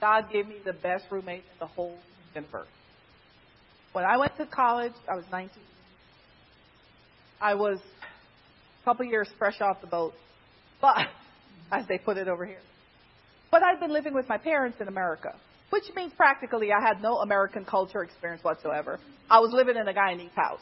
God 0.00 0.32
gave 0.32 0.46
me 0.46 0.56
the 0.64 0.72
best 0.72 1.04
roommate 1.10 1.40
in 1.40 1.58
the 1.58 1.66
whole 1.66 1.96
universe. 2.34 2.68
When 3.92 4.04
I 4.04 4.16
went 4.18 4.36
to 4.36 4.46
college, 4.46 4.92
I 5.10 5.16
was 5.16 5.24
19. 5.30 5.50
I 7.40 7.54
was 7.54 7.78
a 7.78 8.84
couple 8.84 9.06
years 9.06 9.28
fresh 9.38 9.60
off 9.60 9.80
the 9.80 9.86
boat, 9.86 10.12
but 10.80 10.96
as 11.72 11.86
they 11.88 11.98
put 11.98 12.18
it 12.18 12.28
over 12.28 12.44
here. 12.44 12.60
But 13.50 13.62
I'd 13.62 13.80
been 13.80 13.92
living 13.92 14.14
with 14.14 14.28
my 14.28 14.38
parents 14.38 14.78
in 14.80 14.88
America, 14.88 15.34
which 15.70 15.84
means 15.94 16.12
practically 16.16 16.70
I 16.72 16.86
had 16.86 17.02
no 17.02 17.18
American 17.18 17.64
culture 17.64 18.02
experience 18.02 18.44
whatsoever. 18.44 18.98
I 19.30 19.40
was 19.40 19.50
living 19.52 19.76
in 19.76 19.88
a 19.88 19.92
Guyanese 19.92 20.30
house. 20.34 20.60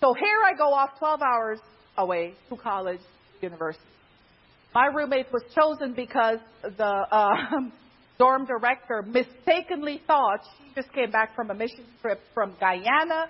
So 0.00 0.14
here 0.14 0.38
I 0.44 0.56
go 0.56 0.74
off 0.74 0.98
12 0.98 1.20
hours 1.22 1.58
away 1.96 2.34
to 2.50 2.56
college, 2.56 3.00
university. 3.40 3.82
My 4.74 4.86
roommate 4.86 5.32
was 5.32 5.42
chosen 5.54 5.94
because 5.94 6.38
the 6.62 6.84
uh, 6.84 7.28
dorm 8.18 8.44
director 8.44 9.02
mistakenly 9.02 10.02
thought 10.06 10.40
she 10.58 10.74
just 10.74 10.92
came 10.92 11.10
back 11.10 11.34
from 11.34 11.50
a 11.50 11.54
mission 11.54 11.84
trip 12.02 12.20
from 12.34 12.54
Guyana, 12.60 13.26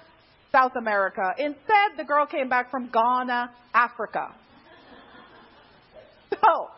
South 0.51 0.73
America. 0.77 1.35
Instead, 1.39 1.97
the 1.97 2.05
girl 2.05 2.27
came 2.27 2.49
back 2.49 2.71
from 2.71 2.91
Ghana, 2.91 3.51
Africa. 3.75 4.35
So, 6.29 6.69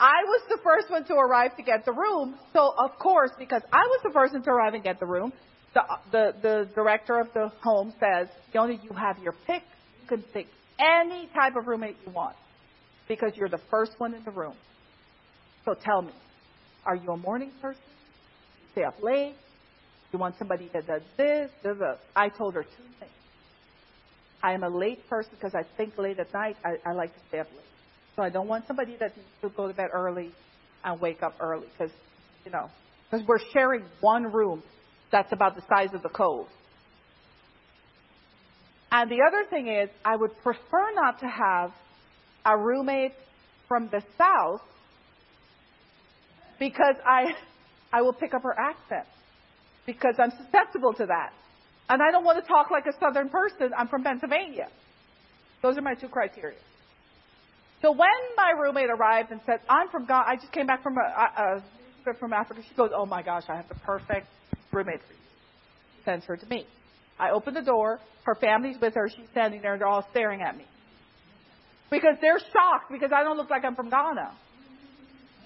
I 0.00 0.24
was 0.26 0.42
the 0.48 0.58
first 0.64 0.90
one 0.90 1.04
to 1.04 1.14
arrive 1.14 1.56
to 1.56 1.62
get 1.62 1.84
the 1.84 1.92
room. 1.92 2.34
So, 2.52 2.74
of 2.76 2.98
course, 2.98 3.30
because 3.38 3.62
I 3.72 3.78
was 3.86 4.00
the 4.02 4.10
person 4.10 4.42
to 4.42 4.50
arrive 4.50 4.74
and 4.74 4.82
get 4.82 4.98
the 4.98 5.06
room, 5.06 5.32
the, 5.74 5.82
the, 6.10 6.34
the 6.42 6.68
director 6.74 7.18
of 7.18 7.28
the 7.32 7.50
home 7.62 7.92
says, 7.98 8.28
only 8.54 8.80
you 8.82 8.90
have 8.90 9.18
your 9.22 9.34
pick. 9.46 9.62
You 10.02 10.08
can 10.08 10.22
pick 10.22 10.46
any 10.78 11.28
type 11.34 11.56
of 11.56 11.66
roommate 11.66 11.96
you 12.06 12.12
want 12.12 12.36
because 13.08 13.32
you're 13.34 13.48
the 13.48 13.60
first 13.70 13.92
one 13.98 14.14
in 14.14 14.22
the 14.24 14.30
room. 14.30 14.54
So 15.64 15.74
tell 15.74 16.02
me, 16.02 16.12
are 16.84 16.96
you 16.96 17.10
a 17.10 17.16
morning 17.16 17.52
person? 17.60 17.82
Stay 18.72 18.84
up 18.84 19.02
late? 19.02 19.34
You 20.12 20.18
want 20.18 20.34
somebody 20.38 20.68
that 20.72 20.86
does 20.86 21.02
this? 21.16 21.50
Does 21.62 21.78
a, 21.80 21.98
I 22.14 22.28
told 22.28 22.54
her 22.54 22.62
two 22.62 22.84
things. 22.98 23.12
I 24.42 24.52
am 24.52 24.62
a 24.64 24.68
late 24.68 25.08
person 25.08 25.30
because 25.34 25.54
I 25.54 25.62
think 25.76 25.96
late 25.96 26.18
at 26.18 26.32
night. 26.34 26.56
I, 26.64 26.76
I 26.84 26.92
like 26.92 27.14
to 27.14 27.20
stay 27.28 27.38
up 27.38 27.48
late. 27.50 27.60
So 28.16 28.22
I 28.22 28.28
don't 28.28 28.48
want 28.48 28.66
somebody 28.66 28.96
that 29.00 29.16
needs 29.16 29.28
to 29.40 29.48
go 29.50 29.68
to 29.68 29.74
bed 29.74 29.88
early 29.92 30.32
and 30.84 31.00
wake 31.00 31.22
up 31.22 31.34
early 31.40 31.66
because, 31.72 31.94
you 32.44 32.50
know, 32.50 32.68
because 33.10 33.26
we're 33.26 33.38
sharing 33.52 33.84
one 34.00 34.24
room 34.24 34.62
that's 35.12 35.32
about 35.32 35.54
the 35.54 35.62
size 35.68 35.94
of 35.94 36.02
the 36.02 36.08
cove. 36.08 36.48
And 38.90 39.10
the 39.10 39.20
other 39.26 39.48
thing 39.48 39.68
is, 39.68 39.88
I 40.04 40.16
would 40.16 40.36
prefer 40.42 40.92
not 40.94 41.20
to 41.20 41.26
have 41.26 41.70
a 42.44 42.58
roommate 42.58 43.12
from 43.68 43.88
the 43.90 44.02
south 44.18 44.60
because 46.58 46.96
I, 47.06 47.34
I 47.92 48.02
will 48.02 48.12
pick 48.12 48.34
up 48.34 48.42
her 48.42 48.54
accent 48.58 49.06
because 49.86 50.16
I'm 50.18 50.30
susceptible 50.30 50.92
to 50.94 51.06
that. 51.06 51.32
And 51.88 52.00
I 52.02 52.10
don't 52.10 52.24
want 52.24 52.42
to 52.42 52.46
talk 52.46 52.70
like 52.70 52.86
a 52.86 52.98
southern 52.98 53.28
person. 53.28 53.70
I'm 53.76 53.88
from 53.88 54.02
Pennsylvania. 54.04 54.68
Those 55.62 55.76
are 55.76 55.82
my 55.82 55.94
two 55.94 56.08
criteria. 56.08 56.58
So 57.80 57.90
when 57.92 58.08
my 58.36 58.52
roommate 58.60 58.90
arrived 58.90 59.32
and 59.32 59.40
said, 59.44 59.60
I'm 59.68 59.88
from 59.88 60.06
God, 60.06 60.24
I 60.26 60.36
just 60.36 60.52
came 60.52 60.66
back 60.66 60.82
from 60.82 60.96
a, 60.96 61.00
a, 61.00 61.62
a 62.10 62.14
from 62.18 62.32
Africa, 62.32 62.62
she 62.68 62.74
goes, 62.74 62.90
oh 62.94 63.06
my 63.06 63.22
gosh, 63.22 63.44
I 63.48 63.56
have 63.56 63.68
the 63.68 63.74
perfect 63.74 64.26
roommate. 64.72 65.00
Sends 66.04 66.24
her 66.26 66.36
to 66.36 66.46
me. 66.46 66.66
I 67.18 67.30
open 67.30 67.54
the 67.54 67.62
door. 67.62 68.00
Her 68.24 68.34
family's 68.34 68.76
with 68.80 68.94
her. 68.94 69.08
She's 69.08 69.28
standing 69.30 69.62
there. 69.62 69.74
And 69.74 69.80
they're 69.80 69.88
all 69.88 70.06
staring 70.10 70.42
at 70.42 70.56
me. 70.56 70.64
Because 71.90 72.16
they're 72.20 72.38
shocked 72.38 72.90
because 72.90 73.10
I 73.14 73.22
don't 73.22 73.36
look 73.36 73.50
like 73.50 73.64
I'm 73.64 73.76
from 73.76 73.90
Ghana. 73.90 74.32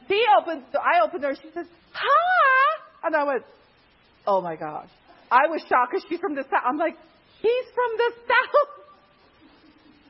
She 0.09 0.23
opens, 0.41 0.65
I 0.75 1.05
open 1.05 1.23
her. 1.23 1.35
She 1.35 1.51
says, 1.53 1.67
hi. 1.93 2.83
And 3.03 3.17
I 3.17 3.25
went, 3.25 3.43
oh 4.27 4.41
my 4.41 4.55
gosh. 4.55 4.89
I 5.31 5.49
was 5.49 5.61
shocked 5.69 5.93
because 5.93 6.07
she's 6.09 6.21
from 6.21 6.37
the 6.37 6.45
south. 6.45 6.63
I'm 6.65 6.79
like, 6.79 6.97
he's 7.43 7.67
from 7.75 7.97
the 7.97 8.13
south. 8.29 8.71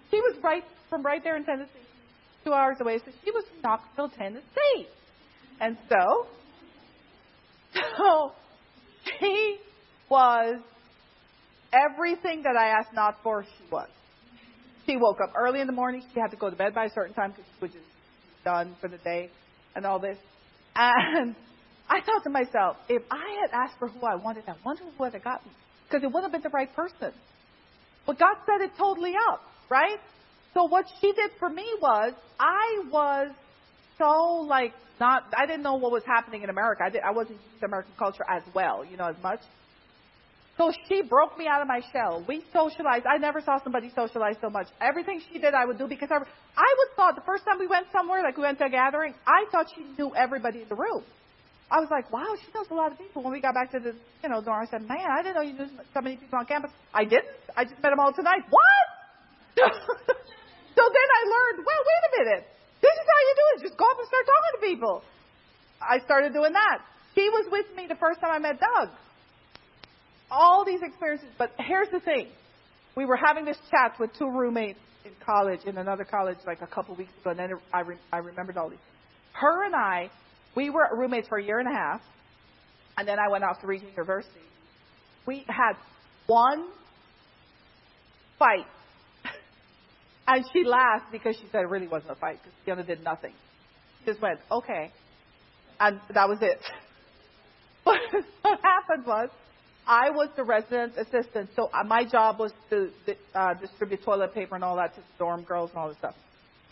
She 0.09 0.19
was 0.19 0.37
right 0.41 0.62
from 0.89 1.03
right 1.03 1.23
there 1.23 1.37
in 1.37 1.45
Tennessee, 1.45 1.73
two 2.45 2.53
hours 2.53 2.77
away. 2.81 2.99
So 2.99 3.11
she 3.25 3.33
was 3.33 3.45
from 3.51 3.61
Knoxville, 3.61 4.09
Tennessee. 4.17 4.87
And 5.61 5.77
so, 5.89 6.27
so 7.99 8.33
she 9.21 9.59
was 10.09 10.57
everything 11.73 12.43
that 12.43 12.57
I 12.57 12.69
asked 12.69 12.93
not 12.93 13.17
for, 13.23 13.45
she 13.45 13.64
was. 13.71 13.89
She 14.87 14.97
woke 14.97 15.19
up 15.21 15.35
early 15.37 15.61
in 15.61 15.67
the 15.67 15.73
morning. 15.73 16.03
She 16.14 16.21
had 16.21 16.31
to 16.31 16.37
go 16.37 16.49
to 16.49 16.57
bed 16.57 16.75
by 16.75 16.85
a 16.85 16.91
certain 16.91 17.14
time 17.14 17.31
because 17.33 17.45
she 17.55 17.62
was 17.62 17.71
done 18.45 18.77
for 18.81 18.89
the 18.89 18.99
day 18.99 19.31
and 19.75 19.85
all 19.85 19.99
this. 19.99 20.17
And 20.77 21.35
I 21.89 22.01
thought 22.01 22.23
to 22.25 22.31
myself, 22.31 22.77
if 22.89 23.03
I 23.11 23.41
had 23.43 23.51
asked 23.53 23.79
for 23.79 23.89
who 23.89 24.01
I 24.07 24.14
wanted, 24.14 24.45
I 24.47 24.55
wonder 24.64 24.85
who 24.85 24.91
would 24.99 25.12
have 25.14 25.25
got 25.25 25.45
me. 25.45 25.53
Because 25.89 26.03
it 26.03 26.07
wouldn't 26.07 26.25
have 26.25 26.33
been 26.33 26.43
the 26.43 26.55
right 26.55 26.75
person. 26.75 27.12
But 28.07 28.19
God 28.19 28.37
set 28.47 28.61
it 28.61 28.73
totally 28.79 29.14
up, 29.31 29.43
right? 29.69 29.99
So 30.55 30.64
what 30.64 30.87
she 31.01 31.12
did 31.12 31.31
for 31.39 31.51
me 31.51 31.67
was, 31.81 32.12
I 32.39 32.83
was 32.91 33.31
so 33.99 34.47
like 34.49 34.72
not, 34.99 35.24
I 35.36 35.47
didn't 35.47 35.62
know 35.62 35.74
what 35.74 35.92
was 35.92 36.05
happening 36.07 36.42
in 36.42 36.51
America. 36.51 36.82
I, 36.86 36.90
did, 36.90 37.03
I 37.03 37.11
wasn't 37.11 37.38
used 37.51 37.61
to 37.61 37.66
American 37.66 37.92
culture 37.99 38.24
as 38.28 38.42
well, 38.55 38.84
you 38.84 38.97
know, 38.97 39.07
as 39.07 39.16
much. 39.22 39.40
So 40.57 40.72
she 40.88 41.03
broke 41.03 41.36
me 41.36 41.47
out 41.47 41.61
of 41.61 41.68
my 41.68 41.82
shell. 41.92 42.24
We 42.26 42.42
socialized. 42.51 43.05
I 43.05 43.18
never 43.18 43.42
saw 43.42 43.62
somebody 43.62 43.92
socialize 43.94 44.36
so 44.40 44.49
much. 44.49 44.68
Everything 44.80 45.20
she 45.30 45.38
did, 45.38 45.53
I 45.53 45.66
would 45.66 45.76
do 45.76 45.86
because 45.86 46.09
I, 46.11 46.16
I 46.16 46.70
would 46.78 46.97
thought 46.97 47.14
the 47.14 47.26
first 47.26 47.44
time 47.44 47.59
we 47.61 47.66
went 47.66 47.88
somewhere, 47.92 48.22
like 48.22 48.38
we 48.38 48.42
went 48.42 48.59
to 48.61 48.64
a 48.64 48.70
gathering, 48.70 49.12
I 49.26 49.44
thought 49.53 49.66
she 49.76 49.84
knew 49.99 50.14
everybody 50.16 50.62
in 50.62 50.68
the 50.68 50.74
room. 50.74 51.05
I 51.70 51.80
was 51.80 51.90
like, 51.90 52.11
wow, 52.11 52.32
she 52.40 52.49
knows 52.55 52.66
a 52.70 52.74
lot 52.74 52.92
of 52.92 52.97
people. 52.97 53.22
When 53.22 53.32
we 53.32 53.40
got 53.40 53.53
back 53.53 53.70
to 53.72 53.80
the, 53.80 53.92
you 54.22 54.28
know, 54.30 54.40
dorm, 54.40 54.64
I 54.64 54.70
said, 54.70 54.88
man, 54.88 55.05
I 55.05 55.20
didn't 55.20 55.34
know 55.34 55.42
you 55.42 55.53
knew 55.53 55.68
so 55.92 56.01
many 56.01 56.16
people 56.16 56.38
on 56.38 56.47
campus. 56.47 56.70
I 56.94 57.05
didn't. 57.05 57.36
I 57.57 57.64
just 57.64 57.76
met 57.82 57.90
them 57.90 58.01
all 58.01 58.14
tonight. 58.14 58.47
What? 58.49 58.86
so 59.66 60.82
then 60.88 61.09
I 61.11 61.20
learned, 61.26 61.66
well, 61.66 61.82
wait 61.84 62.03
a 62.07 62.24
minute. 62.24 62.44
This 62.83 62.93
is 62.93 63.07
how 63.07 63.20
you 63.24 63.35
do 63.37 63.45
it. 63.55 63.68
Just 63.68 63.79
go 63.79 63.85
up 63.85 63.99
and 63.99 64.09
start 64.09 64.24
talking 64.27 64.53
to 64.55 64.62
people. 64.66 65.03
I 65.81 65.99
started 66.05 66.33
doing 66.33 66.53
that. 66.53 66.79
He 67.14 67.29
was 67.29 67.47
with 67.51 67.66
me 67.77 67.87
the 67.89 67.97
first 67.97 68.20
time 68.20 68.31
I 68.33 68.39
met 68.39 68.61
Doug. 68.61 68.89
All 70.31 70.64
these 70.64 70.83
experiences. 70.83 71.29
But 71.39 71.53
here's 71.59 71.89
the 71.91 72.01
thing. 72.01 72.29
We 72.97 73.05
were 73.05 73.16
having 73.16 73.45
this 73.45 73.59
chat 73.70 73.99
with 74.01 74.11
two 74.18 74.31
roommates 74.31 74.79
in 75.05 75.12
college, 75.24 75.61
in 75.66 75.79
another 75.79 76.05
college, 76.05 76.39
like 76.47 76.62
a 76.62 76.66
couple 76.66 76.95
weeks 76.97 77.12
ago, 77.20 77.31
and 77.31 77.39
then 77.39 77.51
I, 77.72 77.81
re- 77.81 77.99
I 78.12 78.18
remembered 78.18 78.57
all 78.57 78.68
these. 78.68 78.79
Her 79.33 79.64
and 79.64 79.74
I 79.74 80.11
we 80.57 80.70
were 80.70 80.89
roommates 80.97 81.29
for 81.29 81.39
a 81.39 81.45
year 81.45 81.61
and 81.61 81.68
a 81.68 81.72
half, 81.72 82.01
and 82.97 83.07
then 83.07 83.18
I 83.18 83.31
went 83.31 83.45
off 83.45 83.61
to 83.61 83.66
Regent 83.66 83.91
University. 83.91 84.41
We 85.27 85.45
had 85.47 85.74
one 86.27 86.66
fight. 88.39 88.66
And 90.27 90.45
she 90.53 90.64
laughed 90.64 91.12
because 91.12 91.37
she 91.37 91.47
said 91.53 91.62
it 91.62 91.68
really 91.68 91.89
wasn't 91.89 92.12
a 92.12 92.14
fight 92.16 92.39
because 92.43 92.53
Fiona 92.64 92.85
did 92.85 93.03
nothing. 93.03 93.33
Just 94.05 94.20
went, 94.20 94.41
okay. 94.51 94.91
And 95.79 96.01
that 96.12 96.29
was 96.29 96.39
it. 96.41 96.61
What 98.43 98.59
happened 98.62 99.07
was, 99.07 99.29
I 99.87 100.11
was 100.11 100.29
the 100.37 100.43
resident 100.43 100.95
assistant, 100.97 101.51
so 101.55 101.70
uh, 101.72 101.85
my 101.85 102.05
job 102.05 102.41
was 102.41 102.53
to 102.70 102.91
uh, 103.35 103.55
distribute 103.55 104.03
toilet 104.05 104.35
paper 104.35 104.57
and 104.57 104.64
all 104.64 104.77
that 104.77 104.95
to 104.97 105.01
dorm 105.18 105.43
girls 105.43 105.70
and 105.70 105.79
all 105.79 105.89
this 105.89 105.99
stuff. 105.99 106.14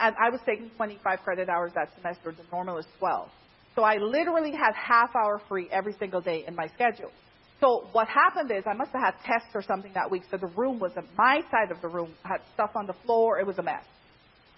And 0.01 0.17
I 0.17 0.31
was 0.31 0.41
taking 0.45 0.71
25 0.77 1.21
credit 1.21 1.49
hours 1.49 1.73
that 1.77 1.91
semester. 1.97 2.33
The 2.33 2.43
normal 2.51 2.79
is 2.79 2.87
12. 2.99 3.29
So 3.77 3.83
I 3.83 3.97
literally 3.99 4.51
had 4.51 4.73
half 4.75 5.15
hour 5.15 5.41
free 5.49 5.69
every 5.71 5.95
single 5.99 6.21
day 6.21 6.45
in 6.47 6.57
my 6.57 6.67
schedule. 6.75 7.13
So 7.61 7.89
what 7.93 8.09
happened 8.09 8.51
is 8.51 8.65
I 8.67 8.75
must 8.75 8.91
have 8.93 9.01
had 9.01 9.15
tests 9.25 9.51
or 9.55 9.63
something 9.63 9.93
that 9.95 10.11
week. 10.11 10.23
So 10.31 10.37
the 10.37 10.49
room 10.49 10.79
was 10.79 10.93
my 11.17 11.41
side 11.51 11.71
of 11.71 11.81
the 11.81 11.89
room 11.89 12.15
had 12.25 12.41
stuff 12.55 12.71
on 12.75 12.87
the 12.87 12.95
floor. 13.05 13.39
It 13.39 13.47
was 13.47 13.59
a 13.59 13.63
mess. 13.63 13.85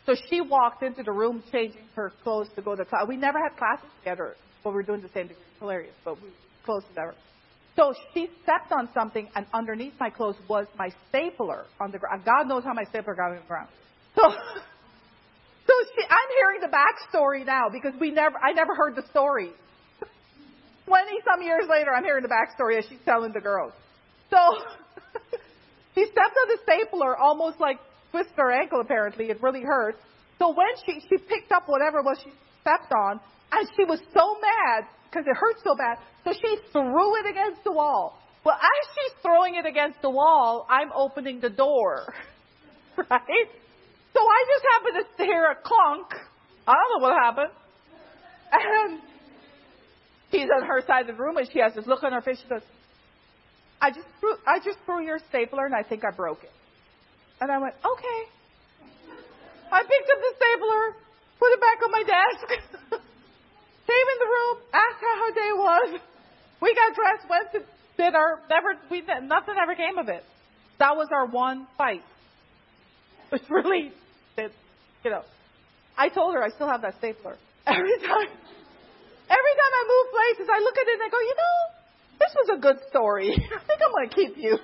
So 0.06 0.14
she 0.30 0.40
walked 0.40 0.82
into 0.82 1.02
the 1.02 1.12
room 1.12 1.42
changing 1.52 1.82
her 1.94 2.12
clothes 2.22 2.48
to 2.56 2.62
go 2.62 2.74
to 2.74 2.84
class. 2.84 3.02
We 3.08 3.16
never 3.16 3.38
had 3.38 3.56
classes 3.56 3.90
together, 4.00 4.36
but 4.62 4.70
we 4.70 4.76
were 4.76 4.82
doing 4.82 5.02
the 5.02 5.08
same 5.08 5.28
degree. 5.28 5.42
Hilarious, 5.58 5.94
but 6.04 6.20
we 6.22 6.28
close 6.64 6.82
as 6.90 6.96
ever. 6.96 7.14
So 7.74 7.92
she 8.14 8.28
stepped 8.42 8.72
on 8.72 8.88
something, 8.94 9.28
and 9.34 9.46
underneath 9.52 9.94
my 10.00 10.08
clothes 10.08 10.36
was 10.48 10.66
my 10.78 10.90
stapler 11.08 11.66
on 11.80 11.90
the 11.90 11.98
ground. 11.98 12.24
God 12.24 12.48
knows 12.48 12.64
how 12.64 12.72
my 12.72 12.84
stapler 12.84 13.14
got 13.14 13.30
on 13.30 13.36
the 13.36 13.46
ground. 13.46 13.68
So 14.14 14.22
So 15.66 15.72
she, 15.94 16.02
I'm 16.06 16.30
hearing 16.38 16.60
the 16.60 16.70
backstory 16.70 17.44
now 17.44 17.68
because 17.70 17.92
we 18.00 18.10
never, 18.10 18.36
I 18.38 18.52
never 18.52 18.74
heard 18.74 18.94
the 18.94 19.06
story. 19.10 19.50
Twenty 20.86 21.18
some 21.26 21.42
years 21.42 21.64
later, 21.68 21.90
I'm 21.94 22.04
hearing 22.04 22.22
the 22.22 22.30
backstory 22.30 22.78
as 22.78 22.84
she's 22.88 23.02
telling 23.04 23.32
the 23.32 23.40
girls. 23.40 23.72
So 24.30 24.38
she 25.94 26.04
stepped 26.04 26.36
on 26.38 26.48
the 26.48 26.58
stapler, 26.62 27.16
almost 27.16 27.58
like 27.60 27.78
twisted 28.12 28.36
her 28.36 28.52
ankle. 28.52 28.80
Apparently, 28.80 29.26
it 29.26 29.42
really 29.42 29.62
hurt. 29.62 29.96
So 30.38 30.50
when 30.50 30.68
she 30.84 31.00
she 31.08 31.18
picked 31.18 31.50
up 31.50 31.64
whatever 31.66 31.98
it 31.98 32.04
was 32.04 32.18
she 32.22 32.30
stepped 32.60 32.92
on, 32.92 33.20
and 33.52 33.68
she 33.76 33.84
was 33.84 33.98
so 34.14 34.36
mad 34.40 34.86
because 35.10 35.26
it 35.26 35.36
hurt 35.36 35.56
so 35.64 35.74
bad, 35.74 35.98
so 36.24 36.32
she 36.32 36.56
threw 36.72 37.16
it 37.16 37.26
against 37.30 37.64
the 37.64 37.72
wall. 37.72 38.18
Well, 38.44 38.54
as 38.54 38.82
she's 38.94 39.22
throwing 39.22 39.56
it 39.56 39.66
against 39.66 40.00
the 40.02 40.10
wall, 40.10 40.66
I'm 40.70 40.92
opening 40.94 41.40
the 41.40 41.50
door, 41.50 42.14
right? 42.96 43.48
So 44.14 44.20
I 44.20 44.44
just 44.54 44.64
happened 44.72 45.06
to 45.18 45.24
hear 45.24 45.50
a 45.50 45.56
clunk. 45.56 46.14
I 46.66 46.74
don't 46.74 47.00
know 47.00 47.08
what 47.08 47.16
happened. 47.18 47.50
And 48.52 49.00
she's 50.36 50.48
on 50.52 50.66
her 50.66 50.82
side 50.86 51.08
of 51.08 51.16
the 51.16 51.22
room 51.22 51.36
and 51.36 51.48
she 51.50 51.58
has 51.60 51.74
this 51.74 51.86
look 51.86 52.02
on 52.04 52.12
her 52.12 52.20
face. 52.20 52.38
She 52.42 52.48
goes, 52.48 52.62
I 53.80 53.90
just 53.90 54.06
threw, 54.20 54.34
I 54.46 54.58
just 54.60 54.78
threw 54.84 55.04
your 55.04 55.18
stapler 55.28 55.66
and 55.66 55.74
I 55.74 55.82
think 55.82 56.04
I 56.04 56.10
broke 56.14 56.44
it. 56.44 56.52
And 57.40 57.50
I 57.50 57.58
went, 57.58 57.74
okay. 57.84 58.20
I 59.72 59.82
picked 59.82 60.08
up 60.12 60.20
the 60.20 60.32
stapler, 60.36 60.82
put 61.38 61.52
it 61.52 61.60
back 61.60 61.78
on 61.84 61.90
my 61.90 62.04
desk, 62.04 62.46
came 63.86 64.06
in 64.12 64.18
the 64.20 64.30
room, 64.30 64.56
asked 64.72 65.00
her 65.00 65.12
how 65.12 65.26
her 65.26 65.34
day 65.34 65.52
was. 65.52 66.00
We 66.60 66.74
got 66.74 66.94
dressed, 66.94 67.28
went 67.28 67.52
to 67.52 67.60
dinner. 67.96 68.40
Never, 68.48 68.78
we, 68.90 69.02
nothing 69.26 69.54
ever 69.60 69.74
came 69.74 69.98
of 69.98 70.08
it. 70.08 70.22
That 70.78 70.96
was 70.96 71.08
our 71.12 71.26
one 71.26 71.66
fight. 71.76 72.02
It 73.32 73.40
was 73.42 73.50
really 73.50 73.90
that, 74.36 74.52
you 75.02 75.10
know, 75.10 75.22
I 75.98 76.08
told 76.08 76.34
her 76.34 76.42
I 76.44 76.50
still 76.50 76.68
have 76.68 76.82
that 76.82 76.94
stapler. 76.98 77.36
Every 77.66 77.98
time, 77.98 78.28
every 79.28 79.54
time 79.58 79.72
I 79.74 79.84
move 79.86 80.06
places, 80.12 80.46
I 80.52 80.60
look 80.60 80.76
at 80.78 80.86
it 80.86 80.94
and 80.94 81.02
I 81.02 81.10
go, 81.10 81.20
you 81.20 81.36
know, 81.36 81.58
this 82.18 82.32
was 82.34 82.58
a 82.58 82.60
good 82.60 82.78
story. 82.88 83.30
I 83.56 83.66
think 83.66 83.80
I'm 83.84 83.92
going 83.92 84.08
to 84.08 84.14
keep 84.14 84.36
you. 84.36 84.58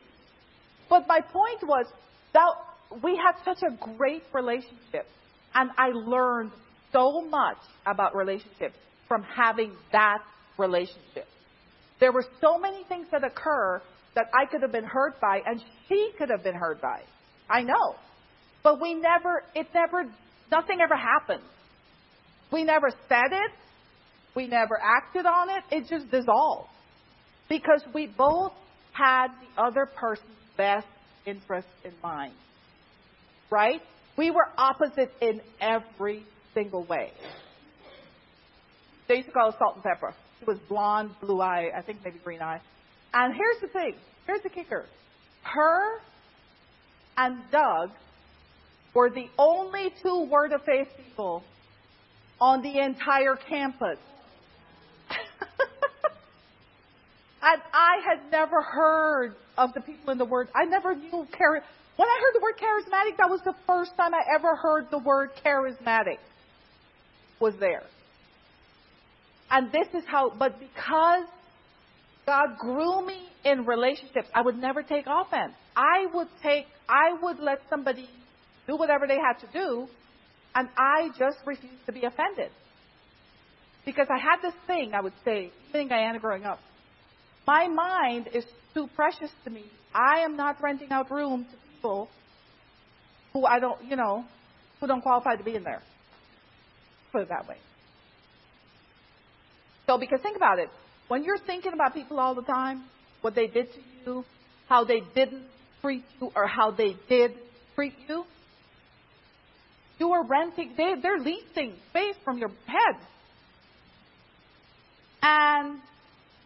but 0.90 1.06
my 1.06 1.20
point 1.20 1.62
was 1.62 1.86
that 2.34 3.02
we 3.02 3.16
had 3.16 3.34
such 3.44 3.62
a 3.62 3.96
great 3.96 4.22
relationship. 4.32 5.06
And 5.54 5.70
I 5.76 5.88
learned 5.90 6.52
so 6.92 7.22
much 7.28 7.58
about 7.86 8.14
relationships 8.14 8.76
from 9.06 9.22
having 9.22 9.72
that 9.92 10.18
relationship. 10.58 11.26
There 12.00 12.12
were 12.12 12.24
so 12.40 12.58
many 12.58 12.84
things 12.84 13.06
that 13.10 13.24
occur 13.24 13.82
that 14.14 14.26
I 14.34 14.46
could 14.50 14.62
have 14.62 14.72
been 14.72 14.84
hurt 14.84 15.20
by 15.20 15.40
and 15.44 15.62
she 15.88 16.12
could 16.18 16.30
have 16.30 16.42
been 16.42 16.54
hurt 16.54 16.80
by. 16.80 17.02
I 17.48 17.62
know. 17.62 17.96
But 18.62 18.80
we 18.80 18.94
never, 18.94 19.42
it 19.54 19.68
never, 19.74 20.04
nothing 20.50 20.80
ever 20.82 20.96
happened. 20.96 21.42
We 22.52 22.64
never 22.64 22.90
said 23.08 23.32
it. 23.32 23.50
We 24.34 24.46
never 24.46 24.78
acted 24.80 25.26
on 25.26 25.48
it. 25.50 25.64
It 25.70 25.88
just 25.88 26.10
dissolved. 26.10 26.68
Because 27.48 27.82
we 27.94 28.06
both 28.06 28.52
had 28.92 29.28
the 29.28 29.62
other 29.62 29.86
person's 29.86 30.28
best 30.56 30.86
interest 31.26 31.68
in 31.84 31.92
mind. 32.02 32.34
Right? 33.50 33.80
We 34.16 34.30
were 34.30 34.46
opposite 34.56 35.12
in 35.20 35.40
every 35.60 36.24
single 36.54 36.84
way. 36.84 37.12
They 39.08 39.16
used 39.16 39.28
to 39.28 39.32
call 39.32 39.48
us 39.48 39.54
salt 39.58 39.76
and 39.76 39.84
pepper. 39.84 40.14
She 40.38 40.44
was 40.44 40.58
blonde, 40.68 41.10
blue 41.20 41.40
eye, 41.40 41.70
I 41.76 41.82
think 41.82 41.98
maybe 42.04 42.18
green 42.22 42.42
eye. 42.42 42.60
And 43.14 43.34
here's 43.34 43.60
the 43.62 43.68
thing. 43.68 43.94
Here's 44.26 44.42
the 44.42 44.50
kicker. 44.50 44.84
Her 45.42 46.00
and 47.16 47.38
Doug 47.50 47.90
were 48.94 49.10
the 49.10 49.26
only 49.38 49.92
two 50.02 50.28
Word 50.30 50.52
of 50.52 50.60
Faith 50.64 50.88
people 51.04 51.42
on 52.40 52.62
the 52.62 52.78
entire 52.78 53.36
campus. 53.36 53.98
and 57.42 57.62
I 57.72 57.96
had 58.04 58.30
never 58.30 58.62
heard 58.62 59.34
of 59.56 59.74
the 59.74 59.80
people 59.80 60.10
in 60.10 60.18
the 60.18 60.24
Word. 60.24 60.48
I 60.54 60.64
never 60.64 60.94
knew 60.94 61.10
chari- 61.10 61.62
When 61.96 62.08
I 62.08 62.20
heard 62.20 62.34
the 62.34 62.40
word 62.42 62.54
charismatic, 62.60 63.16
that 63.18 63.28
was 63.28 63.40
the 63.44 63.54
first 63.66 63.96
time 63.96 64.14
I 64.14 64.22
ever 64.34 64.54
heard 64.54 64.86
the 64.90 64.98
word 64.98 65.30
charismatic 65.44 66.18
was 67.40 67.54
there. 67.58 67.84
And 69.50 69.72
this 69.72 69.88
is 69.94 70.04
how, 70.06 70.30
but 70.38 70.60
because 70.60 71.24
God 72.28 72.58
grew 72.58 73.06
me 73.06 73.26
in 73.42 73.64
relationships. 73.64 74.28
I 74.34 74.42
would 74.42 74.58
never 74.58 74.82
take 74.82 75.06
offense. 75.06 75.54
I 75.74 76.06
would 76.12 76.28
take, 76.42 76.66
I 76.86 77.16
would 77.22 77.38
let 77.38 77.60
somebody 77.70 78.06
do 78.66 78.76
whatever 78.76 79.06
they 79.06 79.16
had 79.16 79.38
to 79.40 79.46
do, 79.50 79.88
and 80.54 80.68
I 80.76 81.08
just 81.18 81.38
refused 81.46 81.86
to 81.86 81.92
be 81.92 82.04
offended. 82.04 82.50
Because 83.84 84.06
I 84.10 84.18
had 84.18 84.42
this 84.42 84.54
thing, 84.66 84.92
I 84.94 85.00
would 85.00 85.14
say, 85.24 85.50
even 85.68 85.82
in 85.82 85.88
Guyana 85.88 86.18
growing 86.18 86.44
up. 86.44 86.60
My 87.46 87.68
mind 87.68 88.28
is 88.34 88.44
too 88.74 88.88
precious 88.94 89.30
to 89.44 89.50
me. 89.50 89.64
I 89.94 90.20
am 90.20 90.36
not 90.36 90.62
renting 90.62 90.90
out 90.90 91.10
room 91.10 91.46
to 91.50 91.56
people 91.74 92.08
who 93.32 93.46
I 93.46 93.58
don't, 93.58 93.82
you 93.84 93.96
know, 93.96 94.24
who 94.80 94.86
don't 94.86 95.00
qualify 95.00 95.36
to 95.36 95.44
be 95.44 95.54
in 95.54 95.62
there. 95.64 95.82
Put 97.12 97.22
it 97.22 97.28
that 97.30 97.48
way. 97.48 97.56
So, 99.86 99.96
because 99.98 100.20
think 100.22 100.36
about 100.36 100.58
it. 100.58 100.68
When 101.08 101.24
you're 101.24 101.38
thinking 101.38 101.72
about 101.72 101.94
people 101.94 102.20
all 102.20 102.34
the 102.34 102.42
time, 102.42 102.84
what 103.22 103.34
they 103.34 103.46
did 103.46 103.72
to 103.72 103.80
you, 104.04 104.24
how 104.68 104.84
they 104.84 105.00
didn't 105.14 105.44
treat 105.80 106.04
you, 106.20 106.30
or 106.36 106.46
how 106.46 106.70
they 106.70 106.96
did 107.08 107.32
treat 107.74 107.94
you, 108.06 108.24
you 109.98 110.12
are 110.12 110.24
renting, 110.24 110.74
they, 110.76 110.94
they're 111.02 111.18
leasing 111.18 111.74
space 111.90 112.14
from 112.24 112.38
your 112.38 112.50
head. 112.66 112.96
And 115.22 115.80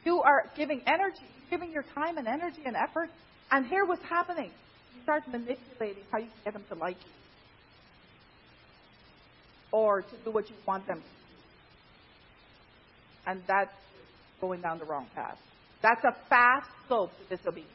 you 0.05 0.20
are 0.22 0.50
giving 0.57 0.82
energy, 0.86 1.26
giving 1.50 1.70
your 1.72 1.84
time 1.94 2.16
and 2.18 2.26
energy 2.26 2.62
and 2.64 2.74
effort. 2.76 3.11
And 3.50 3.66
here 3.66 3.84
what's 3.84 4.05
happening. 4.05 4.50
You 4.96 5.03
start 5.03 5.22
manipulating 5.28 6.05
how 6.11 6.18
you 6.18 6.26
can 6.26 6.34
get 6.44 6.53
them 6.55 6.64
to 6.70 6.74
like 6.74 6.96
you. 6.96 7.12
Or 9.70 10.03
to 10.03 10.16
do 10.24 10.30
what 10.30 10.48
you 10.48 10.57
want 10.66 10.86
them 10.86 10.96
to 10.96 11.03
do. 11.03 11.09
And 13.26 13.42
that's 13.46 13.70
going 14.40 14.62
down 14.62 14.78
the 14.78 14.84
wrong 14.84 15.07
path. 15.14 15.38
That's 15.82 16.03
a 16.05 16.16
fast 16.28 16.70
slope 16.88 17.11
to 17.18 17.36
disobedience. 17.36 17.70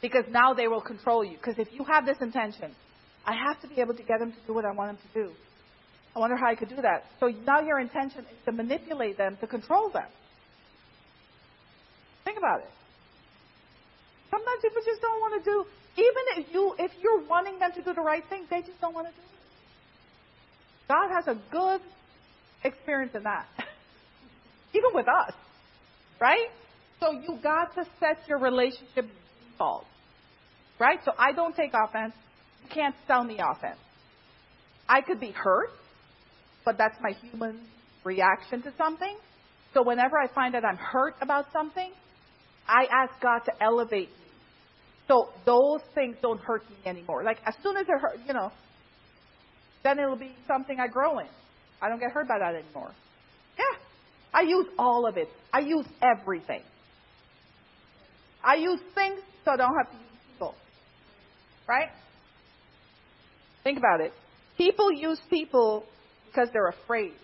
Because 0.00 0.24
now 0.30 0.54
they 0.54 0.68
will 0.68 0.80
control 0.80 1.24
you. 1.24 1.36
Because 1.36 1.58
if 1.58 1.68
you 1.72 1.84
have 1.84 2.06
this 2.06 2.18
intention, 2.20 2.74
I 3.26 3.32
have 3.32 3.60
to 3.62 3.68
be 3.68 3.80
able 3.80 3.94
to 3.94 4.02
get 4.02 4.18
them 4.20 4.32
to 4.32 4.38
do 4.46 4.54
what 4.54 4.64
I 4.64 4.72
want 4.72 4.98
them 4.98 4.98
to 5.12 5.22
do. 5.24 5.32
I 6.14 6.18
wonder 6.18 6.36
how 6.36 6.46
I 6.46 6.54
could 6.54 6.68
do 6.68 6.80
that. 6.82 7.04
So 7.18 7.28
now 7.44 7.60
your 7.60 7.80
intention 7.80 8.20
is 8.20 8.44
to 8.44 8.52
manipulate 8.52 9.18
them, 9.18 9.36
to 9.40 9.46
control 9.46 9.90
them. 9.90 10.06
Think 12.24 12.38
about 12.38 12.60
it. 12.60 12.70
Sometimes 14.30 14.60
people 14.62 14.82
just 14.84 15.00
don't 15.00 15.20
want 15.20 15.42
to 15.42 15.50
do, 15.50 15.64
even 15.96 16.44
if 16.44 16.54
you 16.54 16.74
if 16.78 16.90
you're 17.02 17.26
wanting 17.26 17.58
them 17.58 17.72
to 17.72 17.82
do 17.82 17.94
the 17.94 18.00
right 18.00 18.22
thing, 18.28 18.46
they 18.50 18.60
just 18.60 18.80
don't 18.80 18.94
want 18.94 19.08
to 19.08 19.12
do 19.12 19.20
it. 19.20 19.28
God 20.88 21.08
has 21.14 21.26
a 21.26 21.40
good 21.50 21.80
experience 22.64 23.12
in 23.14 23.22
that. 23.24 23.46
even 24.74 24.90
with 24.92 25.06
us. 25.08 25.32
Right? 26.20 26.48
So 27.00 27.12
you 27.12 27.38
got 27.42 27.74
to 27.74 27.84
set 28.00 28.28
your 28.28 28.38
relationship 28.38 29.06
default. 29.52 29.84
Right? 30.78 30.98
So 31.04 31.12
I 31.18 31.32
don't 31.32 31.54
take 31.54 31.72
offense. 31.74 32.14
Can't 32.70 32.94
sell 33.06 33.24
me 33.24 33.38
offense. 33.38 33.78
I 34.88 35.00
could 35.00 35.20
be 35.20 35.30
hurt 35.30 35.70
but 36.64 36.78
that's 36.78 36.96
my 37.00 37.12
human 37.12 37.60
reaction 38.04 38.62
to 38.62 38.72
something. 38.76 39.16
So 39.74 39.82
whenever 39.82 40.18
I 40.18 40.28
find 40.28 40.54
that 40.54 40.64
I'm 40.64 40.76
hurt 40.76 41.14
about 41.20 41.46
something, 41.52 41.90
I 42.66 42.86
ask 42.90 43.20
God 43.20 43.40
to 43.46 43.52
elevate 43.62 44.08
me. 44.08 44.24
So 45.06 45.28
those 45.44 45.80
things 45.94 46.16
don't 46.22 46.40
hurt 46.40 46.68
me 46.70 46.76
anymore. 46.86 47.22
Like 47.22 47.38
as 47.46 47.54
soon 47.62 47.76
as 47.76 47.86
it 47.86 48.00
hurt, 48.00 48.18
you 48.26 48.32
know, 48.32 48.50
then 49.82 49.98
it'll 49.98 50.16
be 50.16 50.34
something 50.46 50.78
I 50.80 50.86
grow 50.88 51.18
in. 51.18 51.26
I 51.82 51.88
don't 51.88 52.00
get 52.00 52.12
hurt 52.12 52.26
by 52.26 52.38
that 52.38 52.54
anymore. 52.54 52.92
Yeah. 53.58 53.78
I 54.32 54.42
use 54.42 54.66
all 54.78 55.06
of 55.06 55.16
it. 55.18 55.28
I 55.52 55.60
use 55.60 55.86
everything. 56.02 56.62
I 58.42 58.54
use 58.56 58.80
things 58.94 59.20
so 59.44 59.52
I 59.52 59.56
don't 59.56 59.76
have 59.76 59.90
to 59.90 59.96
use 59.96 60.20
people. 60.32 60.54
Right? 61.68 61.88
Think 63.64 63.78
about 63.78 64.00
it. 64.00 64.12
People 64.58 64.92
use 64.92 65.18
people 65.30 65.84
because 66.26 66.48
they're 66.52 66.68
afraid. 66.68 67.14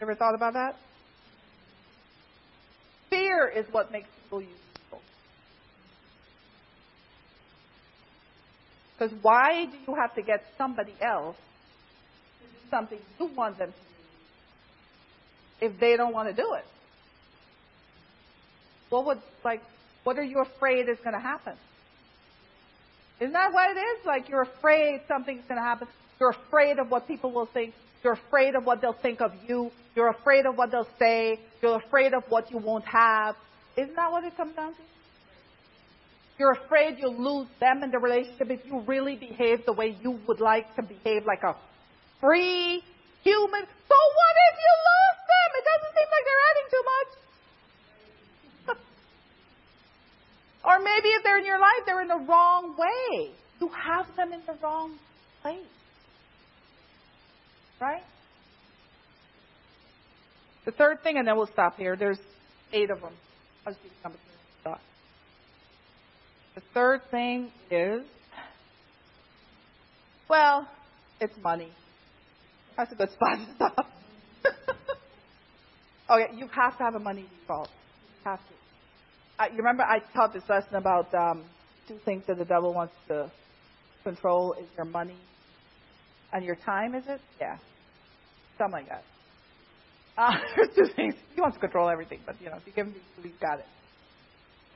Ever 0.00 0.14
thought 0.14 0.34
about 0.34 0.54
that? 0.54 0.76
Fear 3.10 3.52
is 3.56 3.66
what 3.70 3.92
makes 3.92 4.08
people 4.22 4.40
use 4.40 4.50
people. 4.74 5.00
Because 8.98 9.14
why 9.22 9.66
do 9.66 9.76
you 9.86 9.94
have 9.94 10.14
to 10.14 10.22
get 10.22 10.42
somebody 10.56 10.94
else 11.00 11.36
to 11.36 12.46
do 12.46 12.70
something 12.70 12.98
you 13.20 13.30
want 13.36 13.58
them 13.58 13.68
to 13.70 13.74
do 15.68 15.72
if 15.72 15.80
they 15.80 15.96
don't 15.96 16.12
want 16.12 16.28
to 16.28 16.34
do 16.34 16.54
it? 16.54 16.64
What 18.90 19.06
would 19.06 19.18
like? 19.44 19.60
What 20.04 20.18
are 20.18 20.24
you 20.24 20.40
afraid 20.40 20.88
is 20.88 20.98
going 20.98 21.14
to 21.14 21.20
happen? 21.20 21.54
Isn't 23.20 23.32
that 23.32 23.52
what 23.52 23.76
it 23.76 23.80
is? 23.80 24.06
Like 24.06 24.28
you're 24.28 24.42
afraid 24.42 25.02
something's 25.08 25.44
going 25.48 25.60
to 25.60 25.64
happen. 25.66 25.88
You're 26.20 26.30
afraid 26.30 26.78
of 26.78 26.90
what 26.90 27.06
people 27.06 27.30
will 27.32 27.46
think. 27.46 27.74
You're 28.02 28.14
afraid 28.14 28.54
of 28.54 28.64
what 28.64 28.80
they'll 28.80 28.92
think 28.92 29.20
of 29.20 29.32
you. 29.48 29.70
You're 29.94 30.08
afraid 30.08 30.46
of 30.46 30.56
what 30.56 30.70
they'll 30.70 30.88
say. 30.98 31.38
You're 31.62 31.76
afraid 31.76 32.12
of 32.12 32.24
what 32.28 32.50
you 32.50 32.58
won't 32.58 32.84
have. 32.84 33.36
Isn't 33.76 33.96
that 33.96 34.10
what 34.10 34.24
it 34.24 34.36
comes 34.36 34.54
down 34.54 34.74
to? 34.74 34.80
You're 36.38 36.52
afraid 36.52 36.98
you'll 36.98 37.16
lose 37.16 37.48
them 37.60 37.82
in 37.82 37.90
the 37.90 37.98
relationship 37.98 38.50
if 38.50 38.66
you 38.66 38.80
really 38.80 39.14
behave 39.14 39.64
the 39.66 39.72
way 39.72 39.96
you 40.02 40.18
would 40.26 40.40
like 40.40 40.74
to 40.76 40.82
behave, 40.82 41.24
like 41.26 41.42
a 41.44 41.54
free 42.20 42.82
human. 43.22 43.62
So 43.62 43.96
what 44.18 44.34
if 44.50 44.58
you 44.58 44.72
lose 44.90 45.20
them? 45.30 45.48
It 45.54 45.64
doesn't 45.64 45.92
seem 45.94 46.08
like 46.10 46.24
they're 46.26 46.44
adding 46.50 46.68
too 46.70 46.84
much. 46.84 47.23
Or 50.64 50.78
maybe 50.78 51.08
if 51.08 51.22
they're 51.22 51.38
in 51.38 51.44
your 51.44 51.58
life, 51.58 51.82
they're 51.86 52.02
in 52.02 52.08
the 52.08 52.24
wrong 52.26 52.74
way. 52.78 53.30
You 53.60 53.68
have 53.68 54.06
them 54.16 54.32
in 54.32 54.40
the 54.46 54.56
wrong 54.62 54.98
place. 55.42 55.58
Right? 57.80 58.02
The 60.64 60.72
third 60.72 61.02
thing, 61.02 61.18
and 61.18 61.28
then 61.28 61.36
we'll 61.36 61.48
stop 61.48 61.76
here. 61.76 61.96
There's 61.96 62.18
eight 62.72 62.90
of 62.90 63.00
them. 63.00 63.12
The 66.54 66.62
third 66.72 67.00
thing 67.10 67.50
is, 67.70 68.02
well, 70.28 70.68
it's 71.20 71.34
money. 71.42 71.72
That's 72.76 72.92
a 72.92 72.94
good 72.94 73.10
spot 73.10 73.38
to 73.38 73.54
stop. 73.54 73.90
okay, 76.10 76.36
you 76.36 76.48
have 76.48 76.78
to 76.78 76.84
have 76.84 76.94
a 76.94 77.00
money 77.00 77.26
default. 77.40 77.68
You 78.24 78.30
have 78.30 78.38
to. 78.38 78.63
I, 79.38 79.48
you 79.48 79.56
remember 79.56 79.82
I 79.82 79.98
taught 80.14 80.32
this 80.32 80.44
lesson 80.48 80.76
about 80.76 81.12
um, 81.14 81.44
two 81.88 81.98
things 82.04 82.22
that 82.28 82.38
the 82.38 82.44
devil 82.44 82.72
wants 82.72 82.94
to 83.08 83.30
control 84.04 84.54
is 84.54 84.66
your 84.76 84.86
money 84.86 85.16
and 86.32 86.44
your 86.44 86.56
time, 86.56 86.94
is 86.94 87.04
it? 87.08 87.20
Yeah. 87.40 87.56
Something 88.58 88.86
like 88.86 88.88
that. 88.88 89.04
Uh, 90.16 90.30
two 90.76 90.94
things. 90.94 91.14
He 91.34 91.40
wants 91.40 91.56
to 91.56 91.60
control 91.60 91.88
everything, 91.88 92.20
but 92.24 92.36
you 92.40 92.48
know, 92.48 92.56
if 92.56 92.66
you 92.66 92.72
give 92.72 92.86
him 92.86 92.92
these, 92.92 93.24
he's 93.24 93.40
got 93.40 93.58
it. 93.58 93.66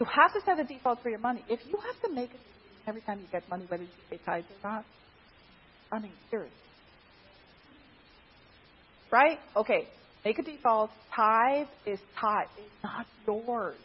You 0.01 0.07
have 0.07 0.33
to 0.33 0.41
set 0.45 0.59
a 0.59 0.65
default 0.65 1.03
for 1.03 1.11
your 1.11 1.21
money. 1.21 1.45
If 1.49 1.61
you 1.67 1.77
have 1.77 2.11
to 2.11 2.15
make 2.15 2.31
it 2.31 2.41
every 2.87 3.01
time 3.03 3.21
you 3.21 3.27
get 3.31 3.49
money, 3.49 3.65
whether 3.69 3.83
you 3.83 3.89
pay 4.11 4.19
tithes 4.25 4.47
or 4.65 4.71
not, 4.71 4.85
I 5.93 6.01
mean, 6.01 6.13
seriously. 6.31 6.57
Right? 9.11 9.39
Okay. 9.57 9.89
Make 10.25 10.39
a 10.39 10.43
default. 10.43 10.91
Tithe 11.15 11.69
is 11.87 11.99
tithe. 12.21 12.49
It's 12.59 12.83
not 12.83 13.07
yours 13.27 13.77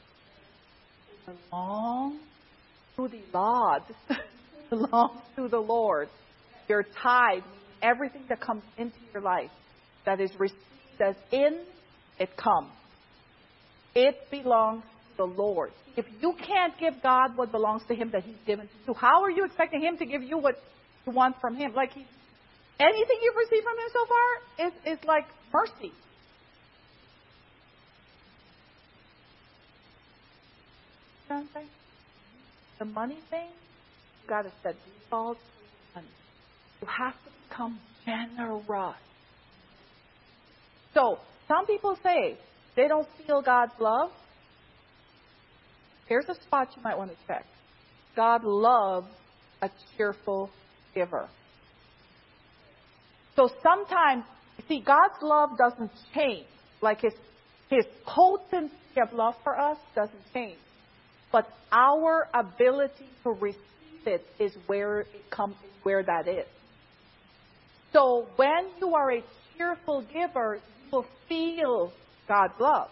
belong 1.25 2.19
to 2.95 3.07
the 3.07 3.21
Lord. 3.33 3.83
belongs 4.69 5.21
to 5.35 5.47
the 5.47 5.59
Lord. 5.59 6.09
Your 6.67 6.83
tithe, 6.83 7.43
everything 7.81 8.23
that 8.29 8.41
comes 8.41 8.63
into 8.77 8.97
your 9.13 9.21
life 9.21 9.51
that 10.05 10.19
is 10.19 10.31
received 10.39 10.59
as 10.99 11.15
in, 11.31 11.61
it 12.19 12.35
comes. 12.37 12.69
It 13.95 14.15
belongs 14.31 14.83
to 14.83 15.17
the 15.17 15.23
Lord. 15.25 15.71
If 15.95 16.05
you 16.21 16.33
can't 16.45 16.73
give 16.79 16.93
God 17.03 17.37
what 17.37 17.51
belongs 17.51 17.83
to 17.87 17.95
Him 17.95 18.09
that 18.11 18.23
He's 18.23 18.35
given 18.47 18.67
to 18.67 18.73
you, 18.87 18.93
how 18.93 19.23
are 19.23 19.29
you 19.29 19.45
expecting 19.45 19.81
Him 19.81 19.97
to 19.97 20.05
give 20.05 20.23
you 20.23 20.37
what 20.37 20.55
you 21.05 21.13
want 21.13 21.35
from 21.39 21.55
Him? 21.55 21.73
Like 21.75 21.91
He, 21.93 22.05
anything 22.79 23.17
you've 23.21 23.35
received 23.35 23.63
from 23.63 23.77
Him 23.77 23.89
so 23.93 24.05
far 24.07 24.67
is, 24.67 24.99
is 24.99 25.05
like 25.05 25.25
mercy. 25.53 25.93
The 32.79 32.85
money 32.85 33.19
thing, 33.29 33.49
got 34.27 34.43
to 34.43 34.51
set 34.61 34.75
defaults 35.03 35.39
money. 35.95 36.07
You 36.81 36.87
have 36.87 37.13
to 37.13 37.29
become 37.49 37.79
generous. 38.05 38.95
So, 40.93 41.19
some 41.47 41.65
people 41.65 41.97
say 42.03 42.37
they 42.75 42.87
don't 42.87 43.07
feel 43.25 43.41
God's 43.41 43.73
love. 43.79 44.11
Here's 46.07 46.25
a 46.27 46.35
spot 46.35 46.69
you 46.75 46.81
might 46.83 46.97
want 46.97 47.11
to 47.11 47.17
check. 47.27 47.45
God 48.15 48.43
loves 48.43 49.07
a 49.61 49.69
cheerful 49.97 50.49
giver. 50.93 51.27
So 53.35 53.49
sometimes 53.63 54.25
you 54.57 54.63
See, 54.67 54.81
God's 54.81 55.21
love 55.21 55.57
doesn't 55.57 55.91
change. 56.13 56.45
Like 56.81 57.01
his 57.01 57.13
his 57.69 57.85
potency 58.05 59.01
of 59.01 59.13
love 59.13 59.35
for 59.43 59.57
us 59.57 59.77
doesn't 59.95 60.33
change. 60.33 60.57
But 61.33 61.49
our 61.71 62.29
ability 62.33 63.09
to 63.23 63.31
receive 63.31 63.57
it 64.05 64.23
is 64.39 64.53
where 64.67 64.99
it 64.99 65.29
comes 65.31 65.55
where 65.81 66.03
that 66.03 66.27
is. 66.27 66.45
So 67.91 68.27
when 68.35 68.69
you 68.79 68.93
are 68.93 69.11
a 69.11 69.23
cheerful 69.57 70.05
giver, 70.13 70.55
you 70.55 70.91
will 70.91 71.05
feel 71.27 71.91
God's 72.27 72.53
love. 72.59 72.89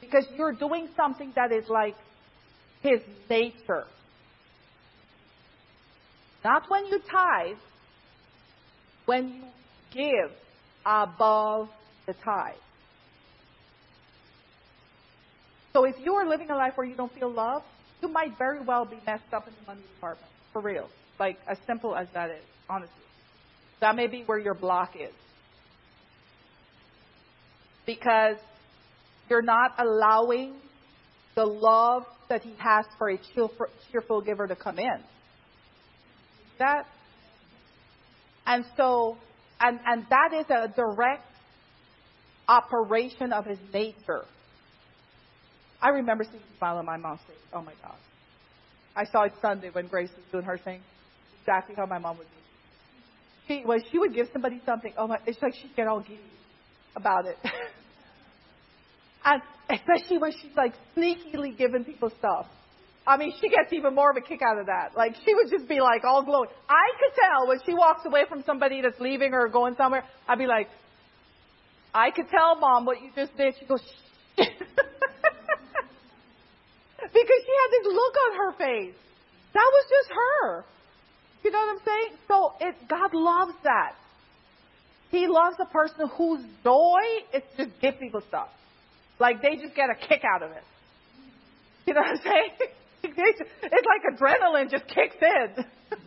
Because 0.00 0.26
you're 0.36 0.54
doing 0.54 0.88
something 0.96 1.32
that 1.36 1.52
is 1.52 1.68
like 1.68 1.96
his 2.82 3.00
nature. 3.28 3.84
Not 6.42 6.62
when 6.68 6.86
you 6.86 6.98
tithe, 7.10 7.58
when 9.04 9.28
you 9.28 9.44
give 9.92 10.30
above 10.86 11.68
the 12.06 12.14
tithe. 12.24 12.54
So 15.72 15.84
if 15.84 15.94
you 16.02 16.14
are 16.14 16.28
living 16.28 16.50
a 16.50 16.56
life 16.56 16.72
where 16.76 16.86
you 16.86 16.96
don't 16.96 17.12
feel 17.12 17.30
love, 17.30 17.62
you 18.02 18.08
might 18.08 18.36
very 18.38 18.64
well 18.64 18.84
be 18.84 18.98
messed 19.06 19.32
up 19.32 19.46
in 19.46 19.54
the 19.60 19.66
money 19.66 19.82
department. 19.94 20.30
For 20.52 20.62
real. 20.62 20.88
Like 21.18 21.38
as 21.48 21.58
simple 21.66 21.94
as 21.94 22.08
that 22.14 22.30
is, 22.30 22.42
honestly. 22.68 22.94
That 23.80 23.96
may 23.96 24.06
be 24.06 24.22
where 24.24 24.38
your 24.38 24.54
block 24.54 24.94
is. 24.96 25.12
Because 27.86 28.36
you're 29.28 29.42
not 29.42 29.74
allowing 29.78 30.54
the 31.34 31.44
love 31.44 32.04
that 32.28 32.42
he 32.42 32.54
has 32.58 32.84
for 32.98 33.10
a 33.10 33.18
cheerful 33.92 34.20
giver 34.20 34.46
to 34.46 34.56
come 34.56 34.78
in. 34.78 35.00
That 36.58 36.86
and 38.46 38.64
so 38.76 39.16
and 39.60 39.78
and 39.86 40.06
that 40.10 40.32
is 40.34 40.46
a 40.50 40.68
direct 40.74 41.24
operation 42.48 43.32
of 43.32 43.44
his 43.44 43.58
nature. 43.72 44.24
I 45.80 45.90
remember 45.90 46.24
seeing 46.24 46.42
a 46.42 46.58
smile 46.58 46.78
on 46.78 46.86
my 46.86 46.96
mom's 46.96 47.20
face. 47.26 47.36
Oh 47.52 47.62
my 47.62 47.72
gosh. 47.82 47.98
I 48.96 49.04
saw 49.04 49.22
it 49.24 49.32
Sunday 49.40 49.70
when 49.70 49.86
Grace 49.86 50.10
was 50.16 50.24
doing 50.32 50.44
her 50.44 50.58
thing. 50.58 50.80
Exactly 51.40 51.74
how 51.76 51.86
my 51.86 51.98
mom 51.98 52.18
would 52.18 52.26
be. 52.26 52.32
She 53.46 53.62
when 53.64 53.80
she 53.90 53.98
would 53.98 54.14
give 54.14 54.28
somebody 54.32 54.60
something, 54.66 54.92
oh 54.98 55.06
my 55.06 55.18
it's 55.26 55.40
like 55.40 55.54
she'd 55.54 55.74
get 55.76 55.86
all 55.86 56.00
giddy 56.00 56.20
about 56.96 57.26
it. 57.26 57.36
and 59.24 59.42
especially 59.70 60.18
when 60.18 60.32
she's 60.32 60.56
like 60.56 60.74
sneakily 60.96 61.56
giving 61.56 61.84
people 61.84 62.10
stuff. 62.18 62.46
I 63.06 63.16
mean, 63.16 63.32
she 63.40 63.48
gets 63.48 63.72
even 63.72 63.94
more 63.94 64.10
of 64.10 64.18
a 64.18 64.20
kick 64.20 64.40
out 64.42 64.58
of 64.58 64.66
that. 64.66 64.90
Like, 64.94 65.14
she 65.24 65.34
would 65.34 65.50
just 65.50 65.66
be 65.66 65.80
like 65.80 66.04
all 66.04 66.22
glowing. 66.22 66.50
I 66.68 66.92
could 67.00 67.16
tell 67.16 67.48
when 67.48 67.58
she 67.64 67.72
walks 67.72 68.04
away 68.04 68.24
from 68.28 68.42
somebody 68.44 68.82
that's 68.82 69.00
leaving 69.00 69.32
or 69.32 69.48
going 69.48 69.76
somewhere, 69.78 70.04
I'd 70.28 70.38
be 70.38 70.46
like, 70.46 70.68
I 71.94 72.10
could 72.10 72.28
tell 72.28 72.60
mom 72.60 72.84
what 72.84 73.00
you 73.00 73.10
just 73.16 73.34
did. 73.34 73.54
She 73.58 73.64
goes, 73.64 73.80
because 77.12 77.40
she 77.44 77.54
had 77.54 77.68
this 77.72 77.86
look 77.86 78.14
on 78.28 78.32
her 78.36 78.52
face. 78.58 78.96
That 79.54 79.68
was 79.72 79.84
just 79.88 80.10
her. 80.14 80.64
You 81.44 81.50
know 81.50 81.58
what 81.58 81.78
I'm 81.78 81.84
saying? 81.84 82.10
So 82.26 82.52
it, 82.60 82.74
God 82.88 83.14
loves 83.14 83.54
that. 83.64 83.94
He 85.10 85.26
loves 85.26 85.56
a 85.60 85.72
person 85.72 86.08
whose 86.16 86.44
joy 86.62 87.00
is 87.32 87.42
just 87.56 87.70
give 87.80 87.98
people 87.98 88.20
stuff. 88.28 88.48
Like 89.18 89.40
they 89.40 89.56
just 89.56 89.74
get 89.74 89.88
a 89.90 89.94
kick 89.94 90.22
out 90.24 90.42
of 90.42 90.50
it. 90.50 90.64
You 91.86 91.94
know 91.94 92.00
what 92.00 92.10
I'm 92.10 92.22
saying? 92.22 92.50
it's 93.02 93.86
like 93.86 94.18
adrenaline 94.18 94.70
just 94.70 94.86
kicks 94.88 95.16
in. 95.20 95.64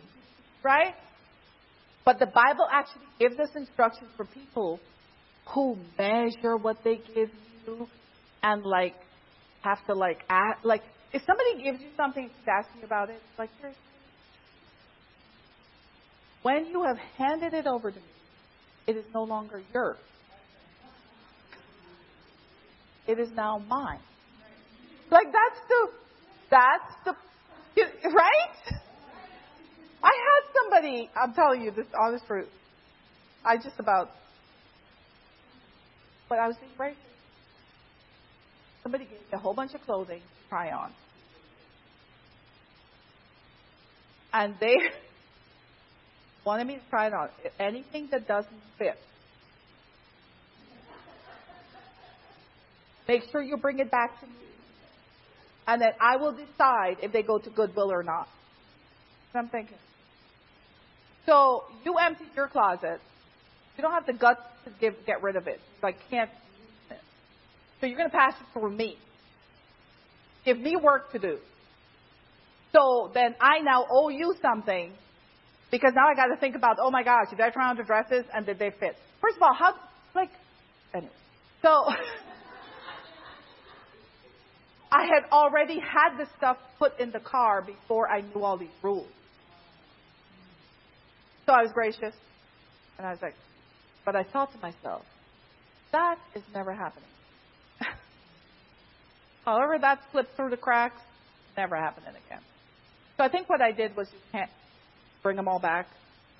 right? 0.62 0.94
But 2.04 2.18
the 2.18 2.26
Bible 2.26 2.66
actually 2.70 3.06
gives 3.18 3.38
us 3.38 3.48
instructions 3.56 4.10
for 4.16 4.24
people 4.26 4.78
who 5.54 5.76
measure 5.98 6.56
what 6.56 6.78
they 6.84 7.00
give 7.14 7.30
you 7.66 7.88
and 8.42 8.64
like 8.64 8.94
have 9.62 9.84
to 9.86 9.94
like 9.94 10.18
act 10.28 10.64
like 10.64 10.82
if 11.12 11.22
somebody 11.26 11.62
gives 11.62 11.80
you 11.80 11.88
something 11.96 12.30
ask 12.46 12.68
me 12.76 12.82
about 12.84 13.10
it, 13.10 13.20
like. 13.38 13.50
When 16.42 16.66
you 16.66 16.82
have 16.82 16.96
handed 17.16 17.54
it 17.54 17.66
over 17.66 17.90
to 17.90 17.96
me, 17.96 18.02
it 18.86 18.96
is 18.96 19.04
no 19.14 19.22
longer 19.22 19.62
yours. 19.72 19.96
It 23.06 23.18
is 23.18 23.28
now 23.34 23.58
mine. 23.68 24.00
Like 25.10 25.26
that's 25.26 25.60
the 25.68 25.88
that's 26.50 26.94
the 27.04 27.14
right? 28.10 28.80
I 30.02 30.10
had 30.10 30.52
somebody, 30.52 31.08
I'm 31.14 31.32
telling 31.32 31.62
you 31.62 31.70
this 31.70 31.86
honest 31.98 32.26
truth. 32.26 32.48
I 33.44 33.56
just 33.56 33.78
about 33.78 34.10
but 36.28 36.38
I 36.38 36.46
was 36.46 36.56
being 36.56 36.72
brave. 36.76 36.96
Somebody 38.82 39.04
gave 39.04 39.12
me 39.12 39.26
a 39.32 39.38
whole 39.38 39.54
bunch 39.54 39.74
of 39.74 39.82
clothing 39.82 40.20
to 40.20 40.48
try 40.48 40.70
on. 40.70 40.92
And 44.32 44.54
they 44.60 44.74
wanted 46.44 46.66
me 46.66 46.74
to 46.74 46.90
try 46.90 47.06
it 47.06 47.14
on. 47.14 47.28
Anything 47.58 48.08
that 48.10 48.26
doesn't 48.26 48.52
fit. 48.78 48.98
Make 53.06 53.22
sure 53.30 53.42
you 53.42 53.56
bring 53.56 53.78
it 53.78 53.90
back 53.90 54.18
to 54.20 54.26
me. 54.26 54.32
And 55.66 55.80
then 55.80 55.92
I 56.00 56.16
will 56.16 56.32
decide 56.32 56.96
if 57.02 57.12
they 57.12 57.22
go 57.22 57.38
to 57.38 57.50
Goodwill 57.50 57.92
or 57.92 58.02
not. 58.02 58.28
I'm 59.34 59.48
thinking. 59.48 59.78
So 61.24 61.64
you 61.84 61.94
empty 61.98 62.24
your 62.34 62.48
closet 62.48 63.00
you 63.76 63.82
don't 63.82 63.92
have 63.92 64.06
the 64.06 64.12
guts 64.12 64.42
to 64.64 64.70
give, 64.80 64.94
get 65.06 65.22
rid 65.22 65.36
of 65.36 65.46
it. 65.46 65.60
Like, 65.82 65.96
can't. 66.10 66.30
So 67.82 67.86
you're 67.88 67.98
going 67.98 68.10
to 68.10 68.16
pass 68.16 68.34
it 68.40 68.46
through 68.52 68.70
me. 68.70 68.96
Give 70.44 70.56
me 70.56 70.76
work 70.76 71.10
to 71.10 71.18
do. 71.18 71.38
So 72.72 73.10
then 73.12 73.34
I 73.40 73.58
now 73.58 73.84
owe 73.90 74.08
you 74.08 74.36
something 74.40 74.92
because 75.72 75.92
now 75.92 76.06
I 76.08 76.14
got 76.14 76.32
to 76.32 76.36
think 76.40 76.54
about, 76.54 76.76
oh 76.80 76.92
my 76.92 77.02
gosh, 77.02 77.30
did 77.30 77.40
I 77.40 77.50
try 77.50 77.68
on 77.70 77.76
the 77.76 77.82
dresses 77.82 78.24
and 78.32 78.46
did 78.46 78.60
they 78.60 78.70
fit? 78.70 78.94
First 79.20 79.36
of 79.36 79.42
all, 79.42 79.52
how, 79.52 79.74
like, 80.14 80.30
anyway. 80.94 81.10
So 81.60 81.68
I 84.92 85.02
had 85.06 85.28
already 85.32 85.80
had 85.80 86.16
the 86.18 86.26
stuff 86.38 86.58
put 86.78 87.00
in 87.00 87.10
the 87.10 87.18
car 87.18 87.62
before 87.62 88.08
I 88.08 88.20
knew 88.20 88.44
all 88.44 88.58
these 88.58 88.68
rules. 88.80 89.08
So 91.46 91.52
I 91.52 91.62
was 91.62 91.72
gracious 91.74 92.14
and 92.96 93.04
I 93.08 93.10
was 93.10 93.18
like, 93.20 93.34
but 94.04 94.14
I 94.14 94.22
thought 94.22 94.52
to 94.52 94.58
myself, 94.58 95.02
that 95.90 96.18
is 96.36 96.44
never 96.54 96.72
happening. 96.72 97.08
However, 99.44 99.78
that 99.80 100.00
slipped 100.12 100.36
through 100.36 100.50
the 100.50 100.56
cracks, 100.56 101.00
never 101.56 101.76
happening 101.76 102.14
again. 102.26 102.40
So 103.16 103.24
I 103.24 103.28
think 103.28 103.48
what 103.48 103.60
I 103.60 103.72
did 103.72 103.96
was 103.96 104.08
just 104.08 104.22
can't 104.32 104.50
bring 105.22 105.36
them 105.36 105.48
all 105.48 105.58
back. 105.58 105.86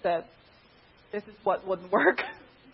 That 0.02 0.26
this 1.12 1.22
is 1.24 1.34
what 1.44 1.66
wouldn't 1.66 1.90
work. 1.92 2.20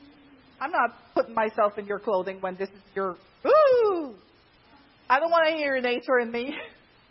I'm 0.60 0.70
not 0.70 0.90
putting 1.14 1.34
myself 1.34 1.78
in 1.78 1.86
your 1.86 1.98
clothing 1.98 2.38
when 2.40 2.56
this 2.56 2.68
is 2.68 2.82
your. 2.94 3.16
Ooh, 3.46 4.14
I 5.08 5.20
don't 5.20 5.30
want 5.30 5.48
to 5.48 5.56
hear 5.56 5.80
nature 5.80 6.18
in 6.20 6.30
me. 6.30 6.54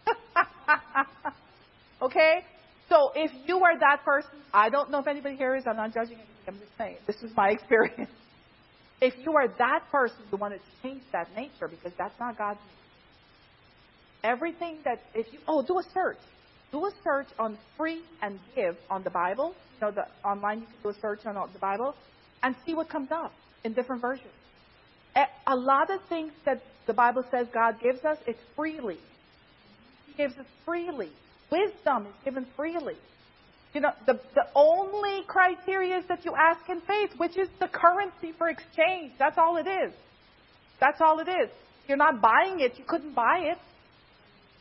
okay, 2.02 2.44
so 2.90 3.12
if 3.16 3.32
you 3.46 3.58
are 3.64 3.80
that 3.80 4.04
person, 4.06 4.32
I 4.54 4.70
don't 4.70 4.92
know 4.92 5.00
if 5.00 5.08
anybody 5.08 5.36
here 5.36 5.56
is. 5.56 5.64
I'm 5.68 5.78
not 5.78 5.94
judging 5.94 6.18
anybody. 6.18 6.34
I'm 6.48 6.60
just 6.60 6.78
saying. 6.78 6.98
This 7.08 7.18
is 7.18 7.32
my 7.36 7.50
experience. 7.52 8.12
If 9.02 9.14
you 9.24 9.34
are 9.34 9.48
that 9.48 9.82
person 9.92 10.18
who 10.32 10.38
wanted 10.38 10.60
to 10.60 10.88
change 10.88 11.04
that 11.12 11.30
nature, 11.36 11.68
because 11.68 11.92
that's 11.98 12.20
not 12.20 12.38
God's. 12.38 12.60
Everything 14.28 14.80
that 14.84 15.00
if 15.16 15.32
you 15.32 15.40
oh 15.48 15.62
do 15.62 15.80
a 15.80 15.84
search, 15.94 16.18
do 16.74 16.86
a 16.86 16.92
search 17.02 17.28
on 17.40 17.58
free 17.78 18.02
and 18.22 18.38
give 18.56 18.76
on 18.90 19.02
the 19.04 19.10
Bible. 19.10 19.56
You 19.80 19.88
know 19.88 19.92
the 19.92 20.06
online 20.28 20.60
you 20.60 20.66
can 20.66 20.76
do 20.84 20.90
a 20.90 21.02
search 21.02 21.26
on 21.26 21.36
the 21.54 21.60
Bible 21.60 21.96
and 22.44 22.54
see 22.66 22.74
what 22.74 22.90
comes 22.90 23.10
up 23.10 23.32
in 23.64 23.72
different 23.72 24.02
versions. 24.02 24.34
A 25.48 25.56
lot 25.56 25.90
of 25.90 26.02
things 26.10 26.34
that 26.46 26.62
the 26.88 26.94
Bible 26.94 27.24
says 27.32 27.48
God 27.54 27.80
gives 27.82 28.04
us, 28.04 28.18
it's 28.28 28.40
freely. 28.56 28.98
He 30.08 30.14
gives 30.14 30.38
us 30.38 30.46
freely. 30.66 31.10
Wisdom 31.50 32.08
is 32.08 32.14
given 32.26 32.46
freely. 32.58 32.96
You 33.74 33.82
know, 33.82 33.92
the, 34.06 34.20
the 34.36 34.46
only 34.56 35.24
criteria 35.28 36.00
is 36.00 36.06
that 36.10 36.26
you 36.26 36.34
ask 36.38 36.70
in 36.70 36.82
faith, 36.82 37.12
which 37.18 37.38
is 37.38 37.48
the 37.60 37.68
currency 37.68 38.34
for 38.38 38.50
exchange. 38.50 39.14
That's 39.18 39.38
all 39.38 39.56
it 39.58 39.68
is. 39.68 39.94
That's 40.82 41.00
all 41.00 41.20
it 41.20 41.30
is. 41.30 41.50
You're 41.88 41.98
not 41.98 42.22
buying 42.22 42.60
it. 42.60 42.78
You 42.78 42.84
couldn't 42.86 43.16
buy 43.16 43.52
it. 43.54 43.58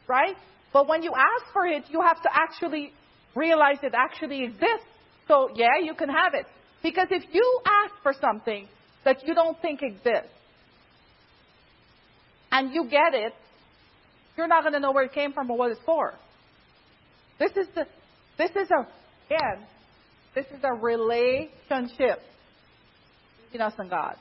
Right? 0.08 0.36
But 0.72 0.88
when 0.88 1.02
you 1.02 1.12
ask 1.12 1.52
for 1.52 1.66
it, 1.66 1.84
you 1.90 2.00
have 2.00 2.22
to 2.22 2.28
actually 2.32 2.92
realize 3.34 3.78
it 3.82 3.94
actually 3.94 4.44
exists. 4.44 4.86
So, 5.28 5.50
yeah, 5.54 5.78
you 5.82 5.94
can 5.94 6.08
have 6.08 6.34
it. 6.34 6.46
Because 6.82 7.08
if 7.10 7.24
you 7.32 7.60
ask 7.66 7.94
for 8.02 8.12
something 8.20 8.68
that 9.04 9.26
you 9.26 9.34
don't 9.34 9.60
think 9.60 9.80
exists, 9.82 10.32
and 12.52 12.72
you 12.72 12.84
get 12.88 13.12
it, 13.12 13.34
you're 14.36 14.46
not 14.46 14.62
going 14.62 14.72
to 14.72 14.80
know 14.80 14.92
where 14.92 15.04
it 15.04 15.12
came 15.12 15.32
from 15.32 15.50
or 15.50 15.56
what 15.56 15.70
it's 15.72 15.80
for. 15.84 16.14
This 17.38 17.50
is 17.52 17.66
the, 17.74 17.86
this 18.38 18.50
is 18.50 18.68
a, 18.70 18.86
again, 19.26 19.66
This 20.36 20.44
is 20.46 20.62
a 20.62 20.72
relationship 20.74 22.20
between 23.44 23.62
us 23.62 23.72
and 23.78 23.88
God. 23.88 24.16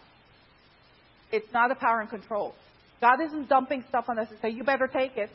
It's 1.32 1.52
not 1.54 1.72
a 1.72 1.76
power 1.76 2.00
and 2.00 2.10
control. 2.10 2.56
God 3.02 3.18
isn't 3.28 3.50
dumping 3.50 3.84
stuff 3.90 4.06
on 4.08 4.18
us 4.18 4.30
and 4.32 4.40
say, 4.42 4.50
you 4.50 4.64
better 4.64 4.88
take 4.88 5.18
it. 5.18 5.30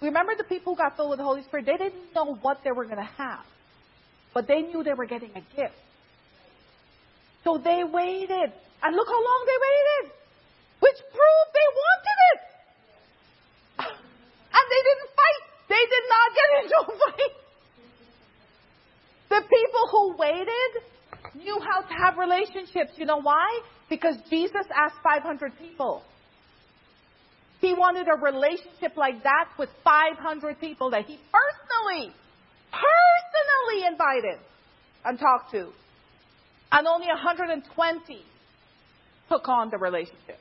Remember 0.00 0.32
the 0.36 0.44
people 0.44 0.74
who 0.74 0.78
got 0.78 0.96
filled 0.96 1.10
with 1.10 1.18
the 1.18 1.24
Holy 1.24 1.42
Spirit? 1.42 1.66
They 1.66 1.76
didn't 1.76 2.14
know 2.14 2.34
what 2.40 2.60
they 2.64 2.72
were 2.72 2.84
going 2.84 2.96
to 2.96 3.12
have, 3.18 3.44
but 4.32 4.46
they 4.46 4.62
knew 4.62 4.82
they 4.82 4.94
were 4.94 5.06
getting 5.06 5.30
a 5.30 5.44
gift. 5.56 5.74
So 7.44 7.58
they 7.58 7.84
waited. 7.84 8.52
And 8.82 8.96
look 8.96 9.08
how 9.08 9.20
long 9.20 9.44
they 9.46 9.58
waited, 9.60 10.12
which 10.80 10.96
proved 10.96 11.50
they 11.52 11.68
wanted 11.82 12.18
it. 12.32 12.40
And 14.50 14.66
they 14.66 14.82
didn't 14.82 15.10
fight. 15.14 15.42
They 15.68 15.84
did 15.94 16.04
not 16.10 16.28
get 16.34 16.48
into 16.64 16.76
a 16.80 16.98
fight. 16.98 17.34
The 19.28 19.40
people 19.46 19.84
who 19.92 20.16
waited 20.16 21.44
knew 21.44 21.60
how 21.60 21.82
to 21.82 21.94
have 21.94 22.18
relationships. 22.18 22.92
You 22.96 23.06
know 23.06 23.20
why? 23.20 23.60
Because 23.88 24.16
Jesus 24.28 24.66
asked 24.74 24.96
500 25.04 25.52
people. 25.58 26.02
He 27.60 27.74
wanted 27.74 28.06
a 28.08 28.18
relationship 28.18 28.96
like 28.96 29.22
that 29.22 29.48
with 29.58 29.68
500 29.84 30.60
people 30.60 30.90
that 30.90 31.04
he 31.04 31.18
personally, 31.30 32.12
personally 32.72 33.86
invited 33.86 34.38
and 35.04 35.18
talked 35.18 35.50
to. 35.52 35.68
And 36.72 36.86
only 36.86 37.08
120 37.08 38.22
took 39.28 39.48
on 39.48 39.70
the 39.70 39.78
relationship. 39.78 40.38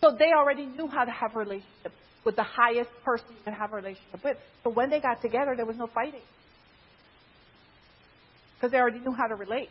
So 0.00 0.16
they 0.18 0.32
already 0.36 0.66
knew 0.66 0.88
how 0.88 1.04
to 1.04 1.10
have 1.10 1.34
a 1.34 1.38
relationship 1.38 1.92
with 2.24 2.36
the 2.36 2.44
highest 2.44 2.90
person 3.04 3.26
you 3.30 3.42
can 3.44 3.52
have 3.52 3.72
a 3.72 3.76
relationship 3.76 4.22
with. 4.24 4.36
So 4.64 4.70
when 4.70 4.90
they 4.90 5.00
got 5.00 5.22
together, 5.22 5.54
there 5.56 5.66
was 5.66 5.76
no 5.76 5.86
fighting. 5.86 6.22
Because 8.56 8.72
they 8.72 8.78
already 8.78 8.98
knew 8.98 9.12
how 9.12 9.26
to 9.26 9.34
relate. 9.34 9.70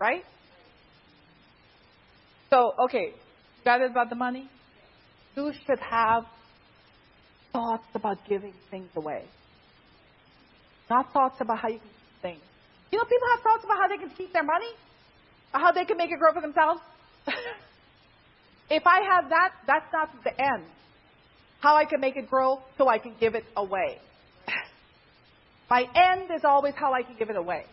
Right? 0.00 0.22
So, 2.50 2.72
okay, 2.84 3.14
it 3.76 3.90
about 3.90 4.10
the 4.10 4.16
money? 4.16 4.48
You 5.36 5.52
should 5.66 5.78
have 5.78 6.24
thoughts 7.52 7.86
about 7.94 8.18
giving 8.28 8.54
things 8.70 8.88
away. 8.96 9.24
Not 10.90 11.12
thoughts 11.12 11.36
about 11.40 11.58
how 11.58 11.68
you 11.68 11.78
can 11.78 11.88
keep 11.88 12.22
things. 12.22 12.42
You 12.90 12.98
know, 12.98 13.04
people 13.04 13.28
have 13.34 13.42
thoughts 13.42 13.64
about 13.64 13.76
how 13.78 13.88
they 13.88 13.98
can 13.98 14.10
keep 14.16 14.32
their 14.32 14.42
money, 14.42 14.70
how 15.52 15.72
they 15.72 15.84
can 15.84 15.96
make 15.96 16.10
it 16.10 16.18
grow 16.18 16.32
for 16.32 16.40
themselves. 16.40 16.80
if 18.70 18.82
I 18.86 19.00
have 19.12 19.28
that, 19.30 19.52
that's 19.66 19.92
not 19.92 20.10
the 20.24 20.30
end. 20.30 20.64
How 21.60 21.76
I 21.76 21.84
can 21.84 22.00
make 22.00 22.16
it 22.16 22.28
grow 22.30 22.60
so 22.78 22.88
I 22.88 22.98
can 22.98 23.14
give 23.20 23.34
it 23.34 23.44
away. 23.56 23.98
My 25.70 25.82
end 25.94 26.30
is 26.34 26.42
always 26.44 26.74
how 26.74 26.94
I 26.94 27.02
can 27.02 27.16
give 27.18 27.30
it 27.30 27.36
away. 27.36 27.64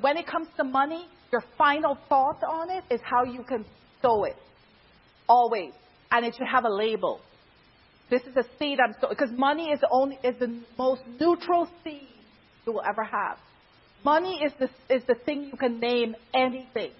When 0.00 0.18
it 0.18 0.26
comes 0.26 0.48
to 0.58 0.64
money, 0.64 1.06
your 1.32 1.42
final 1.58 1.98
thought 2.08 2.42
on 2.44 2.70
it 2.70 2.84
is 2.90 3.00
how 3.02 3.24
you 3.24 3.42
can 3.42 3.64
sow 4.02 4.24
it. 4.24 4.36
Always. 5.28 5.72
And 6.10 6.24
it 6.24 6.34
should 6.36 6.46
have 6.46 6.64
a 6.64 6.72
label. 6.72 7.20
This 8.10 8.22
is 8.22 8.36
a 8.36 8.44
seed 8.58 8.78
I'm 8.78 8.94
sowing. 9.00 9.14
Because 9.16 9.36
money 9.36 9.70
is 9.70 9.80
the, 9.80 9.88
only, 9.90 10.18
is 10.22 10.36
the 10.38 10.60
most 10.78 11.02
neutral 11.18 11.68
seed 11.82 12.08
you 12.64 12.72
will 12.72 12.82
ever 12.88 13.02
have. 13.02 13.38
Money 14.04 14.40
is 14.44 14.52
the, 14.60 14.68
is 14.94 15.02
the 15.08 15.16
thing 15.24 15.50
you 15.50 15.58
can 15.58 15.80
name 15.80 16.14
anything. 16.32 16.92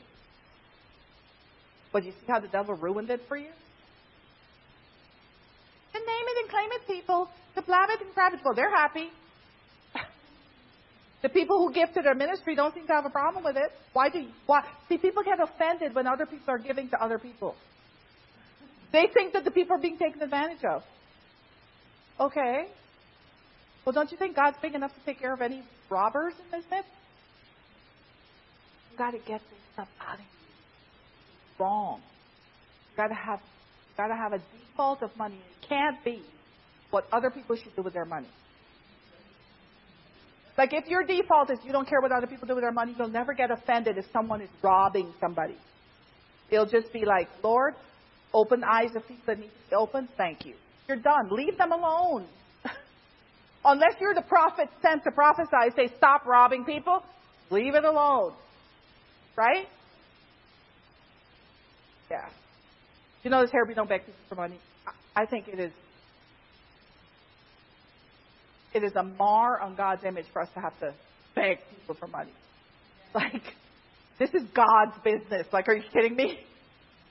But 1.92 2.04
you 2.04 2.10
see 2.10 2.26
how 2.26 2.40
the 2.40 2.48
devil 2.48 2.74
ruined 2.74 3.10
it 3.10 3.20
for 3.28 3.36
you? 3.36 3.50
And 5.94 6.04
name 6.04 6.26
it 6.26 6.42
and 6.42 6.50
claim 6.50 6.68
it, 6.72 6.86
people. 6.86 7.28
To 7.54 7.62
blab 7.62 7.88
it 7.90 8.00
and 8.00 8.12
grab 8.12 8.34
it. 8.34 8.40
Well, 8.44 8.54
they're 8.54 8.74
happy. 8.74 9.10
The 11.26 11.30
people 11.30 11.58
who 11.58 11.72
give 11.72 11.92
to 11.94 12.02
their 12.02 12.14
ministry 12.14 12.54
don't 12.54 12.72
seem 12.72 12.86
to 12.86 12.92
have 12.92 13.04
a 13.04 13.10
problem 13.10 13.42
with 13.42 13.56
it. 13.56 13.72
Why 13.92 14.08
do 14.10 14.20
you, 14.20 14.28
why? 14.46 14.62
See, 14.88 14.96
people 14.96 15.24
get 15.24 15.40
offended 15.40 15.92
when 15.92 16.06
other 16.06 16.24
people 16.24 16.54
are 16.54 16.58
giving 16.58 16.88
to 16.90 17.02
other 17.02 17.18
people. 17.18 17.56
They 18.92 19.08
think 19.12 19.32
that 19.32 19.44
the 19.44 19.50
people 19.50 19.74
are 19.74 19.80
being 19.80 19.98
taken 19.98 20.22
advantage 20.22 20.62
of. 20.62 20.84
Okay. 22.20 22.68
Well, 23.84 23.92
don't 23.92 24.12
you 24.12 24.16
think 24.16 24.36
God's 24.36 24.56
big 24.62 24.76
enough 24.76 24.94
to 24.94 25.00
take 25.04 25.18
care 25.18 25.34
of 25.34 25.40
any 25.40 25.64
robbers 25.90 26.34
in 26.44 26.60
this 26.60 26.64
midst? 26.70 26.88
You 28.92 28.98
got 28.98 29.10
to 29.10 29.18
get 29.18 29.40
this 29.40 29.60
stuff 29.72 29.88
out 30.00 30.14
of 30.14 30.20
you. 30.20 30.26
Wrong. 31.58 32.00
You 32.92 32.96
got 32.98 33.08
to 33.08 33.14
have, 33.14 33.40
got 33.96 34.06
to 34.06 34.14
have 34.14 34.32
a 34.32 34.38
default 34.38 35.02
of 35.02 35.10
money. 35.16 35.40
It 35.40 35.68
can't 35.68 36.04
be 36.04 36.22
what 36.90 37.04
other 37.10 37.30
people 37.30 37.56
should 37.56 37.74
do 37.74 37.82
with 37.82 37.94
their 37.94 38.04
money. 38.04 38.28
Like 40.56 40.72
if 40.72 40.86
your 40.88 41.02
default 41.02 41.50
is 41.50 41.58
you 41.64 41.72
don't 41.72 41.88
care 41.88 42.00
what 42.00 42.12
other 42.12 42.26
people 42.26 42.48
do 42.48 42.54
with 42.54 42.64
their 42.64 42.72
money, 42.72 42.94
you'll 42.98 43.08
never 43.08 43.34
get 43.34 43.50
offended 43.50 43.98
if 43.98 44.06
someone 44.12 44.40
is 44.40 44.48
robbing 44.62 45.12
somebody. 45.20 45.56
It'll 46.50 46.66
just 46.66 46.92
be 46.92 47.04
like, 47.04 47.28
Lord, 47.42 47.74
open 48.32 48.64
eyes 48.64 48.94
of 48.94 49.06
people 49.06 49.24
that 49.26 49.38
need 49.38 49.48
to 49.48 49.70
be 49.70 49.76
opened. 49.76 50.08
Thank 50.16 50.46
you. 50.46 50.54
You're 50.88 50.98
done. 50.98 51.28
Leave 51.30 51.58
them 51.58 51.72
alone. 51.72 52.26
Unless 53.64 53.94
you're 54.00 54.14
the 54.14 54.22
prophet 54.22 54.68
sent 54.80 55.04
to 55.04 55.10
prophesy, 55.10 55.74
say, 55.76 55.92
stop 55.96 56.24
robbing 56.24 56.64
people, 56.64 57.02
leave 57.50 57.74
it 57.74 57.84
alone. 57.84 58.32
Right? 59.36 59.66
Yeah. 62.10 62.28
You 63.22 63.30
know 63.30 63.42
this 63.42 63.50
here 63.50 63.64
we 63.66 63.74
don't 63.74 63.88
beg 63.88 64.02
people 64.02 64.20
for 64.28 64.36
money? 64.36 64.58
I 65.16 65.26
think 65.26 65.48
it 65.48 65.58
is 65.58 65.72
it 68.76 68.84
is 68.84 68.92
a 68.94 69.02
mar 69.02 69.60
on 69.60 69.74
God's 69.74 70.04
image 70.04 70.26
for 70.32 70.42
us 70.42 70.48
to 70.54 70.60
have 70.60 70.78
to 70.80 70.92
beg 71.34 71.58
people 71.70 71.94
for 71.94 72.06
money. 72.06 72.32
Like, 73.14 73.42
this 74.18 74.28
is 74.34 74.42
God's 74.54 74.98
business. 75.02 75.46
Like, 75.50 75.68
are 75.68 75.74
you 75.74 75.82
kidding 75.90 76.14
me? 76.14 76.38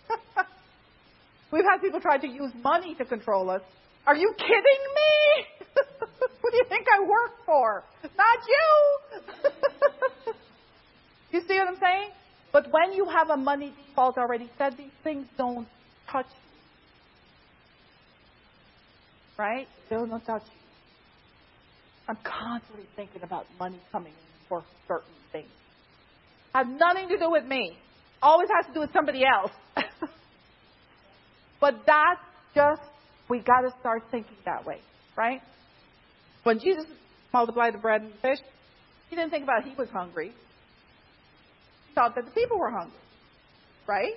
We've 1.51 1.63
had 1.63 1.81
people 1.81 1.99
try 1.99 2.19
to 2.19 2.27
use 2.27 2.51
money 2.63 2.93
to 2.95 3.05
control 3.05 3.49
us. 3.49 3.61
Are 4.05 4.15
you 4.15 4.31
kidding 4.37 4.53
me? 4.53 5.45
Who 6.41 6.51
do 6.51 6.57
you 6.57 6.65
think 6.69 6.85
I 6.95 7.01
work 7.01 7.31
for? 7.47 7.83
Not 8.03 8.39
you. 8.47 10.33
you 11.31 11.41
see 11.47 11.55
what 11.55 11.67
I'm 11.67 11.79
saying? 11.81 12.09
But 12.53 12.67
when 12.71 12.93
you 12.93 13.05
have 13.05 13.31
a 13.31 13.37
money 13.37 13.73
default 13.87 14.19
already 14.19 14.51
said, 14.59 14.75
these 14.77 14.91
things 15.03 15.25
don't 15.37 15.67
touch 16.11 16.27
you. 16.29 16.41
Right? 19.43 19.67
They 19.89 19.95
don't 19.95 20.23
touch 20.23 20.43
you. 20.45 20.64
I'm 22.07 22.17
constantly 22.23 22.85
thinking 22.95 23.23
about 23.23 23.45
money 23.59 23.79
coming 23.91 24.13
in 24.13 24.47
for 24.47 24.63
certain 24.87 25.13
things. 25.31 25.49
Has 26.53 26.67
nothing 26.67 27.09
to 27.09 27.17
do 27.17 27.31
with 27.31 27.45
me. 27.45 27.77
Always 28.21 28.49
has 28.55 28.67
to 28.67 28.73
do 28.73 28.79
with 28.79 28.93
somebody 28.93 29.23
else. 29.25 29.51
but 31.59 31.75
that's 31.85 32.21
just, 32.53 32.81
we 33.29 33.39
got 33.39 33.61
to 33.61 33.71
start 33.79 34.03
thinking 34.11 34.37
that 34.45 34.65
way, 34.65 34.79
right? 35.17 35.41
When 36.43 36.59
Jesus 36.59 36.85
multiplied 37.33 37.73
the 37.73 37.79
bread 37.79 38.01
and 38.01 38.13
the 38.13 38.17
fish, 38.17 38.39
he 39.09 39.15
didn't 39.15 39.31
think 39.31 39.43
about 39.43 39.63
he 39.63 39.75
was 39.75 39.89
hungry. 39.89 40.31
He 41.87 41.93
thought 41.95 42.15
that 42.15 42.25
the 42.25 42.31
people 42.31 42.59
were 42.59 42.71
hungry, 42.71 42.99
right? 43.87 44.13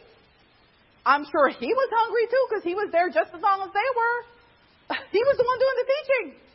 I'm 1.07 1.25
sure 1.25 1.49
he 1.49 1.73
was 1.73 1.89
hungry 1.91 2.27
too 2.29 2.47
because 2.49 2.65
he 2.65 2.75
was 2.75 2.91
there 2.93 3.09
just 3.09 3.33
as 3.35 3.41
long 3.41 3.63
as 3.63 3.73
they 3.73 3.89
were. 3.97 4.19
He 5.13 5.19
was 5.19 5.37
the 5.37 5.45
one 5.45 5.59
doing 5.59 5.77
the 5.77 5.89
teaching. 5.89 6.48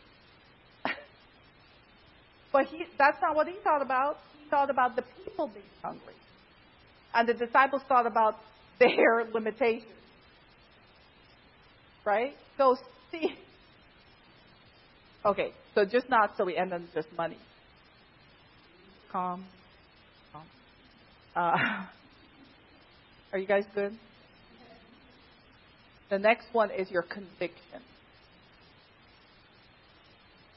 But 2.54 2.68
he, 2.68 2.86
that's 3.00 3.18
not 3.20 3.36
what 3.36 3.48
he 3.48 3.56
thought 3.64 3.82
about. 3.82 4.18
He 4.42 4.50
thought 4.50 4.70
about 4.70 4.96
the 4.96 5.04
people 5.26 5.48
being 5.48 5.66
hungry. 5.84 6.14
And 7.14 7.28
the 7.28 7.34
disciples 7.34 7.82
thought 7.88 8.06
about 8.06 8.36
their 8.80 9.26
limitations. 9.34 9.88
Right? 12.06 12.34
So, 12.58 12.78
see. 13.12 13.34
Okay, 15.26 15.54
so 15.74 15.86
just 15.86 16.10
not 16.10 16.32
so 16.36 16.44
we 16.44 16.58
end 16.58 16.74
on 16.74 16.86
just 16.94 17.08
money. 17.16 17.38
Calm. 19.10 19.46
Calm. 20.34 20.44
Uh, 21.34 21.86
are 23.32 23.40
you 23.40 23.48
guys 23.48 23.64
good? 23.74 23.98
The 26.10 26.20
next 26.20 26.48
one 26.52 26.72
is 26.72 26.92
your 26.92 27.04
conviction. 27.04 27.80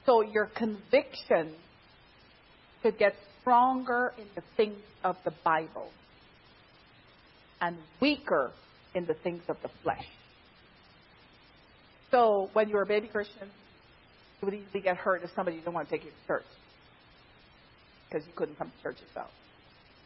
So 0.04 0.22
your 0.22 0.46
conviction 0.46 1.54
to 2.86 2.92
get 2.96 3.14
stronger 3.40 4.12
in 4.16 4.24
the 4.36 4.42
things 4.56 4.78
of 5.02 5.16
the 5.24 5.32
Bible 5.44 5.90
and 7.60 7.76
weaker 8.00 8.52
in 8.94 9.06
the 9.06 9.14
things 9.14 9.42
of 9.48 9.56
the 9.62 9.70
flesh. 9.82 10.06
So 12.12 12.48
when 12.52 12.68
you 12.68 12.76
were 12.76 12.82
a 12.82 12.86
baby 12.86 13.08
Christian, 13.08 13.48
you 14.40 14.46
would 14.46 14.54
easily 14.54 14.80
get 14.82 14.96
hurt 14.96 15.22
if 15.24 15.30
somebody 15.34 15.56
didn't 15.56 15.74
want 15.74 15.88
to 15.88 15.96
take 15.96 16.04
you 16.04 16.10
to 16.10 16.26
church 16.28 16.44
because 18.08 18.24
you 18.26 18.32
couldn't 18.36 18.56
come 18.56 18.70
to 18.70 18.82
church 18.82 18.98
yourself. 19.08 19.30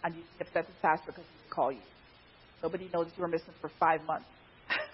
And 0.02 0.14
you'd 0.14 0.24
get 0.38 0.48
upset 0.48 0.66
the 0.66 0.72
pastor 0.80 1.08
because 1.08 1.24
he 1.24 1.44
would 1.44 1.54
call 1.54 1.70
you. 1.70 1.84
Nobody 2.62 2.88
knows 2.92 3.08
you 3.14 3.22
were 3.22 3.28
missing 3.28 3.52
for 3.60 3.70
five 3.78 4.02
months. 4.04 4.26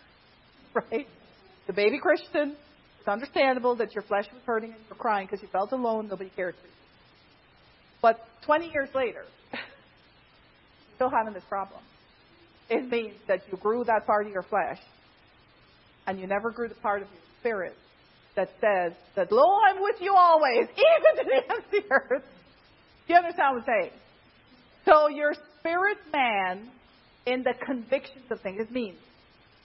right? 0.75 1.07
The 1.69 1.73
baby 1.73 2.01
Christian, 2.01 2.57
it's 2.99 3.09
understandable 3.09 3.77
that 3.77 3.95
your 3.95 4.03
flesh 4.03 4.27
was 4.33 4.43
hurting 4.45 4.73
and 4.73 4.81
you're 4.89 4.99
crying 4.99 5.29
because 5.31 5.41
you 5.41 5.49
felt 5.53 5.71
alone, 5.71 6.09
nobody 6.09 6.31
cared 6.35 6.57
for 6.57 6.67
you. 6.67 6.73
But 8.03 8.21
20 8.45 8.71
years 8.71 8.89
later, 8.95 9.25
still 10.97 11.11
having 11.11 11.35
this 11.35 11.45
problem. 11.49 11.81
It 12.69 12.91
means 12.91 13.15
that 13.29 13.43
you 13.51 13.59
grew 13.59 13.85
that 13.85 14.07
part 14.07 14.27
of 14.27 14.33
your 14.33 14.43
flesh 14.43 14.79
and 16.07 16.19
you 16.19 16.27
never 16.27 16.51
grew 16.51 16.69
the 16.69 16.75
part 16.77 17.03
of 17.03 17.09
your 17.09 17.21
spirit 17.41 17.77
that 18.35 18.49
says 18.61 18.93
that, 19.15 19.33
Lo, 19.33 19.45
I'm 19.69 19.81
with 19.81 19.97
you 20.01 20.15
always, 20.17 20.69
even 20.71 21.25
to 21.25 21.25
the 21.25 21.37
end 21.37 21.65
of 21.65 21.71
the 21.71 21.83
earth. 21.91 22.25
Do 23.07 23.15
you 23.15 23.17
understand 23.17 23.57
what 23.57 23.63
I'm 23.63 23.83
saying? 23.83 23.93
So 24.85 25.09
your 25.09 25.35
spirit 25.59 25.99
man 26.13 26.69
in 27.25 27.43
the 27.43 27.55
convictions 27.65 28.25
of 28.31 28.41
things, 28.41 28.61
it 28.61 28.71
means 28.71 28.99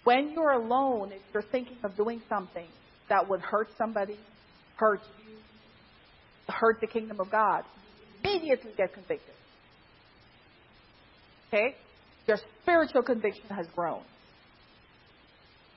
when 0.04 0.32
you're 0.32 0.54
alone, 0.54 1.12
if 1.12 1.22
you're 1.34 1.44
thinking 1.44 1.78
of 1.84 1.96
doing 1.96 2.22
something 2.28 2.68
that 3.10 3.28
would 3.30 3.42
hurt 3.42 3.68
somebody, 3.78 4.18
hurt 4.78 5.02
you, 5.26 5.36
hurt 6.48 6.80
the 6.82 6.88
kingdom 6.88 7.20
of 7.20 7.30
God, 7.30 7.64
immediately 8.24 8.72
get 8.78 8.94
convicted. 8.94 9.34
Okay? 11.48 11.76
Your 12.28 12.38
spiritual 12.62 13.04
conviction 13.04 13.48
has 13.50 13.68
grown. 13.76 14.02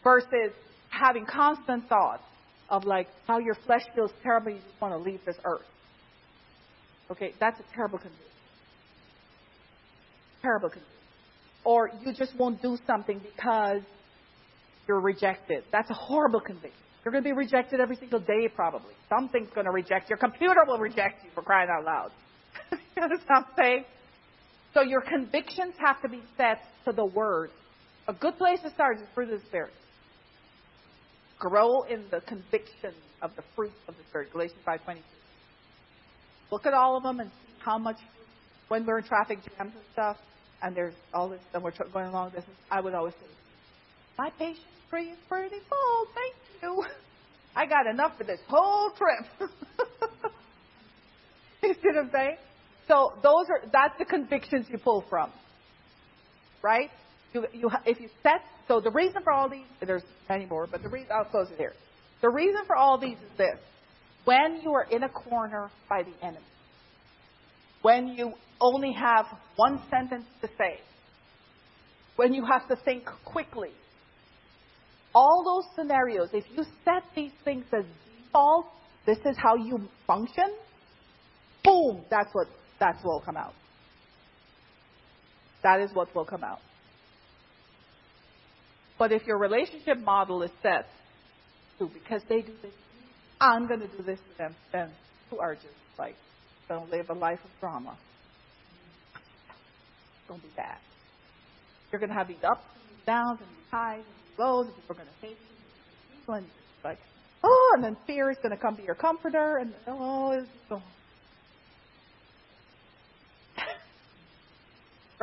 Versus 0.02 0.52
having 0.90 1.26
constant 1.26 1.88
thoughts 1.88 2.22
of 2.68 2.84
like 2.84 3.08
how 3.26 3.38
your 3.38 3.56
flesh 3.66 3.82
feels 3.94 4.10
terrible, 4.22 4.52
you 4.52 4.58
just 4.58 4.80
want 4.80 4.92
to 4.92 4.98
leave 4.98 5.20
this 5.26 5.36
earth. 5.44 5.62
Okay, 7.10 7.34
that's 7.40 7.58
a 7.60 7.74
terrible 7.74 7.98
condition. 7.98 8.24
Terrible 10.42 10.68
condition. 10.68 10.90
Or 11.64 11.90
you 12.04 12.12
just 12.12 12.36
won't 12.36 12.60
do 12.62 12.76
something 12.86 13.20
because 13.20 13.80
you're 14.86 15.00
rejected. 15.00 15.64
That's 15.72 15.90
a 15.90 15.94
horrible 15.94 16.40
conviction. 16.40 16.80
You're 17.04 17.12
going 17.12 17.24
to 17.24 17.28
be 17.28 17.36
rejected 17.36 17.80
every 17.80 17.96
single 17.96 18.20
day, 18.20 18.48
probably. 18.54 18.94
Something's 19.08 19.50
going 19.54 19.66
to 19.66 19.72
reject 19.72 20.08
you. 20.08 20.16
Your 20.16 20.18
computer 20.18 20.60
will 20.66 20.78
reject 20.78 21.22
you 21.24 21.30
for 21.34 21.42
crying 21.42 21.68
out 21.70 21.84
loud. 21.84 22.10
You 22.96 23.02
understand 23.02 23.44
what 23.54 23.64
I'm? 23.64 23.84
So 24.74 24.82
your 24.82 25.02
convictions 25.02 25.74
have 25.78 26.02
to 26.02 26.08
be 26.08 26.20
set 26.36 26.62
to 26.84 26.92
the 26.92 27.04
Word. 27.04 27.50
A 28.08 28.12
good 28.12 28.36
place 28.36 28.60
to 28.62 28.70
start 28.70 28.98
is 28.98 29.04
fruit 29.14 29.32
of 29.32 29.40
the 29.40 29.46
Spirit. 29.46 29.72
Grow 31.38 31.82
in 31.82 32.04
the 32.10 32.20
conviction 32.22 32.92
of 33.22 33.30
the 33.36 33.42
fruit 33.54 33.72
of 33.88 33.94
the 33.96 34.02
Spirit. 34.10 34.32
Galatians 34.32 34.60
5.22. 34.66 34.98
Look 36.50 36.66
at 36.66 36.74
all 36.74 36.96
of 36.96 37.02
them 37.02 37.20
and 37.20 37.30
see 37.30 37.52
how 37.64 37.78
much, 37.78 37.96
when 38.68 38.84
we're 38.84 38.98
in 38.98 39.04
traffic 39.04 39.38
jams 39.38 39.72
and 39.74 39.84
stuff, 39.92 40.16
and 40.62 40.76
there's 40.76 40.94
all 41.12 41.28
this, 41.28 41.40
and 41.52 41.62
we're 41.62 41.72
going 41.92 42.06
along 42.06 42.32
this, 42.34 42.44
I 42.70 42.80
would 42.80 42.94
always 42.94 43.14
say, 43.14 43.26
my 44.18 44.30
patience 44.30 44.60
tree 44.90 45.10
is 45.10 45.18
pretty 45.28 45.58
full, 45.68 46.06
thank 46.14 46.34
you. 46.62 46.84
I 47.56 47.66
got 47.66 47.86
enough 47.86 48.18
for 48.18 48.24
this 48.24 48.40
whole 48.48 48.90
trip. 48.90 49.50
you 51.68 51.74
see 51.74 51.88
what 51.88 52.04
I'm 52.04 52.10
saying? 52.10 52.36
So 52.88 53.12
those 53.22 53.46
are 53.48 53.60
that's 53.72 53.98
the 53.98 54.04
convictions 54.04 54.66
you 54.68 54.78
pull 54.78 55.04
from, 55.08 55.30
right? 56.62 56.90
You, 57.32 57.46
you, 57.52 57.70
if 57.86 58.00
you 58.00 58.08
set 58.22 58.42
so 58.68 58.80
the 58.80 58.90
reason 58.90 59.22
for 59.22 59.32
all 59.32 59.48
these 59.48 59.66
there's 59.84 60.02
many 60.28 60.46
more, 60.46 60.66
but 60.70 60.82
the 60.82 60.88
reason 60.88 61.08
I'll 61.12 61.24
close 61.24 61.50
it 61.50 61.58
here. 61.58 61.72
The 62.22 62.30
reason 62.30 62.62
for 62.66 62.76
all 62.76 62.98
these 62.98 63.16
is 63.16 63.38
this: 63.38 63.58
when 64.24 64.60
you 64.62 64.72
are 64.72 64.86
in 64.90 65.02
a 65.02 65.08
corner 65.08 65.70
by 65.88 66.02
the 66.02 66.26
enemy, 66.26 66.44
when 67.82 68.08
you 68.08 68.32
only 68.60 68.92
have 68.92 69.26
one 69.56 69.80
sentence 69.90 70.24
to 70.40 70.48
say, 70.58 70.80
when 72.16 72.32
you 72.32 72.44
have 72.44 72.68
to 72.68 72.76
think 72.84 73.04
quickly, 73.24 73.70
all 75.14 75.44
those 75.44 75.74
scenarios, 75.76 76.30
if 76.32 76.44
you 76.56 76.64
set 76.84 77.02
these 77.14 77.32
things 77.44 77.64
as 77.76 77.84
default, 78.24 78.66
this 79.06 79.18
is 79.18 79.36
how 79.36 79.54
you 79.56 79.80
function. 80.06 80.54
Boom, 81.64 82.04
that's 82.10 82.28
what 82.32 82.46
that's 82.78 83.02
what 83.02 83.12
will 83.12 83.20
come 83.24 83.36
out. 83.36 83.54
That 85.62 85.80
is 85.80 85.90
what 85.94 86.14
will 86.14 86.26
come 86.26 86.44
out. 86.44 86.60
But 88.98 89.12
if 89.12 89.26
your 89.26 89.38
relationship 89.38 89.98
model 89.98 90.42
is 90.42 90.50
set 90.62 90.86
to 91.78 91.86
because 91.86 92.22
they 92.28 92.42
do 92.42 92.52
this, 92.62 92.72
I'm 93.40 93.66
going 93.66 93.80
to 93.80 93.88
do 93.88 94.02
this 94.02 94.18
to 94.18 94.38
them, 94.38 94.54
then 94.72 94.90
you 95.32 95.38
are 95.38 95.54
just 95.54 95.66
like 95.98 96.14
going 96.68 96.86
to 96.86 96.96
live 96.96 97.10
a 97.10 97.14
life 97.14 97.40
of 97.42 97.50
drama. 97.60 97.96
It's 99.14 100.28
going 100.28 100.40
to 100.40 100.46
be 100.46 100.52
bad. 100.56 100.78
You're 101.90 101.98
going 101.98 102.10
to 102.10 102.16
have 102.16 102.28
these 102.28 102.44
ups 102.44 102.64
and 102.74 102.96
these 102.96 103.06
downs 103.06 103.38
and 103.40 103.48
these 103.48 103.70
highs 103.70 104.04
and 104.04 104.06
these 104.06 104.38
lows, 104.38 104.66
and 104.66 104.74
people 104.76 104.96
are 104.96 104.98
going 104.98 105.08
to 105.08 105.26
hate 105.26 105.36
you. 106.28 106.34
And 106.34 106.46
like, 106.84 106.98
oh, 107.42 107.72
and 107.76 107.84
then 107.84 107.96
fear 108.06 108.30
is 108.30 108.36
going 108.42 108.50
to 108.54 108.60
come 108.60 108.76
be 108.76 108.82
your 108.84 108.94
comforter, 108.94 109.58
and 109.58 109.74
oh, 109.88 110.32
it's 110.32 110.48
so 110.68 110.80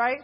right? 0.02 0.22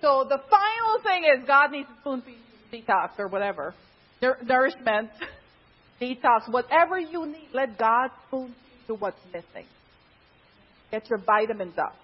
So 0.00 0.26
the 0.28 0.40
final 0.50 1.02
thing 1.04 1.24
is 1.24 1.46
God 1.46 1.70
needs 1.70 1.88
to 1.88 1.94
spoon 2.00 2.22
feed 2.22 2.38
detox 2.72 3.10
or 3.18 3.28
whatever, 3.28 3.74
nourishment, 4.22 5.10
detox, 6.00 6.50
whatever 6.50 6.98
you 6.98 7.26
need. 7.26 7.48
Let 7.52 7.78
God 7.78 8.10
spoon 8.26 8.48
feed 8.48 8.88
you 8.88 8.94
what's 8.94 9.20
missing. 9.32 9.66
Get 10.90 11.08
your 11.10 11.18
vitamins 11.18 11.78
up, 11.78 11.94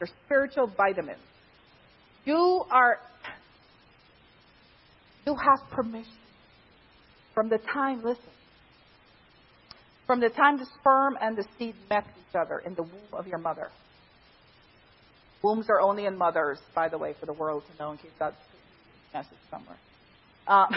your 0.00 0.08
spiritual 0.24 0.72
vitamins. 0.76 1.20
You 2.24 2.64
are, 2.70 2.98
you 5.26 5.34
have 5.34 5.70
permission 5.70 6.12
from 7.34 7.50
the 7.50 7.58
time. 7.58 8.02
Listen. 8.02 8.24
From 10.06 10.20
the 10.20 10.30
time 10.30 10.58
the 10.58 10.66
sperm 10.80 11.16
and 11.20 11.36
the 11.36 11.44
seed 11.58 11.74
met 11.88 12.04
each 12.04 12.34
other 12.34 12.58
in 12.58 12.74
the 12.74 12.82
womb 12.82 13.12
of 13.12 13.28
your 13.28 13.38
mother 13.38 13.70
Wombs 15.42 15.66
are 15.68 15.80
only 15.80 16.06
in 16.06 16.16
mothers, 16.16 16.58
by 16.74 16.88
the 16.88 16.98
way, 16.98 17.14
for 17.18 17.26
the 17.26 17.32
world 17.32 17.64
to 17.70 17.82
know 17.82 17.92
in 17.92 17.98
case 17.98 18.12
that's 18.18 18.36
message 19.12 19.38
somewhere. 19.50 19.76
Um, 20.46 20.68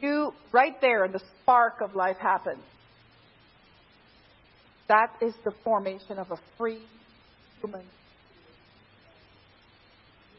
you, 0.00 0.32
right 0.52 0.80
there, 0.80 1.06
the 1.08 1.20
spark 1.42 1.80
of 1.82 1.94
life 1.94 2.16
happens. 2.16 2.62
That 4.88 5.10
is 5.22 5.34
the 5.44 5.52
formation 5.62 6.18
of 6.18 6.30
a 6.30 6.36
free 6.58 6.82
human. 7.60 7.82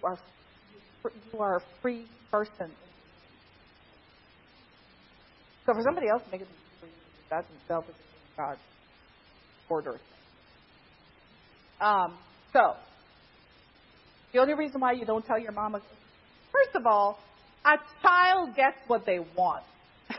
You 0.02 0.08
are, 0.08 0.20
you 1.34 1.40
are 1.40 1.58
a 1.58 1.62
free 1.82 2.06
person. 2.32 2.72
So 5.66 5.74
for 5.74 5.82
somebody 5.84 6.08
else 6.10 6.22
to 6.24 6.32
make 6.32 6.42
it 6.42 6.48
free, 6.80 6.90
that's 7.30 7.48
himself 7.48 7.86
is 7.90 7.96
God's 8.38 8.60
order. 9.68 10.00
Um, 11.80 12.18
so, 12.54 12.74
the 14.34 14.40
only 14.40 14.54
reason 14.54 14.82
why 14.82 14.94
you 14.94 15.06
don't 15.06 15.26
tell 15.26 15.40
your 15.40 15.52
mama, 15.52 15.82
first 16.52 16.76
of 16.76 16.86
all, 16.86 17.20
a 17.66 17.78
child 18.02 18.56
gets 18.56 18.78
what 18.88 19.06
they 19.06 19.20
want. 19.20 19.64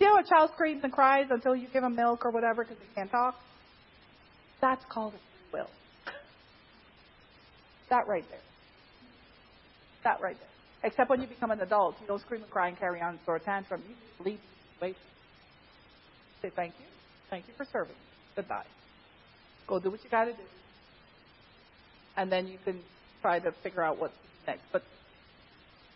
you 0.00 0.06
know, 0.06 0.18
a 0.18 0.24
child 0.24 0.50
screams 0.54 0.82
and 0.84 0.92
cries 0.92 1.26
until 1.30 1.56
you 1.56 1.66
give 1.72 1.82
them 1.82 1.96
milk 1.96 2.24
or 2.24 2.30
whatever 2.30 2.64
because 2.64 2.78
they 2.78 2.94
can't 2.94 3.10
talk? 3.10 3.34
That's 4.60 4.84
called 4.90 5.14
a 5.14 5.56
will. 5.56 5.70
that 7.90 8.06
right 8.06 8.24
there. 8.30 8.40
That 10.04 10.20
right 10.20 10.36
there. 10.38 10.90
Except 10.90 11.10
when 11.10 11.20
you 11.20 11.26
become 11.26 11.50
an 11.50 11.60
adult, 11.60 11.96
you 12.00 12.06
don't 12.06 12.20
scream 12.20 12.42
and 12.42 12.50
cry 12.50 12.68
and 12.68 12.78
carry 12.78 13.00
on 13.00 13.10
and 13.10 13.18
throw 13.24 13.36
a 13.36 13.40
tantrum. 13.40 13.82
You 13.88 14.24
leave 14.24 14.38
situation. 14.78 15.00
Say 16.42 16.50
thank 16.54 16.74
you. 16.78 16.86
Thank 17.30 17.48
you 17.48 17.54
for 17.56 17.66
serving. 17.72 17.96
Goodbye. 18.36 18.64
Go 19.68 19.78
do 19.78 19.90
what 19.90 20.02
you 20.02 20.10
got 20.10 20.24
to 20.24 20.32
do. 20.32 20.38
And 22.16 22.32
then 22.32 22.48
you 22.48 22.58
can 22.64 22.80
try 23.22 23.38
to 23.38 23.52
figure 23.62 23.82
out 23.82 23.98
what's 23.98 24.14
next. 24.46 24.62
But 24.72 24.82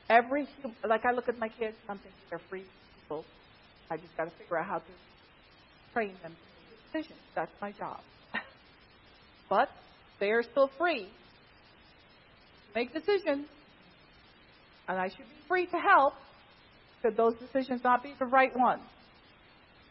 every, 0.08 0.46
like 0.86 1.04
I 1.04 1.12
look 1.12 1.28
at 1.28 1.38
my 1.38 1.48
kids, 1.48 1.76
I'm 1.88 1.96
thinking 1.96 2.12
they're 2.30 2.40
free 2.50 2.64
people. 3.00 3.24
I 3.90 3.96
just 3.96 4.16
got 4.16 4.24
to 4.24 4.30
figure 4.38 4.58
out 4.58 4.66
how 4.66 4.78
to 4.78 4.92
train 5.92 6.14
them 6.22 6.32
to 6.32 6.38
make 6.70 6.92
decisions. 6.92 7.20
That's 7.34 7.50
my 7.60 7.72
job. 7.72 8.00
but 9.48 9.68
they 10.20 10.30
are 10.30 10.42
still 10.42 10.70
free 10.78 11.04
to 11.04 11.08
make 12.74 12.92
decisions. 12.92 13.46
And 14.88 14.98
I 14.98 15.08
should 15.08 15.18
be 15.18 15.48
free 15.48 15.66
to 15.66 15.78
help 15.78 16.14
should 17.02 17.16
those 17.16 17.34
decisions 17.34 17.82
not 17.82 18.02
be 18.02 18.14
the 18.18 18.26
right 18.26 18.56
ones. 18.56 18.82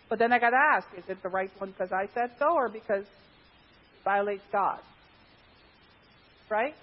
But 0.09 0.19
then 0.19 0.33
I 0.33 0.39
got 0.39 0.51
to 0.51 0.59
ask, 0.75 0.87
is 0.97 1.03
it 1.07 1.21
the 1.23 1.29
right 1.29 1.51
one 1.57 1.71
because 1.71 1.91
I 1.91 2.07
said 2.13 2.31
so 2.39 2.53
or 2.53 2.69
because 2.69 3.05
violates 4.03 4.43
God. 4.51 4.79
Right? 6.49 6.75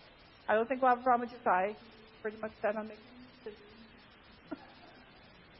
I 0.48 0.54
don't 0.54 0.68
think 0.68 0.80
we'll 0.80 0.90
have 0.90 1.00
a 1.00 1.02
problem 1.02 1.28
with 1.28 1.38
Josiah. 1.38 1.68
He's 1.68 1.76
pretty 2.22 2.38
much 2.40 2.52
set 2.62 2.76
on 2.76 2.88
making 2.88 3.04
decisions. 3.44 3.62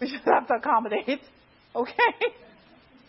we 0.01 0.09
should 0.09 0.21
have 0.33 0.47
to 0.49 0.55
accommodate. 0.55 1.21
Okay? 1.77 1.93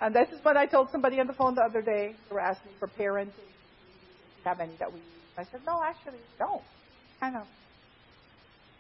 And 0.02 0.14
this 0.14 0.28
is 0.30 0.44
what 0.44 0.58
I 0.58 0.66
told 0.66 0.90
somebody 0.92 1.20
on 1.20 1.26
the 1.26 1.34
phone 1.34 1.56
the 1.56 1.62
other 1.62 1.82
day. 1.82 2.14
They 2.30 2.34
were 2.36 2.42
asking 2.42 2.72
for 2.78 2.88
parents. 2.88 3.34
Have 4.44 4.60
any 4.60 4.74
that 4.80 4.92
we 4.92 5.00
use? 5.00 5.08
I 5.38 5.44
said, 5.46 5.62
no, 5.66 5.82
actually, 5.82 6.20
don't. 6.38 6.62
Kind 7.22 7.38
of 7.38 7.48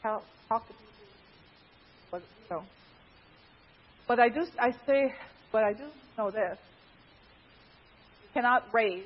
talk, 0.03 0.23
talk 0.47 0.67
to 0.67 0.73
people. 0.73 0.89
But 2.11 2.21
know, 2.49 2.63
but 4.07 4.19
I 4.19 4.29
do. 4.29 4.45
I 4.59 4.71
say, 4.85 5.13
but 5.51 5.63
I 5.63 5.73
do 5.73 5.83
know 6.17 6.31
this: 6.31 6.57
you 8.23 8.29
cannot 8.33 8.63
raise 8.73 9.03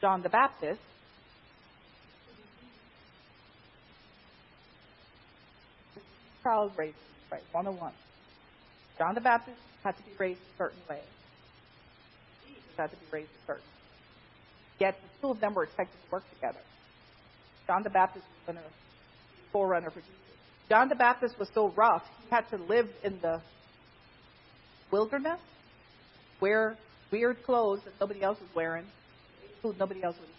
John 0.00 0.22
the 0.22 0.28
Baptist. 0.28 0.80
Child 6.42 6.72
right, 6.76 6.94
one 7.52 7.66
on 7.66 7.78
one. 7.78 7.92
John 8.96 9.14
the 9.14 9.20
Baptist 9.20 9.58
had 9.84 9.96
to 9.96 10.02
be 10.02 10.10
raised 10.18 10.40
a 10.40 10.58
certain 10.58 10.80
way. 10.88 11.00
Jesus 12.46 12.62
had 12.78 12.90
to 12.90 12.96
be 12.96 13.06
raised 13.12 13.28
a 13.28 13.46
certain 13.46 13.62
way. 13.62 13.68
Yet 14.78 14.96
the 15.02 15.08
two 15.20 15.30
of 15.32 15.40
them 15.40 15.54
were 15.54 15.64
expected 15.64 15.96
to 16.02 16.10
work 16.10 16.24
together. 16.34 16.60
John 17.66 17.82
the 17.82 17.90
Baptist 17.90 18.24
was 18.46 18.56
to 18.56 18.62
forerunner 19.52 19.90
for 19.90 20.00
Jesus. 20.00 20.14
John 20.68 20.88
the 20.88 20.94
Baptist 20.94 21.38
was 21.38 21.48
so 21.54 21.72
rough, 21.76 22.02
he 22.24 22.30
had 22.30 22.48
to 22.50 22.56
live 22.56 22.88
in 23.04 23.20
the 23.20 23.40
wilderness, 24.90 25.40
wear 26.40 26.76
weird 27.10 27.42
clothes 27.44 27.80
that 27.84 27.92
nobody 28.00 28.22
else 28.22 28.38
was 28.40 28.48
wearing, 28.54 28.86
food 29.62 29.76
nobody 29.78 30.02
else 30.02 30.16
would 30.18 30.28
eat. 30.28 30.34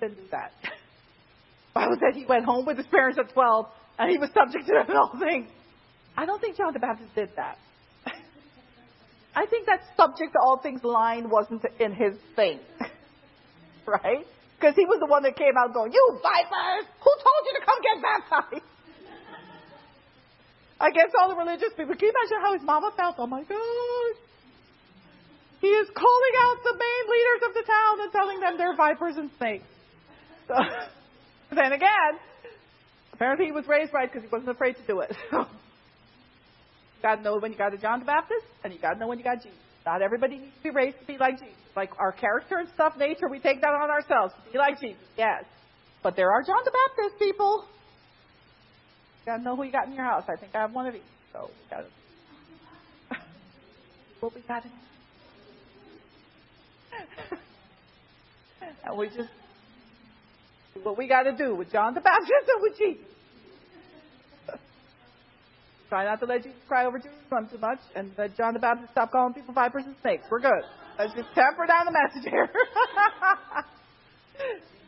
He 0.00 0.06
didn't 0.06 0.24
do 0.24 0.30
that. 0.30 0.52
Bible 1.74 1.96
said 2.00 2.14
he 2.18 2.26
went 2.26 2.44
home 2.44 2.66
with 2.66 2.76
his 2.76 2.86
parents 2.86 3.18
at 3.18 3.32
12 3.32 3.66
and 3.98 4.10
he 4.10 4.18
was 4.18 4.30
subject 4.34 4.66
to 4.66 4.84
the 4.86 4.92
whole 4.96 5.18
thing. 5.20 5.48
I 6.16 6.26
don't 6.26 6.40
think 6.40 6.56
John 6.56 6.72
the 6.72 6.78
Baptist 6.80 7.14
did 7.14 7.30
that. 7.36 7.58
I 9.34 9.46
think 9.46 9.66
that 9.66 9.80
subject 9.96 10.32
to 10.32 10.40
all 10.40 10.58
things 10.62 10.82
line 10.82 11.30
wasn't 11.30 11.64
in 11.78 11.92
his 11.92 12.14
thing. 12.34 12.58
right? 13.86 14.26
Because 14.58 14.74
he 14.74 14.84
was 14.84 15.00
the 15.00 15.06
one 15.06 15.22
that 15.22 15.36
came 15.36 15.56
out 15.56 15.72
going, 15.72 15.92
You 15.92 16.18
vipers! 16.20 16.86
Who 17.00 17.10
told 17.16 17.42
you 17.46 17.60
to 17.60 17.64
come 17.64 17.78
get 17.80 17.96
baptized? 18.02 18.66
Against 20.80 21.14
all 21.20 21.28
the 21.28 21.36
religious 21.36 21.72
people. 21.76 21.94
Can 21.94 22.08
you 22.08 22.12
imagine 22.16 22.38
how 22.42 22.52
his 22.54 22.62
mama 22.62 22.90
felt? 22.96 23.16
Oh 23.18 23.26
my 23.26 23.42
God. 23.44 24.14
He 25.60 25.68
is 25.68 25.88
calling 25.94 26.34
out 26.44 26.56
the 26.64 26.72
main 26.72 27.04
leaders 27.10 27.40
of 27.48 27.54
the 27.54 27.64
town 27.66 28.00
and 28.00 28.12
telling 28.12 28.40
them 28.40 28.56
they're 28.56 28.76
vipers 28.76 29.16
and 29.16 29.30
snakes. 29.36 29.66
So, 30.48 30.54
then 31.54 31.72
again, 31.72 32.12
apparently 33.12 33.46
he 33.46 33.52
was 33.52 33.66
raised 33.68 33.92
right 33.92 34.10
because 34.10 34.22
he 34.22 34.32
wasn't 34.32 34.50
afraid 34.50 34.76
to 34.76 34.86
do 34.86 35.00
it. 35.00 35.16
You 37.00 37.08
got 37.08 37.16
to 37.16 37.22
know 37.22 37.38
when 37.38 37.50
you 37.50 37.56
got 37.56 37.72
a 37.72 37.78
John 37.78 38.00
the 38.00 38.04
Baptist, 38.04 38.44
and 38.62 38.74
you 38.74 38.78
got 38.78 38.92
to 38.92 38.98
know 38.98 39.08
when 39.08 39.16
you 39.16 39.24
got 39.24 39.42
Jesus. 39.42 39.56
Not 39.86 40.02
everybody 40.02 40.36
needs 40.36 40.54
to 40.58 40.62
be 40.64 40.68
raised 40.68 40.98
to 41.00 41.06
be 41.06 41.16
like 41.16 41.38
Jesus. 41.40 41.56
Like 41.74 41.88
our 41.98 42.12
character 42.12 42.58
and 42.58 42.68
stuff, 42.74 42.92
nature, 42.98 43.26
we 43.30 43.38
take 43.38 43.62
that 43.62 43.72
on 43.72 43.88
ourselves 43.88 44.34
be 44.52 44.58
like 44.58 44.78
Jesus. 44.78 45.02
Yes, 45.16 45.44
but 46.02 46.14
there 46.14 46.30
are 46.30 46.42
John 46.42 46.60
the 46.62 46.70
Baptist 46.70 47.18
people. 47.18 47.64
You 49.20 49.32
got 49.32 49.36
to 49.38 49.42
know 49.42 49.56
who 49.56 49.64
you 49.64 49.72
got 49.72 49.86
in 49.86 49.94
your 49.94 50.04
house. 50.04 50.24
I 50.28 50.38
think 50.38 50.54
I 50.54 50.60
have 50.60 50.74
one 50.74 50.86
of 50.86 50.92
these. 50.92 51.02
So 51.32 51.48
we 51.48 51.70
got 51.70 51.84
to. 51.84 53.16
what 54.20 54.34
we 54.34 54.42
got. 54.42 54.62
and 58.84 58.98
we 58.98 59.08
just 59.08 59.30
do 60.74 60.80
what 60.82 60.98
we 60.98 61.08
got 61.08 61.24
to 61.24 61.36
do 61.36 61.54
with 61.54 61.70
John 61.72 61.94
the 61.94 62.00
Baptist 62.00 62.48
and 62.48 62.62
with 62.62 62.78
Jesus. 62.78 63.04
Try 65.88 66.04
not 66.04 66.20
to 66.20 66.26
let 66.26 66.42
Jesus 66.42 66.58
cry 66.68 66.84
over 66.86 66.98
Jerusalem 66.98 67.48
too 67.50 67.58
much, 67.58 67.80
and 67.94 68.12
let 68.16 68.36
John 68.36 68.54
the 68.54 68.60
Baptist 68.60 68.92
stop 68.92 69.12
calling 69.12 69.34
people 69.34 69.54
vipers 69.54 69.84
and 69.86 69.94
snakes. 70.02 70.24
We're 70.30 70.40
good. 70.40 70.64
Let's 70.98 71.14
just 71.14 71.28
temper 71.34 71.66
down 71.66 71.86
the 71.86 71.92
message 71.92 72.30
here. 72.30 72.48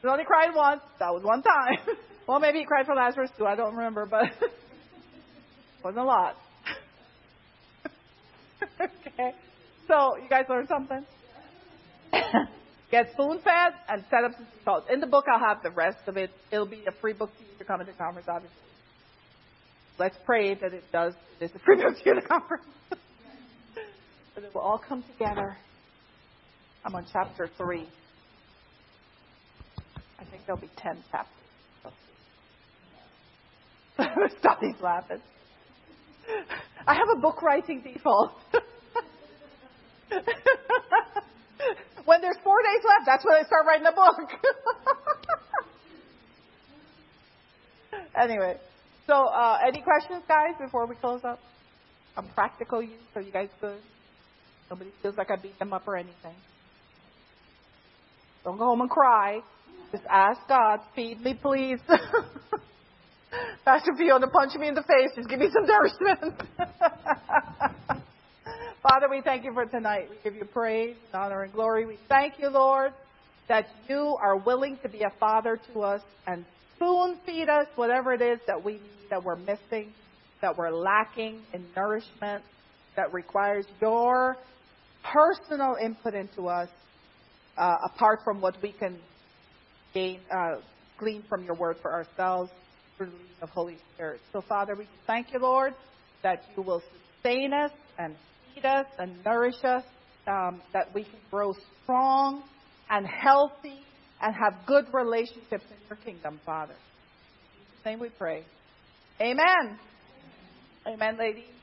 he 0.03 0.09
only 0.09 0.25
cried 0.25 0.55
once. 0.55 0.83
That 0.99 1.13
was 1.13 1.23
one 1.25 1.43
time. 1.43 1.79
Well, 2.29 2.39
maybe 2.39 2.61
he 2.61 2.65
cried 2.65 2.87
for 2.87 2.95
Lazarus 2.95 3.33
too. 3.37 3.47
I 3.47 3.57
don't 3.57 3.75
remember, 3.75 4.07
but 4.07 4.27
wasn't 5.83 6.05
a 6.05 6.07
lot. 6.07 6.37
okay. 8.81 9.35
So 9.89 10.17
you 10.23 10.29
guys 10.29 10.45
learned 10.49 10.69
something? 10.69 11.05
Get 12.91 13.11
spoon 13.13 13.39
fed 13.43 13.73
and 13.89 14.05
set 14.11 14.25
up 14.25 14.33
calls. 14.65 14.85
In 14.93 15.01
the 15.01 15.07
book, 15.07 15.25
I'll 15.33 15.41
have 15.41 15.63
the 15.63 15.71
rest 15.71 15.99
of 16.07 16.17
it. 16.17 16.31
It'll 16.51 16.67
be 16.67 16.85
a 16.87 16.93
free 17.01 17.13
book 17.13 17.31
to 17.37 17.43
you 17.45 17.59
to 17.59 17.65
come 17.65 17.79
to 17.81 17.85
the 17.85 17.93
conference, 17.93 18.29
obviously. 18.29 18.57
Let's 19.99 20.17
pray 20.25 20.55
that 20.55 20.73
it 20.73 20.85
does. 20.93 21.15
It's 21.41 21.55
a 21.55 21.59
free 21.61 21.77
book 21.77 21.97
to 21.97 22.03
you 22.05 22.15
to 22.15 22.23
conference. 22.23 22.65
that 24.35 24.45
it 24.45 24.55
will 24.55 24.63
all 24.63 24.79
come 24.79 25.03
together. 25.13 25.57
I'm 26.85 26.95
on 26.95 27.07
chapter 27.13 27.49
3. 27.57 27.87
I 30.19 30.25
think 30.25 30.43
there'll 30.47 30.61
be 30.61 30.71
10 30.77 31.05
chapters. 31.11 31.39
Stop 34.41 34.61
these 34.61 34.81
laughing. 34.83 35.21
I 36.87 36.95
have 36.95 37.09
a 37.17 37.21
book 37.21 37.43
writing 37.43 37.83
default. 37.83 38.33
When 42.05 42.21
there's 42.21 42.37
four 42.43 42.63
days 42.63 42.85
left, 42.85 43.07
that's 43.07 43.25
when 43.25 43.35
I 43.35 43.43
start 43.47 43.67
writing 43.67 43.85
the 43.85 43.93
book. 43.93 44.31
anyway, 48.21 48.57
so 49.07 49.27
uh, 49.27 49.59
any 49.67 49.83
questions, 49.83 50.23
guys, 50.29 50.55
before 50.61 50.87
we 50.87 50.95
close 50.97 51.21
up? 51.25 51.39
I'm 52.17 52.29
practical 52.35 52.83
you, 52.83 52.97
so 53.15 53.21
you 53.21 53.33
guys 53.33 53.49
good? 53.61 53.81
Nobody 54.71 54.91
feels 55.03 55.17
like 55.17 55.31
I 55.31 55.37
beat 55.37 55.59
them 55.59 55.73
up 55.73 55.87
or 55.87 55.97
anything. 55.97 56.35
Don't 58.45 58.59
go 58.59 58.65
home 58.65 58.81
and 58.81 58.91
cry. 58.91 59.41
Just 59.91 60.05
ask 60.11 60.41
God, 60.49 60.81
feed 60.95 61.21
me, 61.21 61.35
please. 61.41 61.79
Pastor 63.65 63.93
Fiona, 63.97 64.29
punch 64.29 64.55
me 64.59 64.69
in 64.69 64.75
the 64.75 64.83
face. 64.83 65.11
Just 65.15 65.29
give 65.29 65.39
me 65.39 65.49
some 65.53 65.67
nourishment. 65.67 66.43
Father, 68.83 69.07
we 69.09 69.21
thank 69.21 69.45
you 69.45 69.53
for 69.55 69.65
tonight. 69.65 70.09
We 70.11 70.17
give 70.25 70.35
you 70.35 70.45
praise, 70.45 70.97
honor, 71.15 71.43
and 71.43 71.53
glory. 71.53 71.87
We 71.87 71.99
thank 72.09 72.35
you, 72.41 72.49
Lord, 72.49 72.93
that 73.49 73.67
you 73.89 74.17
are 74.21 74.37
willing 74.37 74.77
to 74.83 74.89
be 74.89 75.03
a 75.03 75.13
father 75.21 75.61
to 75.73 75.83
us 75.83 76.01
and 76.27 76.45
spoon 76.75 77.17
feed 77.25 77.49
us 77.49 77.69
whatever 77.77 78.13
it 78.13 78.21
is 78.21 78.41
that 78.49 78.65
we 78.65 78.81
that 79.11 79.23
we're 79.23 79.37
missing, 79.37 79.93
that 80.41 80.57
we're 80.57 80.73
lacking 80.73 81.43
in 81.53 81.65
nourishment, 81.77 82.43
that 82.97 83.13
requires 83.13 83.67
your 83.81 84.37
personal 85.05 85.77
input 85.81 86.15
into 86.15 86.49
us, 86.49 86.69
uh, 87.57 87.75
apart 87.95 88.21
from 88.25 88.41
what 88.41 88.57
we 88.63 88.73
can 88.73 88.99
gain, 89.95 90.19
uh, 90.35 90.57
glean 90.99 91.23
from 91.29 91.45
your 91.45 91.55
word 91.55 91.77
for 91.83 91.93
ourselves 91.93 92.51
through 92.97 93.11
the 93.11 93.45
of 93.45 93.51
Holy 93.51 93.77
Spirit. 93.95 94.21
So, 94.33 94.41
Father, 94.49 94.75
we 94.75 94.89
thank 95.07 95.33
you, 95.33 95.41
Lord, 95.41 95.75
that 96.23 96.43
you 96.57 96.63
will 96.63 96.83
sustain 97.23 97.53
us 97.53 97.71
and 97.99 98.17
feed 98.55 98.65
us 98.65 98.87
and 98.99 99.13
nourish 99.25 99.63
us, 99.65 99.85
um, 100.27 100.63
that 100.73 100.95
we 100.95 101.05
can 101.05 101.19
grow 101.31 101.53
strong 101.83 102.43
and 102.91 103.07
healthy 103.07 103.81
and 104.21 104.35
have 104.35 104.67
good 104.67 104.87
relationships 104.93 105.65
in 105.71 105.77
your 105.89 105.97
kingdom, 106.05 106.41
Father. 106.47 106.75
In 107.85 107.91
name 107.93 108.01
we 108.01 108.09
pray. 108.11 108.45
Amen. 109.21 109.79
Amen, 110.87 111.17
ladies. 111.19 111.62